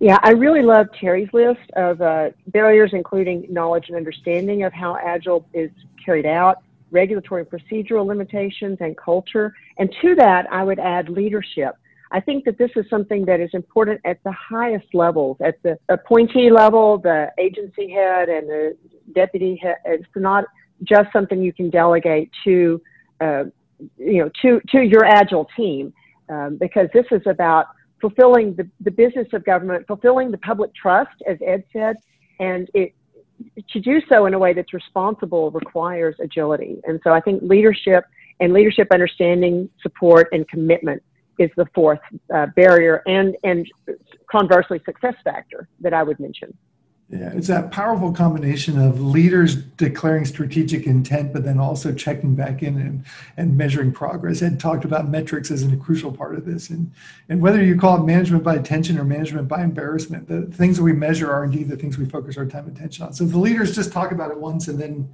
Yeah, 0.00 0.18
I 0.22 0.30
really 0.30 0.62
love 0.62 0.86
Terry's 0.98 1.28
list 1.34 1.70
of 1.76 2.00
uh, 2.00 2.30
barriers, 2.46 2.92
including 2.94 3.46
knowledge 3.50 3.84
and 3.88 3.96
understanding 3.98 4.62
of 4.62 4.72
how 4.72 4.96
Agile 4.96 5.46
is 5.52 5.70
carried 6.02 6.24
out, 6.24 6.62
regulatory 6.90 7.42
and 7.42 7.50
procedural 7.50 8.06
limitations, 8.06 8.78
and 8.80 8.96
culture. 8.96 9.52
And 9.76 9.94
to 10.00 10.14
that, 10.14 10.50
I 10.50 10.64
would 10.64 10.78
add 10.78 11.10
leadership. 11.10 11.76
I 12.12 12.20
think 12.20 12.46
that 12.46 12.56
this 12.56 12.70
is 12.76 12.86
something 12.88 13.26
that 13.26 13.40
is 13.40 13.50
important 13.52 14.00
at 14.06 14.18
the 14.24 14.32
highest 14.32 14.86
levels, 14.94 15.36
at 15.44 15.62
the 15.62 15.78
appointee 15.90 16.50
level, 16.50 16.96
the 16.96 17.30
agency 17.38 17.90
head, 17.90 18.30
and 18.30 18.48
the 18.48 18.76
deputy 19.14 19.56
head. 19.62 19.76
It's 19.84 20.08
not 20.16 20.46
just 20.82 21.12
something 21.12 21.42
you 21.42 21.52
can 21.52 21.68
delegate 21.68 22.30
to, 22.44 22.80
uh, 23.20 23.44
you 23.98 24.24
know, 24.24 24.30
to 24.40 24.62
to 24.70 24.80
your 24.80 25.04
Agile 25.04 25.46
team, 25.54 25.92
um, 26.30 26.56
because 26.56 26.88
this 26.94 27.06
is 27.10 27.20
about 27.26 27.66
fulfilling 28.00 28.54
the, 28.54 28.68
the 28.80 28.90
business 28.90 29.28
of 29.32 29.44
government, 29.44 29.86
fulfilling 29.86 30.30
the 30.30 30.38
public 30.38 30.74
trust, 30.74 31.16
as 31.26 31.38
Ed 31.44 31.64
said, 31.72 31.96
and 32.38 32.70
it 32.74 32.94
to 33.70 33.80
do 33.80 34.02
so 34.08 34.26
in 34.26 34.34
a 34.34 34.38
way 34.38 34.52
that's 34.52 34.74
responsible 34.74 35.50
requires 35.50 36.14
agility. 36.20 36.80
And 36.84 37.00
so 37.02 37.12
I 37.12 37.20
think 37.20 37.42
leadership 37.42 38.04
and 38.38 38.52
leadership 38.52 38.88
understanding, 38.92 39.68
support, 39.82 40.28
and 40.32 40.46
commitment 40.48 41.02
is 41.38 41.50
the 41.56 41.66
fourth 41.74 42.00
uh, 42.34 42.46
barrier 42.54 43.02
and, 43.06 43.36
and 43.44 43.66
conversely 44.30 44.80
success 44.84 45.14
factor 45.24 45.68
that 45.80 45.94
I 45.94 46.02
would 46.02 46.20
mention. 46.20 46.56
Yeah, 47.12 47.32
it's 47.34 47.48
that 47.48 47.72
powerful 47.72 48.12
combination 48.12 48.78
of 48.78 49.00
leaders 49.00 49.56
declaring 49.56 50.24
strategic 50.24 50.86
intent, 50.86 51.32
but 51.32 51.42
then 51.42 51.58
also 51.58 51.92
checking 51.92 52.36
back 52.36 52.62
in 52.62 52.76
and, 52.80 53.04
and 53.36 53.58
measuring 53.58 53.90
progress. 53.90 54.42
Ed 54.42 54.60
talked 54.60 54.84
about 54.84 55.08
metrics 55.08 55.50
as 55.50 55.64
a 55.64 55.76
crucial 55.76 56.12
part 56.12 56.36
of 56.36 56.44
this. 56.44 56.70
And, 56.70 56.92
and 57.28 57.40
whether 57.40 57.64
you 57.64 57.76
call 57.76 58.00
it 58.00 58.06
management 58.06 58.44
by 58.44 58.54
attention 58.54 58.96
or 58.96 59.02
management 59.02 59.48
by 59.48 59.64
embarrassment, 59.64 60.28
the 60.28 60.42
things 60.56 60.76
that 60.76 60.84
we 60.84 60.92
measure 60.92 61.28
are 61.32 61.42
indeed 61.42 61.68
the 61.68 61.76
things 61.76 61.98
we 61.98 62.04
focus 62.04 62.38
our 62.38 62.46
time 62.46 62.68
and 62.68 62.76
attention 62.76 63.04
on. 63.04 63.12
So 63.12 63.24
if 63.24 63.32
the 63.32 63.38
leaders 63.38 63.74
just 63.74 63.92
talk 63.92 64.12
about 64.12 64.30
it 64.30 64.38
once 64.38 64.68
and 64.68 64.80
then 64.80 65.12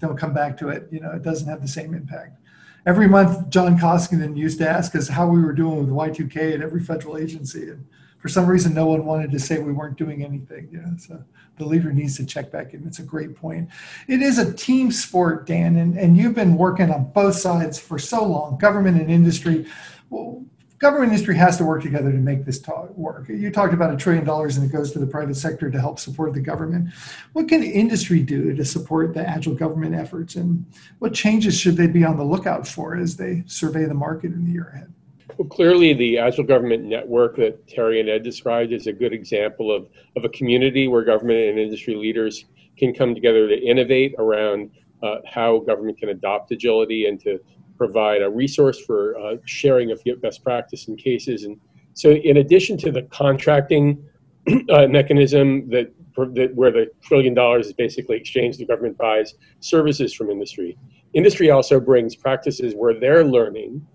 don't 0.00 0.18
come 0.18 0.34
back 0.34 0.54
to 0.58 0.68
it, 0.68 0.86
you 0.90 1.00
know, 1.00 1.12
it 1.12 1.22
doesn't 1.22 1.48
have 1.48 1.62
the 1.62 1.68
same 1.68 1.94
impact. 1.94 2.38
Every 2.84 3.08
month, 3.08 3.48
John 3.48 3.78
Koskinen 3.78 4.36
used 4.36 4.58
to 4.58 4.68
ask 4.68 4.94
us 4.94 5.08
how 5.08 5.26
we 5.26 5.40
were 5.40 5.54
doing 5.54 5.78
with 5.78 5.88
Y2K 5.88 6.56
at 6.56 6.60
every 6.60 6.82
federal 6.82 7.16
agency. 7.16 7.70
And 7.70 7.86
for 8.18 8.28
some 8.28 8.46
reason, 8.46 8.74
no 8.74 8.86
one 8.86 9.06
wanted 9.06 9.30
to 9.32 9.38
say 9.38 9.58
we 9.58 9.72
weren't 9.72 9.96
doing 9.96 10.24
anything. 10.24 10.68
Know, 10.72 10.96
so 10.98 11.22
the 11.56 11.64
leader 11.64 11.92
needs 11.92 12.16
to 12.16 12.26
check 12.26 12.50
back 12.50 12.74
in. 12.74 12.86
It's 12.86 12.98
a 12.98 13.04
great 13.04 13.36
point. 13.36 13.68
It 14.08 14.22
is 14.22 14.38
a 14.38 14.52
team 14.52 14.90
sport, 14.90 15.46
Dan, 15.46 15.76
and, 15.76 15.96
and 15.96 16.16
you've 16.16 16.34
been 16.34 16.56
working 16.56 16.90
on 16.90 17.10
both 17.12 17.36
sides 17.36 17.78
for 17.78 17.98
so 17.98 18.24
long, 18.24 18.58
government 18.58 19.00
and 19.00 19.10
industry. 19.10 19.66
Well, 20.10 20.44
government 20.78 21.12
industry 21.12 21.36
has 21.36 21.56
to 21.58 21.64
work 21.64 21.82
together 21.82 22.10
to 22.10 22.18
make 22.18 22.44
this 22.44 22.58
talk 22.58 22.90
work. 22.96 23.28
You 23.28 23.50
talked 23.50 23.74
about 23.74 23.92
a 23.92 23.96
trillion 23.96 24.24
dollars 24.24 24.56
and 24.56 24.68
it 24.68 24.72
goes 24.72 24.92
to 24.92 24.98
the 24.98 25.06
private 25.06 25.36
sector 25.36 25.70
to 25.70 25.80
help 25.80 25.98
support 25.98 26.34
the 26.34 26.40
government. 26.40 26.90
What 27.32 27.48
can 27.48 27.62
industry 27.62 28.20
do 28.20 28.54
to 28.54 28.64
support 28.64 29.12
the 29.12 29.28
agile 29.28 29.54
government 29.54 29.94
efforts 29.94 30.36
and 30.36 30.64
what 31.00 31.14
changes 31.14 31.58
should 31.58 31.76
they 31.76 31.88
be 31.88 32.04
on 32.04 32.16
the 32.16 32.24
lookout 32.24 32.66
for 32.66 32.96
as 32.96 33.16
they 33.16 33.42
survey 33.46 33.86
the 33.86 33.94
market 33.94 34.32
in 34.32 34.44
the 34.44 34.52
year 34.52 34.72
ahead? 34.72 34.92
Well, 35.36 35.48
clearly, 35.48 35.92
the 35.92 36.18
Agile 36.18 36.44
Government 36.44 36.84
Network 36.84 37.36
that 37.36 37.68
Terry 37.68 38.00
and 38.00 38.08
Ed 38.08 38.22
described 38.22 38.72
is 38.72 38.86
a 38.86 38.92
good 38.92 39.12
example 39.12 39.74
of, 39.74 39.88
of 40.16 40.24
a 40.24 40.28
community 40.30 40.88
where 40.88 41.04
government 41.04 41.38
and 41.38 41.58
industry 41.58 41.94
leaders 41.94 42.46
can 42.78 42.94
come 42.94 43.14
together 43.14 43.46
to 43.48 43.56
innovate 43.56 44.14
around 44.18 44.70
uh, 45.02 45.16
how 45.26 45.58
government 45.58 45.98
can 45.98 46.08
adopt 46.08 46.50
agility 46.50 47.06
and 47.06 47.20
to 47.20 47.38
provide 47.76 48.22
a 48.22 48.28
resource 48.28 48.80
for 48.80 49.18
uh, 49.18 49.36
sharing 49.44 49.90
of 49.90 50.00
best 50.20 50.42
practice 50.42 50.88
and 50.88 50.98
cases. 50.98 51.44
And 51.44 51.60
so, 51.92 52.10
in 52.10 52.38
addition 52.38 52.76
to 52.78 52.90
the 52.90 53.02
contracting 53.02 54.02
uh, 54.70 54.86
mechanism 54.88 55.68
that, 55.70 55.92
that 56.16 56.52
where 56.54 56.72
the 56.72 56.90
trillion 57.02 57.34
dollars 57.34 57.66
is 57.66 57.74
basically 57.74 58.16
exchanged, 58.16 58.58
the 58.58 58.66
government 58.66 58.96
buys 58.96 59.34
services 59.60 60.14
from 60.14 60.30
industry. 60.30 60.76
Industry 61.12 61.50
also 61.50 61.78
brings 61.78 62.16
practices 62.16 62.74
where 62.74 62.98
they're 62.98 63.24
learning 63.24 63.86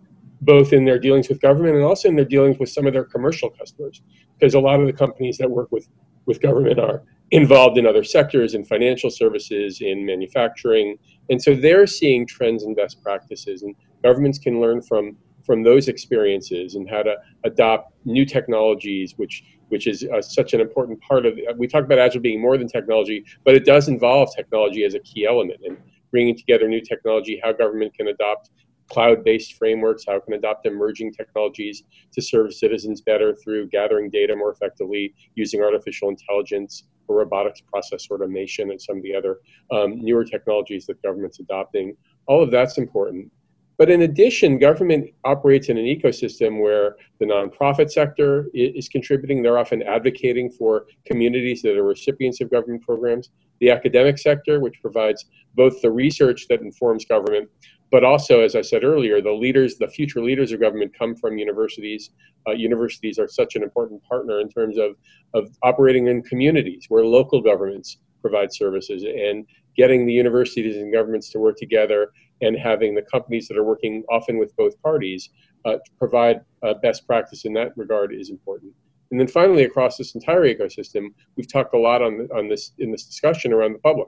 both 0.45 0.73
in 0.73 0.85
their 0.85 0.99
dealings 0.99 1.29
with 1.29 1.41
government 1.41 1.75
and 1.75 1.83
also 1.83 2.07
in 2.07 2.15
their 2.15 2.25
dealings 2.25 2.57
with 2.59 2.69
some 2.69 2.85
of 2.87 2.93
their 2.93 3.03
commercial 3.05 3.49
customers. 3.49 4.01
Because 4.37 4.53
a 4.53 4.59
lot 4.59 4.79
of 4.79 4.87
the 4.87 4.93
companies 4.93 5.37
that 5.37 5.49
work 5.49 5.71
with, 5.71 5.87
with 6.25 6.41
government 6.41 6.79
are 6.79 7.03
involved 7.31 7.77
in 7.77 7.85
other 7.85 8.03
sectors, 8.03 8.53
in 8.53 8.63
financial 8.63 9.09
services, 9.09 9.81
in 9.81 10.05
manufacturing. 10.05 10.97
And 11.29 11.41
so 11.41 11.55
they're 11.55 11.87
seeing 11.87 12.27
trends 12.27 12.63
and 12.63 12.75
best 12.75 13.01
practices. 13.01 13.63
And 13.63 13.75
governments 14.03 14.37
can 14.37 14.61
learn 14.61 14.81
from, 14.81 15.17
from 15.45 15.63
those 15.63 15.87
experiences 15.87 16.75
and 16.75 16.89
how 16.89 17.03
to 17.03 17.15
adopt 17.43 17.93
new 18.05 18.25
technologies, 18.25 19.13
which, 19.17 19.43
which 19.69 19.87
is 19.87 20.05
uh, 20.13 20.21
such 20.21 20.53
an 20.53 20.61
important 20.61 21.01
part 21.01 21.25
of 21.25 21.39
We 21.57 21.67
talk 21.67 21.83
about 21.83 21.99
Agile 21.99 22.21
being 22.21 22.41
more 22.41 22.57
than 22.57 22.67
technology, 22.67 23.25
but 23.43 23.55
it 23.55 23.65
does 23.65 23.87
involve 23.87 24.29
technology 24.35 24.83
as 24.83 24.93
a 24.93 24.99
key 24.99 25.25
element. 25.25 25.61
And 25.65 25.77
bringing 26.11 26.37
together 26.37 26.67
new 26.67 26.79
technology, 26.79 27.41
how 27.43 27.51
government 27.51 27.93
can 27.95 28.09
adopt 28.09 28.51
cloud-based 28.93 29.53
frameworks, 29.53 30.05
how 30.07 30.17
it 30.17 30.23
can 30.25 30.33
adopt 30.33 30.67
emerging 30.67 31.11
technologies 31.11 31.83
to 32.13 32.21
serve 32.21 32.53
citizens 32.53 33.01
better 33.01 33.35
through 33.35 33.67
gathering 33.69 34.07
data 34.11 34.35
more 34.35 34.51
effectively, 34.51 35.15
using 35.33 35.63
artificial 35.63 36.09
intelligence 36.09 36.83
or 37.07 37.17
robotics 37.17 37.61
process 37.61 38.07
automation 38.11 38.69
and 38.69 38.79
some 38.79 38.97
of 38.97 39.03
the 39.03 39.15
other 39.15 39.39
um, 39.71 39.99
newer 39.99 40.23
technologies 40.23 40.85
that 40.85 41.01
government's 41.01 41.39
adopting. 41.39 41.95
All 42.27 42.43
of 42.43 42.51
that's 42.51 42.77
important. 42.77 43.31
But 43.79 43.89
in 43.89 44.03
addition, 44.03 44.59
government 44.59 45.09
operates 45.23 45.69
in 45.69 45.77
an 45.79 45.85
ecosystem 45.85 46.61
where 46.61 46.95
the 47.19 47.25
nonprofit 47.25 47.89
sector 47.91 48.47
is 48.53 48.87
contributing. 48.87 49.41
They're 49.41 49.57
often 49.57 49.81
advocating 49.81 50.51
for 50.51 50.85
communities 51.05 51.63
that 51.63 51.75
are 51.75 51.83
recipients 51.83 52.39
of 52.41 52.51
government 52.51 52.83
programs. 52.83 53.31
The 53.59 53.71
academic 53.71 54.19
sector, 54.19 54.59
which 54.59 54.79
provides 54.81 55.25
both 55.55 55.81
the 55.81 55.91
research 55.91 56.47
that 56.49 56.61
informs 56.61 57.05
government, 57.05 57.49
but 57.93 58.03
also, 58.03 58.39
as 58.39 58.55
I 58.55 58.61
said 58.61 58.83
earlier, 58.83 59.21
the 59.21 59.31
leaders, 59.31 59.77
the 59.77 59.87
future 59.87 60.19
leaders 60.19 60.51
of 60.51 60.59
government 60.59 60.97
come 60.97 61.15
from 61.15 61.37
universities. 61.37 62.09
Uh, 62.47 62.53
universities 62.53 63.19
are 63.19 63.27
such 63.27 63.55
an 63.55 63.61
important 63.61 64.01
partner 64.03 64.39
in 64.39 64.49
terms 64.49 64.79
of, 64.79 64.95
of 65.35 65.55
operating 65.61 66.07
in 66.07 66.23
communities 66.23 66.87
where 66.89 67.05
local 67.05 67.39
governments 67.39 67.99
provide 68.19 68.51
services 68.51 69.03
and 69.03 69.45
getting 69.77 70.07
the 70.07 70.11
universities 70.11 70.75
and 70.75 70.91
governments 70.91 71.29
to 71.29 71.37
work 71.37 71.55
together 71.55 72.11
and 72.41 72.57
having 72.57 72.95
the 72.95 73.03
companies 73.03 73.47
that 73.47 73.57
are 73.57 73.63
working 73.63 74.03
often 74.09 74.39
with 74.39 74.55
both 74.55 74.73
parties 74.81 75.29
uh, 75.65 75.75
provide 75.99 76.41
uh, 76.63 76.73
best 76.81 77.05
practice 77.05 77.45
in 77.45 77.53
that 77.53 77.77
regard 77.77 78.11
is 78.11 78.31
important. 78.31 78.73
And 79.11 79.19
then 79.19 79.27
finally, 79.27 79.65
across 79.65 79.97
this 79.97 80.15
entire 80.15 80.51
ecosystem, 80.51 81.09
we've 81.35 81.51
talked 81.51 81.75
a 81.75 81.79
lot 81.79 82.01
on, 82.01 82.27
on 82.35 82.49
this 82.49 82.71
in 82.79 82.91
this 82.91 83.03
discussion 83.03 83.53
around 83.53 83.73
the 83.73 83.79
public 83.79 84.07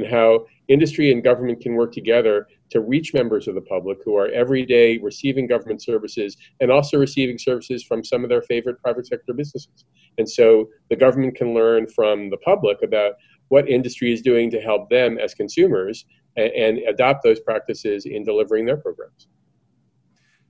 and 0.00 0.10
how 0.10 0.46
industry 0.68 1.12
and 1.12 1.22
government 1.22 1.60
can 1.60 1.74
work 1.74 1.92
together 1.92 2.46
to 2.70 2.80
reach 2.80 3.12
members 3.12 3.48
of 3.48 3.54
the 3.54 3.60
public 3.60 3.98
who 4.04 4.16
are 4.16 4.28
every 4.28 4.64
day 4.64 4.98
receiving 4.98 5.46
government 5.46 5.82
services 5.82 6.36
and 6.60 6.70
also 6.70 6.96
receiving 6.96 7.38
services 7.38 7.82
from 7.82 8.04
some 8.04 8.22
of 8.22 8.30
their 8.30 8.42
favorite 8.42 8.80
private 8.80 9.06
sector 9.06 9.32
businesses. 9.32 9.84
And 10.18 10.28
so 10.28 10.68
the 10.88 10.96
government 10.96 11.36
can 11.36 11.54
learn 11.54 11.86
from 11.86 12.30
the 12.30 12.36
public 12.38 12.82
about 12.82 13.14
what 13.48 13.68
industry 13.68 14.12
is 14.12 14.22
doing 14.22 14.50
to 14.50 14.60
help 14.60 14.88
them 14.90 15.18
as 15.18 15.34
consumers 15.34 16.06
and, 16.36 16.52
and 16.52 16.78
adopt 16.88 17.24
those 17.24 17.40
practices 17.40 18.06
in 18.06 18.24
delivering 18.24 18.64
their 18.64 18.76
programs. 18.76 19.26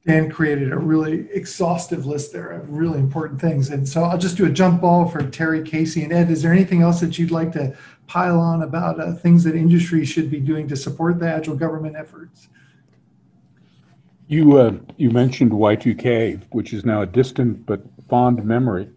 Dan 0.07 0.30
created 0.30 0.72
a 0.72 0.78
really 0.78 1.28
exhaustive 1.32 2.07
list 2.07 2.32
there 2.32 2.51
of 2.51 2.70
really 2.70 2.98
important 2.98 3.40
things. 3.40 3.68
And 3.68 3.86
so 3.86 4.03
I'll 4.05 4.16
just 4.16 4.36
do 4.36 4.46
a 4.46 4.51
jump 4.51 4.80
ball 4.80 5.07
for 5.07 5.22
Terry, 5.28 5.62
Casey, 5.62 6.03
and 6.05 6.12
Ed. 6.12 6.30
Is 6.30 6.42
there 6.42 6.53
anything 6.53 6.80
else 6.80 7.01
that 7.01 7.18
you'd 7.18 7.30
like 7.30 7.53
to 7.53 7.76
pile 8.07 8.40
on 8.40 8.62
about 8.62 8.98
uh, 8.98 9.12
things 9.12 9.44
that 9.44 9.55
industry 9.55 10.05
should 10.05 10.30
be 10.30 10.40
doing 10.40 10.66
to 10.68 10.76
support 10.76 11.18
the 11.18 11.30
agile 11.30 11.55
government 11.55 11.96
efforts? 11.96 12.48
You 14.26 14.59
uh, 14.59 14.72
you 14.96 15.11
mentioned 15.11 15.51
Y2K, 15.51 16.44
which 16.51 16.72
is 16.72 16.84
now 16.84 17.03
a 17.03 17.07
distant 17.07 17.66
but 17.66 17.82
fond 18.09 18.42
memory. 18.44 18.88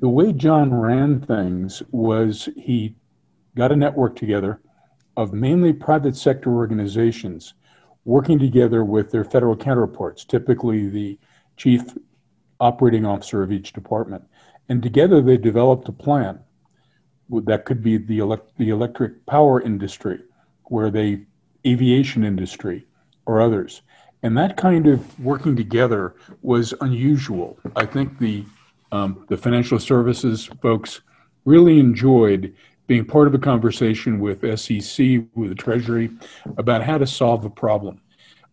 The 0.00 0.08
way 0.08 0.32
John 0.32 0.72
ran 0.72 1.20
things 1.20 1.82
was 1.90 2.48
he 2.56 2.94
got 3.56 3.72
a 3.72 3.76
network 3.76 4.14
together 4.14 4.60
of 5.16 5.32
mainly 5.32 5.72
private 5.72 6.16
sector 6.16 6.54
organizations 6.54 7.54
working 8.08 8.38
together 8.38 8.84
with 8.84 9.10
their 9.10 9.22
federal 9.22 9.54
counterparts, 9.54 10.24
typically 10.24 10.88
the 10.88 11.18
chief 11.58 11.82
operating 12.58 13.04
officer 13.04 13.42
of 13.42 13.52
each 13.52 13.74
department. 13.74 14.24
And 14.70 14.82
together 14.82 15.20
they 15.20 15.36
developed 15.36 15.86
a 15.90 15.92
plan 15.92 16.40
that 17.28 17.66
could 17.66 17.82
be 17.82 17.98
the, 17.98 18.20
elect- 18.20 18.56
the 18.56 18.70
electric 18.70 19.26
power 19.26 19.60
industry, 19.60 20.20
where 20.64 20.90
they 20.90 21.26
aviation 21.66 22.24
industry 22.24 22.86
or 23.26 23.42
others. 23.42 23.82
And 24.22 24.38
that 24.38 24.56
kind 24.56 24.86
of 24.86 25.20
working 25.20 25.54
together 25.54 26.14
was 26.40 26.72
unusual. 26.80 27.58
I 27.76 27.84
think 27.84 28.18
the 28.18 28.46
um, 28.90 29.26
the 29.28 29.36
financial 29.36 29.78
services 29.78 30.48
folks 30.62 31.02
really 31.44 31.78
enjoyed 31.78 32.54
being 32.88 33.04
part 33.04 33.28
of 33.28 33.34
a 33.34 33.38
conversation 33.38 34.18
with 34.18 34.40
SEC, 34.58 35.20
with 35.34 35.50
the 35.50 35.54
Treasury, 35.54 36.10
about 36.56 36.82
how 36.82 36.98
to 36.98 37.06
solve 37.06 37.44
a 37.44 37.50
problem. 37.50 38.00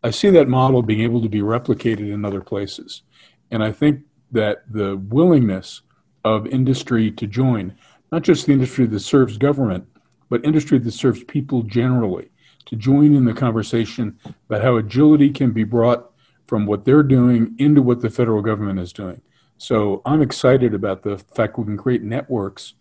I 0.04 0.12
see 0.12 0.30
that 0.32 0.50
model 0.50 0.84
being 0.84 1.02
able 1.02 1.22
to 1.22 1.30
be 1.30 1.40
replicated 1.40 2.14
in 2.14 2.24
other 2.24 2.42
places. 2.42 3.02
And 3.50 3.64
I 3.64 3.72
think 3.72 4.02
that 4.32 4.72
the 4.72 4.98
willingness 4.98 5.82
of 6.26 6.46
industry 6.48 7.10
to 7.12 7.26
join, 7.26 7.76
not 8.12 8.24
just 8.24 8.46
the 8.46 8.54
industry 8.54 8.86
that 8.86 9.00
serves 9.00 9.38
government, 9.38 9.88
but 10.30 10.44
industry 10.44 10.80
that 10.80 10.92
serves 10.92 11.24
people 11.24 11.64
generally, 11.64 12.30
to 12.66 12.76
join 12.76 13.16
in 13.16 13.26
the 13.26 13.34
conversation 13.34 14.20
about 14.50 14.64
how 14.64 14.76
agility 14.76 15.30
can 15.30 15.52
be 15.52 15.64
brought 15.64 16.12
from 16.48 16.66
what 16.66 16.84
they're 16.84 17.04
doing 17.04 17.56
into 17.58 17.82
what 17.82 18.02
the 18.02 18.10
federal 18.10 18.42
government 18.42 18.80
is 18.80 18.92
doing. 18.92 19.22
So 19.58 20.02
I'm 20.06 20.22
excited 20.22 20.74
about 20.74 21.04
the 21.04 21.18
fact 21.18 21.58
we 21.58 21.64
can 21.64 21.78
create 21.78 22.04
networks 22.04 22.74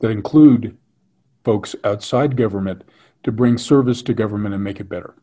that 0.00 0.10
include 0.10 0.76
folks 1.44 1.74
outside 1.84 2.36
government 2.36 2.84
to 3.22 3.32
bring 3.32 3.56
service 3.56 4.02
to 4.02 4.14
government 4.14 4.54
and 4.54 4.64
make 4.64 4.80
it 4.80 4.88
better. 4.88 5.14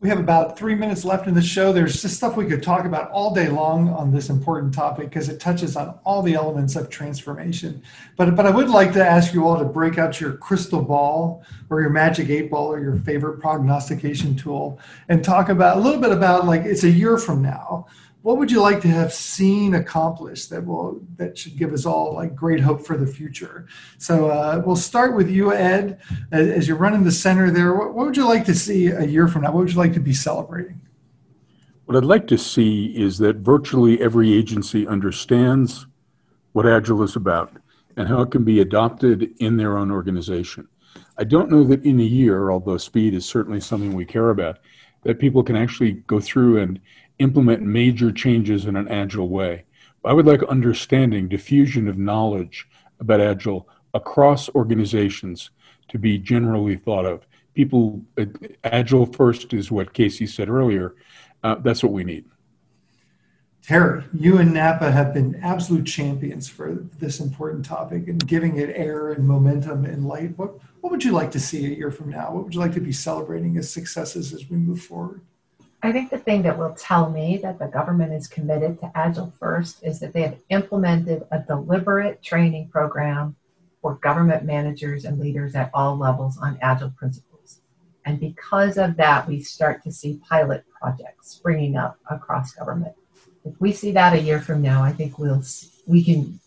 We 0.00 0.08
have 0.08 0.18
about 0.18 0.56
three 0.56 0.74
minutes 0.74 1.04
left 1.04 1.26
in 1.26 1.34
the 1.34 1.42
show. 1.42 1.74
There's 1.74 2.00
just 2.00 2.16
stuff 2.16 2.34
we 2.34 2.46
could 2.46 2.62
talk 2.62 2.86
about 2.86 3.10
all 3.10 3.34
day 3.34 3.48
long 3.48 3.90
on 3.90 4.10
this 4.10 4.30
important 4.30 4.72
topic 4.72 5.10
because 5.10 5.28
it 5.28 5.38
touches 5.38 5.76
on 5.76 5.98
all 6.04 6.22
the 6.22 6.32
elements 6.32 6.74
of 6.74 6.88
transformation. 6.88 7.82
But, 8.16 8.34
but 8.34 8.46
I 8.46 8.50
would 8.50 8.70
like 8.70 8.94
to 8.94 9.06
ask 9.06 9.34
you 9.34 9.46
all 9.46 9.58
to 9.58 9.64
break 9.66 9.98
out 9.98 10.18
your 10.18 10.38
crystal 10.38 10.80
ball 10.80 11.44
or 11.68 11.82
your 11.82 11.90
magic 11.90 12.30
eight 12.30 12.50
ball 12.50 12.72
or 12.72 12.80
your 12.80 12.96
favorite 12.96 13.40
prognostication 13.40 14.34
tool 14.34 14.80
and 15.10 15.22
talk 15.22 15.50
about 15.50 15.76
a 15.76 15.80
little 15.80 16.00
bit 16.00 16.12
about 16.12 16.46
like 16.46 16.62
it's 16.62 16.84
a 16.84 16.90
year 16.90 17.18
from 17.18 17.42
now 17.42 17.86
what 18.22 18.36
would 18.36 18.50
you 18.50 18.60
like 18.60 18.80
to 18.82 18.88
have 18.88 19.12
seen 19.12 19.74
accomplished 19.74 20.50
that 20.50 20.64
will 20.64 21.00
that 21.16 21.38
should 21.38 21.56
give 21.56 21.72
us 21.72 21.86
all 21.86 22.14
like 22.14 22.34
great 22.34 22.60
hope 22.60 22.84
for 22.84 22.96
the 22.96 23.06
future? 23.06 23.66
So 23.98 24.28
uh, 24.28 24.62
we'll 24.64 24.76
start 24.76 25.16
with 25.16 25.30
you 25.30 25.54
ed. 25.54 26.00
As, 26.30 26.68
you're 26.68 26.76
running 26.76 27.04
the 27.04 27.12
center 27.12 27.50
there 27.50 27.74
what, 27.74 27.94
what 27.94 28.06
would 28.06 28.16
you 28.16 28.26
like 28.26 28.44
to 28.46 28.54
see 28.54 28.88
a 28.88 29.04
year 29.04 29.26
from 29.26 29.42
now? 29.42 29.52
What 29.52 29.60
would 29.60 29.72
you 29.72 29.78
like 29.78 29.94
to 29.94 30.00
be 30.00 30.12
celebrating? 30.12 30.80
What 31.86 31.96
i'd 31.96 32.04
like 32.04 32.28
to 32.28 32.38
see 32.38 32.86
is 32.96 33.18
that 33.18 33.36
virtually 33.36 34.00
every 34.00 34.32
agency 34.32 34.86
understands 34.86 35.86
what 36.52 36.66
agile 36.66 37.02
is 37.02 37.16
about 37.16 37.52
and 37.96 38.06
how 38.06 38.20
it 38.22 38.30
can 38.30 38.44
be 38.44 38.60
adopted 38.60 39.34
in 39.38 39.56
their 39.56 39.76
own 39.76 39.90
organization. 39.90 40.68
I 41.18 41.24
don't 41.24 41.50
know 41.50 41.64
that 41.64 41.84
in 41.84 41.98
a 41.98 42.04
year 42.04 42.50
although 42.50 42.76
speed 42.76 43.14
is 43.14 43.24
certainly 43.24 43.60
something 43.60 43.94
we 43.94 44.04
care 44.04 44.30
about 44.30 44.58
that 45.02 45.18
people 45.18 45.42
can 45.42 45.56
actually 45.56 45.92
go 45.92 46.20
through 46.20 46.60
and 46.60 46.80
implement 47.20 47.62
major 47.62 48.10
changes 48.10 48.66
in 48.66 48.76
an 48.76 48.88
agile 48.88 49.28
way. 49.28 49.64
I 50.04 50.12
would 50.12 50.26
like 50.26 50.42
understanding, 50.44 51.28
diffusion 51.28 51.86
of 51.86 51.98
knowledge 51.98 52.66
about 52.98 53.20
agile 53.20 53.68
across 53.94 54.48
organizations 54.50 55.50
to 55.88 55.98
be 55.98 56.18
generally 56.18 56.76
thought 56.76 57.04
of. 57.04 57.26
People, 57.54 58.02
uh, 58.18 58.24
agile 58.64 59.06
first 59.06 59.52
is 59.52 59.70
what 59.70 59.92
Casey 59.92 60.26
said 60.26 60.48
earlier. 60.48 60.94
Uh, 61.42 61.56
that's 61.56 61.82
what 61.82 61.92
we 61.92 62.04
need. 62.04 62.24
Terry, 63.62 64.02
you 64.14 64.38
and 64.38 64.54
NAPA 64.54 64.90
have 64.90 65.12
been 65.12 65.38
absolute 65.42 65.84
champions 65.84 66.48
for 66.48 66.86
this 66.98 67.20
important 67.20 67.64
topic 67.64 68.08
and 68.08 68.26
giving 68.26 68.56
it 68.56 68.72
air 68.74 69.12
and 69.12 69.26
momentum 69.26 69.84
and 69.84 70.06
light. 70.06 70.36
What, 70.38 70.54
what 70.80 70.90
would 70.90 71.04
you 71.04 71.12
like 71.12 71.30
to 71.32 71.40
see 71.40 71.66
a 71.66 71.76
year 71.76 71.90
from 71.90 72.10
now? 72.10 72.32
What 72.32 72.44
would 72.44 72.54
you 72.54 72.60
like 72.60 72.72
to 72.74 72.80
be 72.80 72.92
celebrating 72.92 73.58
as 73.58 73.70
successes 73.70 74.32
as 74.32 74.48
we 74.48 74.56
move 74.56 74.80
forward? 74.80 75.20
I 75.82 75.92
think 75.92 76.10
the 76.10 76.18
thing 76.18 76.42
that 76.42 76.58
will 76.58 76.74
tell 76.74 77.08
me 77.08 77.38
that 77.38 77.58
the 77.58 77.66
government 77.66 78.12
is 78.12 78.28
committed 78.28 78.78
to 78.80 78.92
Agile 78.94 79.32
First 79.38 79.82
is 79.82 79.98
that 80.00 80.12
they 80.12 80.22
have 80.22 80.36
implemented 80.50 81.24
a 81.30 81.38
deliberate 81.38 82.22
training 82.22 82.68
program 82.68 83.36
for 83.80 83.94
government 83.94 84.44
managers 84.44 85.06
and 85.06 85.18
leaders 85.18 85.54
at 85.54 85.70
all 85.72 85.96
levels 85.96 86.36
on 86.36 86.58
Agile 86.60 86.92
principles. 86.98 87.62
And 88.04 88.20
because 88.20 88.76
of 88.76 88.96
that, 88.96 89.26
we 89.26 89.42
start 89.42 89.82
to 89.84 89.92
see 89.92 90.20
pilot 90.28 90.64
projects 90.78 91.30
springing 91.30 91.76
up 91.76 91.98
across 92.10 92.52
government. 92.52 92.94
If 93.46 93.58
we 93.58 93.72
see 93.72 93.92
that 93.92 94.12
a 94.12 94.20
year 94.20 94.40
from 94.40 94.60
now, 94.60 94.82
I 94.82 94.92
think 94.92 95.18
we'll 95.18 95.42
we 95.86 96.04
can 96.04 96.40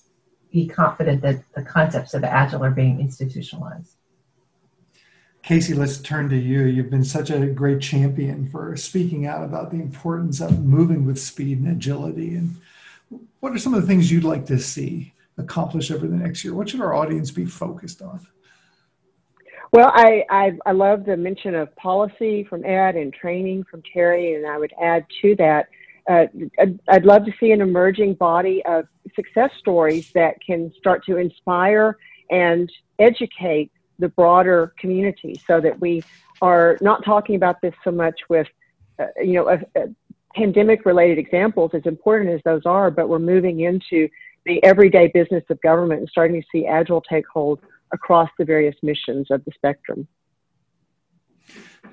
be 0.51 0.67
confident 0.67 1.21
that 1.23 1.41
the 1.55 1.63
concepts 1.63 2.13
of 2.13 2.23
agile 2.23 2.63
are 2.63 2.71
being 2.71 2.99
institutionalized. 2.99 3.92
Casey, 5.43 5.73
let's 5.73 5.97
turn 5.97 6.29
to 6.29 6.37
you. 6.37 6.63
You've 6.63 6.89
been 6.89 7.03
such 7.03 7.29
a 7.29 7.45
great 7.47 7.81
champion 7.81 8.47
for 8.49 8.77
speaking 8.77 9.27
out 9.27 9.43
about 9.43 9.71
the 9.71 9.81
importance 9.81 10.39
of 10.39 10.63
moving 10.63 11.05
with 11.05 11.19
speed 11.19 11.59
and 11.59 11.67
agility. 11.67 12.35
And 12.35 12.55
what 13.41 13.51
are 13.51 13.59
some 13.59 13.73
of 13.73 13.81
the 13.81 13.87
things 13.87 14.09
you'd 14.09 14.23
like 14.23 14.45
to 14.45 14.57
see 14.57 15.13
accomplished 15.37 15.91
over 15.91 16.07
the 16.07 16.15
next 16.15 16.45
year? 16.45 16.53
What 16.53 16.69
should 16.69 16.79
our 16.79 16.93
audience 16.93 17.29
be 17.29 17.45
focused 17.45 18.01
on? 18.01 18.25
Well, 19.73 19.91
I, 19.93 20.23
I, 20.29 20.57
I 20.65 20.71
love 20.71 21.03
the 21.03 21.17
mention 21.17 21.55
of 21.55 21.75
policy 21.75 22.45
from 22.45 22.63
Ed 22.63 22.95
and 22.95 23.13
training 23.13 23.65
from 23.69 23.83
Terry, 23.91 24.35
and 24.35 24.47
I 24.47 24.57
would 24.57 24.71
add 24.81 25.05
to 25.23 25.35
that, 25.37 25.67
uh, 26.09 26.27
I'd, 26.57 26.79
I'd 26.87 27.05
love 27.05 27.25
to 27.25 27.33
see 27.37 27.51
an 27.51 27.59
emerging 27.59 28.13
body 28.13 28.63
of 28.65 28.87
success 29.13 29.49
stories 29.59 30.09
that 30.13 30.35
can 30.45 30.71
start 30.77 31.03
to 31.07 31.17
inspire 31.17 31.97
and 32.29 32.71
educate 32.99 33.71
the 34.03 34.09
broader 34.09 34.73
community 34.77 35.41
so 35.47 35.61
that 35.61 35.79
we 35.79 36.03
are 36.41 36.77
not 36.81 37.05
talking 37.05 37.35
about 37.35 37.61
this 37.61 37.73
so 37.85 37.91
much 37.91 38.19
with, 38.29 38.47
uh, 38.99 39.05
you 39.21 39.33
know, 39.33 39.47
a, 39.47 39.59
a 39.81 39.87
pandemic 40.35 40.85
related 40.85 41.17
examples, 41.17 41.71
as 41.73 41.85
important 41.85 42.29
as 42.31 42.41
those 42.43 42.65
are, 42.65 42.91
but 42.91 43.07
we're 43.07 43.17
moving 43.17 43.61
into 43.61 44.09
the 44.45 44.61
everyday 44.61 45.07
business 45.07 45.43
of 45.49 45.59
government 45.61 46.01
and 46.01 46.09
starting 46.09 46.41
to 46.41 46.47
see 46.51 46.67
Agile 46.67 47.01
take 47.09 47.25
hold 47.33 47.61
across 47.93 48.29
the 48.37 48.43
various 48.43 48.75
missions 48.83 49.27
of 49.31 49.39
the 49.45 49.51
spectrum. 49.55 50.05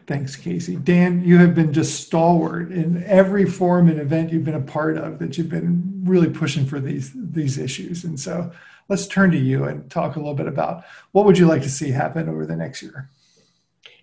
Thanks, 0.09 0.35
Casey. 0.35 0.75
Dan, 0.75 1.23
you 1.23 1.39
have 1.39 1.55
been 1.55 1.73
just 1.73 2.05
stalwart 2.05 2.73
in 2.73 3.05
every 3.05 3.45
forum 3.45 3.89
and 3.89 4.01
event 4.01 4.33
you've 4.33 4.45
been 4.45 4.55
a 4.55 4.61
part 4.61 4.97
of 4.97 5.21
that 5.21 5.39
you've 5.39 5.49
been 5.49 6.03
really 6.05 6.31
pushing 6.31 6.67
for 6.67 6.81
these 6.81 7.13
these 7.15 7.57
issues. 7.57 8.03
And 8.03 8.19
so 8.19 8.51
let's 8.91 9.07
turn 9.07 9.31
to 9.31 9.39
you 9.39 9.65
and 9.65 9.89
talk 9.89 10.17
a 10.17 10.19
little 10.19 10.35
bit 10.35 10.49
about 10.49 10.83
what 11.13 11.25
would 11.25 11.39
you 11.39 11.47
like 11.47 11.63
to 11.63 11.71
see 11.71 11.91
happen 11.91 12.29
over 12.29 12.45
the 12.45 12.57
next 12.57 12.83
year? 12.83 13.09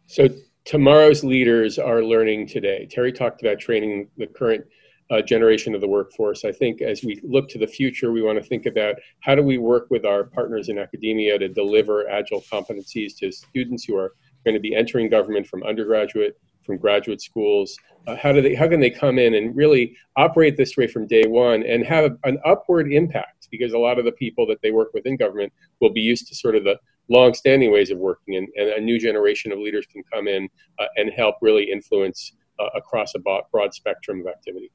So 0.07 0.29
tomorrow's 0.63 1.25
leaders 1.25 1.77
are 1.77 2.01
learning 2.01 2.47
today. 2.47 2.87
Terry 2.89 3.11
talked 3.11 3.41
about 3.41 3.59
training 3.59 4.07
the 4.17 4.27
current 4.27 4.65
uh, 5.11 5.21
generation 5.21 5.75
of 5.75 5.81
the 5.81 5.87
workforce. 5.87 6.45
I 6.45 6.53
think 6.53 6.81
as 6.81 7.03
we 7.03 7.19
look 7.21 7.49
to 7.49 7.59
the 7.59 7.67
future, 7.67 8.13
we 8.13 8.21
want 8.21 8.41
to 8.41 8.43
think 8.43 8.65
about 8.65 8.95
how 9.19 9.35
do 9.35 9.43
we 9.43 9.57
work 9.57 9.87
with 9.89 10.05
our 10.05 10.23
partners 10.23 10.69
in 10.69 10.79
academia 10.79 11.37
to 11.37 11.49
deliver 11.49 12.09
agile 12.09 12.41
competencies 12.41 13.15
to 13.17 13.31
students 13.31 13.83
who 13.83 13.97
are 13.97 14.15
going 14.45 14.55
to 14.55 14.61
be 14.61 14.73
entering 14.73 15.09
government 15.09 15.47
from 15.47 15.63
undergraduate, 15.63 16.39
from 16.65 16.77
graduate 16.77 17.21
schools. 17.21 17.77
Uh, 18.07 18.15
how 18.15 18.31
do 18.31 18.41
they? 18.41 18.55
How 18.55 18.67
can 18.69 18.79
they 18.79 18.89
come 18.89 19.19
in 19.19 19.33
and 19.33 19.55
really 19.55 19.97
operate 20.15 20.55
this 20.55 20.77
way 20.77 20.87
from 20.87 21.07
day 21.07 21.25
one 21.25 21.63
and 21.63 21.85
have 21.85 22.17
an 22.23 22.37
upward 22.45 22.91
impact? 22.91 23.36
Because 23.51 23.73
a 23.73 23.77
lot 23.77 23.99
of 23.99 24.05
the 24.05 24.11
people 24.11 24.45
that 24.47 24.61
they 24.61 24.71
work 24.71 24.93
with 24.93 25.05
in 25.05 25.17
government 25.17 25.53
will 25.79 25.91
be 25.91 26.01
used 26.01 26.27
to 26.27 26.35
sort 26.35 26.55
of 26.55 26.63
the 26.63 26.77
long-standing 27.09 27.71
ways 27.71 27.89
of 27.91 27.97
working, 27.97 28.35
and, 28.35 28.47
and 28.55 28.69
a 28.69 28.81
new 28.81 28.99
generation 28.99 29.51
of 29.51 29.59
leaders 29.59 29.85
can 29.91 30.03
come 30.13 30.27
in 30.27 30.49
uh, 30.79 30.85
and 30.97 31.11
help 31.11 31.35
really 31.41 31.71
influence 31.71 32.33
uh, 32.59 32.69
across 32.75 33.13
a 33.15 33.19
broad 33.19 33.73
spectrum 33.73 34.19
of 34.21 34.27
activity. 34.27 34.71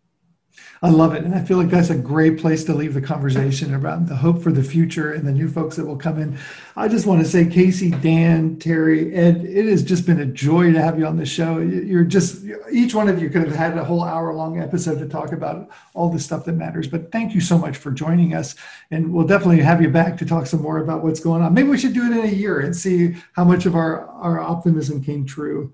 I 0.82 0.90
love 0.90 1.14
it. 1.14 1.24
And 1.24 1.34
I 1.34 1.40
feel 1.40 1.58
like 1.58 1.70
that's 1.70 1.90
a 1.90 1.96
great 1.96 2.38
place 2.38 2.64
to 2.64 2.74
leave 2.74 2.94
the 2.94 3.00
conversation 3.00 3.72
around 3.72 4.08
the 4.08 4.16
hope 4.16 4.42
for 4.42 4.50
the 4.50 4.62
future 4.62 5.12
and 5.12 5.26
the 5.26 5.32
new 5.32 5.48
folks 5.48 5.76
that 5.76 5.86
will 5.86 5.96
come 5.96 6.20
in. 6.20 6.36
I 6.76 6.88
just 6.88 7.06
want 7.06 7.20
to 7.22 7.28
say, 7.28 7.46
Casey, 7.46 7.90
Dan, 7.90 8.58
Terry, 8.58 9.14
Ed, 9.14 9.44
it 9.44 9.66
has 9.66 9.84
just 9.84 10.06
been 10.06 10.20
a 10.20 10.26
joy 10.26 10.72
to 10.72 10.82
have 10.82 10.98
you 10.98 11.06
on 11.06 11.16
the 11.16 11.24
show. 11.24 11.58
You're 11.58 12.04
just, 12.04 12.44
each 12.72 12.94
one 12.94 13.08
of 13.08 13.22
you 13.22 13.30
could 13.30 13.42
have 13.42 13.54
had 13.54 13.78
a 13.78 13.84
whole 13.84 14.02
hour 14.02 14.34
long 14.34 14.60
episode 14.60 14.98
to 14.98 15.08
talk 15.08 15.32
about 15.32 15.70
all 15.94 16.08
the 16.08 16.18
stuff 16.18 16.44
that 16.46 16.54
matters. 16.54 16.88
But 16.88 17.12
thank 17.12 17.32
you 17.32 17.40
so 17.40 17.56
much 17.56 17.76
for 17.76 17.92
joining 17.92 18.34
us. 18.34 18.56
And 18.90 19.12
we'll 19.12 19.26
definitely 19.26 19.60
have 19.60 19.80
you 19.80 19.88
back 19.88 20.18
to 20.18 20.26
talk 20.26 20.46
some 20.46 20.62
more 20.62 20.78
about 20.78 21.04
what's 21.04 21.20
going 21.20 21.42
on. 21.42 21.54
Maybe 21.54 21.68
we 21.68 21.78
should 21.78 21.94
do 21.94 22.04
it 22.04 22.18
in 22.18 22.24
a 22.24 22.32
year 22.32 22.60
and 22.60 22.74
see 22.74 23.14
how 23.34 23.44
much 23.44 23.66
of 23.66 23.76
our, 23.76 24.06
our 24.08 24.40
optimism 24.40 25.02
came 25.02 25.24
true. 25.24 25.72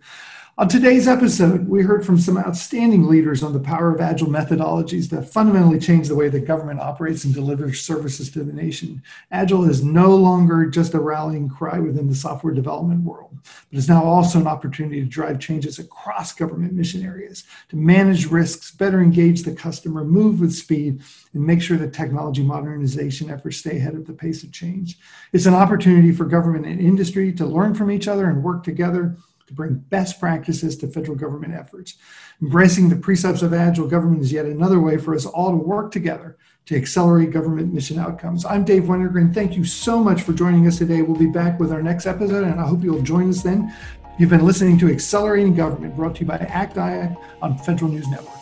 On 0.58 0.66
today's 0.66 1.06
episode, 1.06 1.68
we 1.68 1.84
heard 1.84 2.04
from 2.04 2.18
some 2.18 2.36
outstanding 2.36 3.06
leaders 3.06 3.44
on 3.44 3.52
the 3.52 3.60
power 3.60 3.94
of 3.94 4.00
agile 4.00 4.26
methodologies 4.26 5.08
that 5.10 5.32
fundamentally 5.32 5.78
change 5.78 6.08
the 6.08 6.16
way 6.16 6.28
the 6.28 6.40
government 6.40 6.80
operates 6.80 7.22
and 7.22 7.32
delivers 7.32 7.80
services 7.80 8.28
to 8.32 8.42
the 8.42 8.52
nation. 8.52 9.00
Agile 9.30 9.70
is 9.70 9.84
no 9.84 10.16
longer 10.16 10.66
just 10.66 10.94
a 10.94 10.98
rallying 10.98 11.48
cry 11.48 11.78
within 11.78 12.08
the 12.08 12.14
software 12.14 12.52
development 12.52 13.04
world, 13.04 13.38
but 13.70 13.78
is 13.78 13.88
now 13.88 14.02
also 14.02 14.40
an 14.40 14.48
opportunity 14.48 14.98
to 15.00 15.06
drive 15.06 15.38
changes 15.38 15.78
across 15.78 16.32
government 16.32 16.72
mission 16.72 17.04
areas, 17.04 17.44
to 17.68 17.76
manage 17.76 18.26
risks, 18.26 18.72
better 18.72 19.00
engage 19.00 19.44
the 19.44 19.54
customer, 19.54 20.02
move 20.02 20.40
with 20.40 20.52
speed, 20.52 21.00
and 21.34 21.46
make 21.46 21.62
sure 21.62 21.76
that 21.76 21.92
technology 21.92 22.42
modernization 22.42 23.30
efforts 23.30 23.58
stay 23.58 23.76
ahead 23.76 23.94
of 23.94 24.08
the 24.08 24.12
pace 24.12 24.42
of 24.42 24.50
change. 24.50 24.98
It's 25.32 25.46
an 25.46 25.54
opportunity 25.54 26.10
for 26.10 26.24
government 26.24 26.66
and 26.66 26.80
industry 26.80 27.32
to 27.34 27.46
learn 27.46 27.74
from 27.74 27.92
each 27.92 28.08
other 28.08 28.28
and 28.28 28.42
work 28.42 28.64
together 28.64 29.16
to 29.48 29.54
bring 29.54 29.74
best 29.74 30.20
practices 30.20 30.76
to 30.76 30.86
federal 30.86 31.16
government 31.16 31.54
efforts. 31.54 31.94
Embracing 32.40 32.88
the 32.88 32.96
precepts 32.96 33.42
of 33.42 33.52
agile 33.52 33.88
government 33.88 34.22
is 34.22 34.32
yet 34.32 34.44
another 34.44 34.78
way 34.78 34.98
for 34.98 35.14
us 35.14 35.26
all 35.26 35.50
to 35.50 35.56
work 35.56 35.90
together 35.90 36.36
to 36.66 36.76
accelerate 36.76 37.30
government 37.30 37.72
mission 37.72 37.98
outcomes. 37.98 38.44
I'm 38.44 38.62
Dave 38.62 38.84
Wennergren. 38.84 39.32
Thank 39.32 39.56
you 39.56 39.64
so 39.64 40.04
much 40.04 40.20
for 40.20 40.34
joining 40.34 40.66
us 40.66 40.76
today. 40.76 41.00
We'll 41.00 41.18
be 41.18 41.26
back 41.26 41.58
with 41.58 41.72
our 41.72 41.82
next 41.82 42.06
episode, 42.06 42.44
and 42.44 42.60
I 42.60 42.66
hope 42.66 42.84
you'll 42.84 43.02
join 43.02 43.30
us 43.30 43.42
then. 43.42 43.74
You've 44.18 44.28
been 44.28 44.44
listening 44.44 44.78
to 44.80 44.88
Accelerating 44.88 45.54
Government, 45.54 45.96
brought 45.96 46.16
to 46.16 46.20
you 46.20 46.26
by 46.26 46.36
ACT-IAC 46.36 47.16
on 47.40 47.56
Federal 47.58 47.90
News 47.90 48.06
Network. 48.08 48.34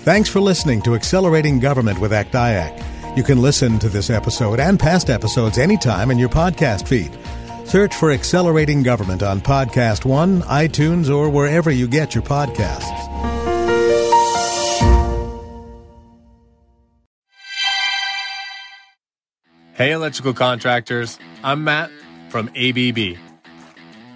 Thanks 0.00 0.28
for 0.28 0.40
listening 0.40 0.82
to 0.82 0.94
Accelerating 0.94 1.58
Government 1.58 1.98
with 1.98 2.12
ACT-IAC. 2.12 3.16
You 3.16 3.24
can 3.24 3.42
listen 3.42 3.80
to 3.80 3.88
this 3.88 4.08
episode 4.08 4.60
and 4.60 4.78
past 4.78 5.10
episodes 5.10 5.58
anytime 5.58 6.12
in 6.12 6.18
your 6.18 6.28
podcast 6.28 6.86
feed. 6.86 7.10
Search 7.68 7.94
for 7.94 8.10
Accelerating 8.10 8.82
Government 8.82 9.22
on 9.22 9.42
Podcast 9.42 10.06
One, 10.06 10.40
iTunes, 10.44 11.14
or 11.14 11.28
wherever 11.28 11.70
you 11.70 11.86
get 11.86 12.14
your 12.14 12.24
podcasts. 12.24 12.96
Hey, 19.74 19.92
electrical 19.92 20.32
contractors. 20.32 21.18
I'm 21.44 21.64
Matt 21.64 21.90
from 22.30 22.48
ABB. 22.56 23.18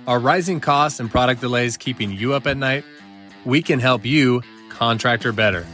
Are 0.07 0.19
rising 0.19 0.61
costs 0.61 0.99
and 0.99 1.11
product 1.11 1.43
delays 1.43 1.77
keeping 1.77 2.11
you 2.11 2.33
up 2.33 2.47
at 2.47 2.57
night? 2.57 2.85
We 3.45 3.61
can 3.61 3.81
help 3.81 4.07
you 4.07 4.41
contractor 4.71 5.31
better. 5.31 5.67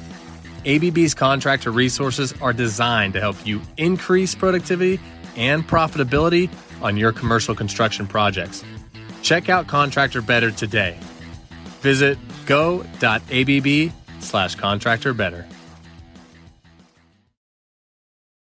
ABB's 0.65 1.15
contractor 1.15 1.71
resources 1.71 2.35
are 2.43 2.53
designed 2.53 3.13
to 3.13 3.21
help 3.21 3.47
you 3.47 3.63
increase 3.77 4.35
productivity 4.35 4.99
and 5.37 5.67
profitability 5.67 6.51
on 6.83 6.97
your 6.97 7.13
commercial 7.13 7.55
construction 7.55 8.07
projects. 8.07 8.65
Check 9.23 9.49
out 9.49 9.67
Contractor 9.67 10.23
Better 10.23 10.51
today. 10.51 10.99
Visit 11.81 12.19
go.abb 12.47 13.93
slash 14.21 14.55
contractor 14.55 15.15
better. 15.15 15.47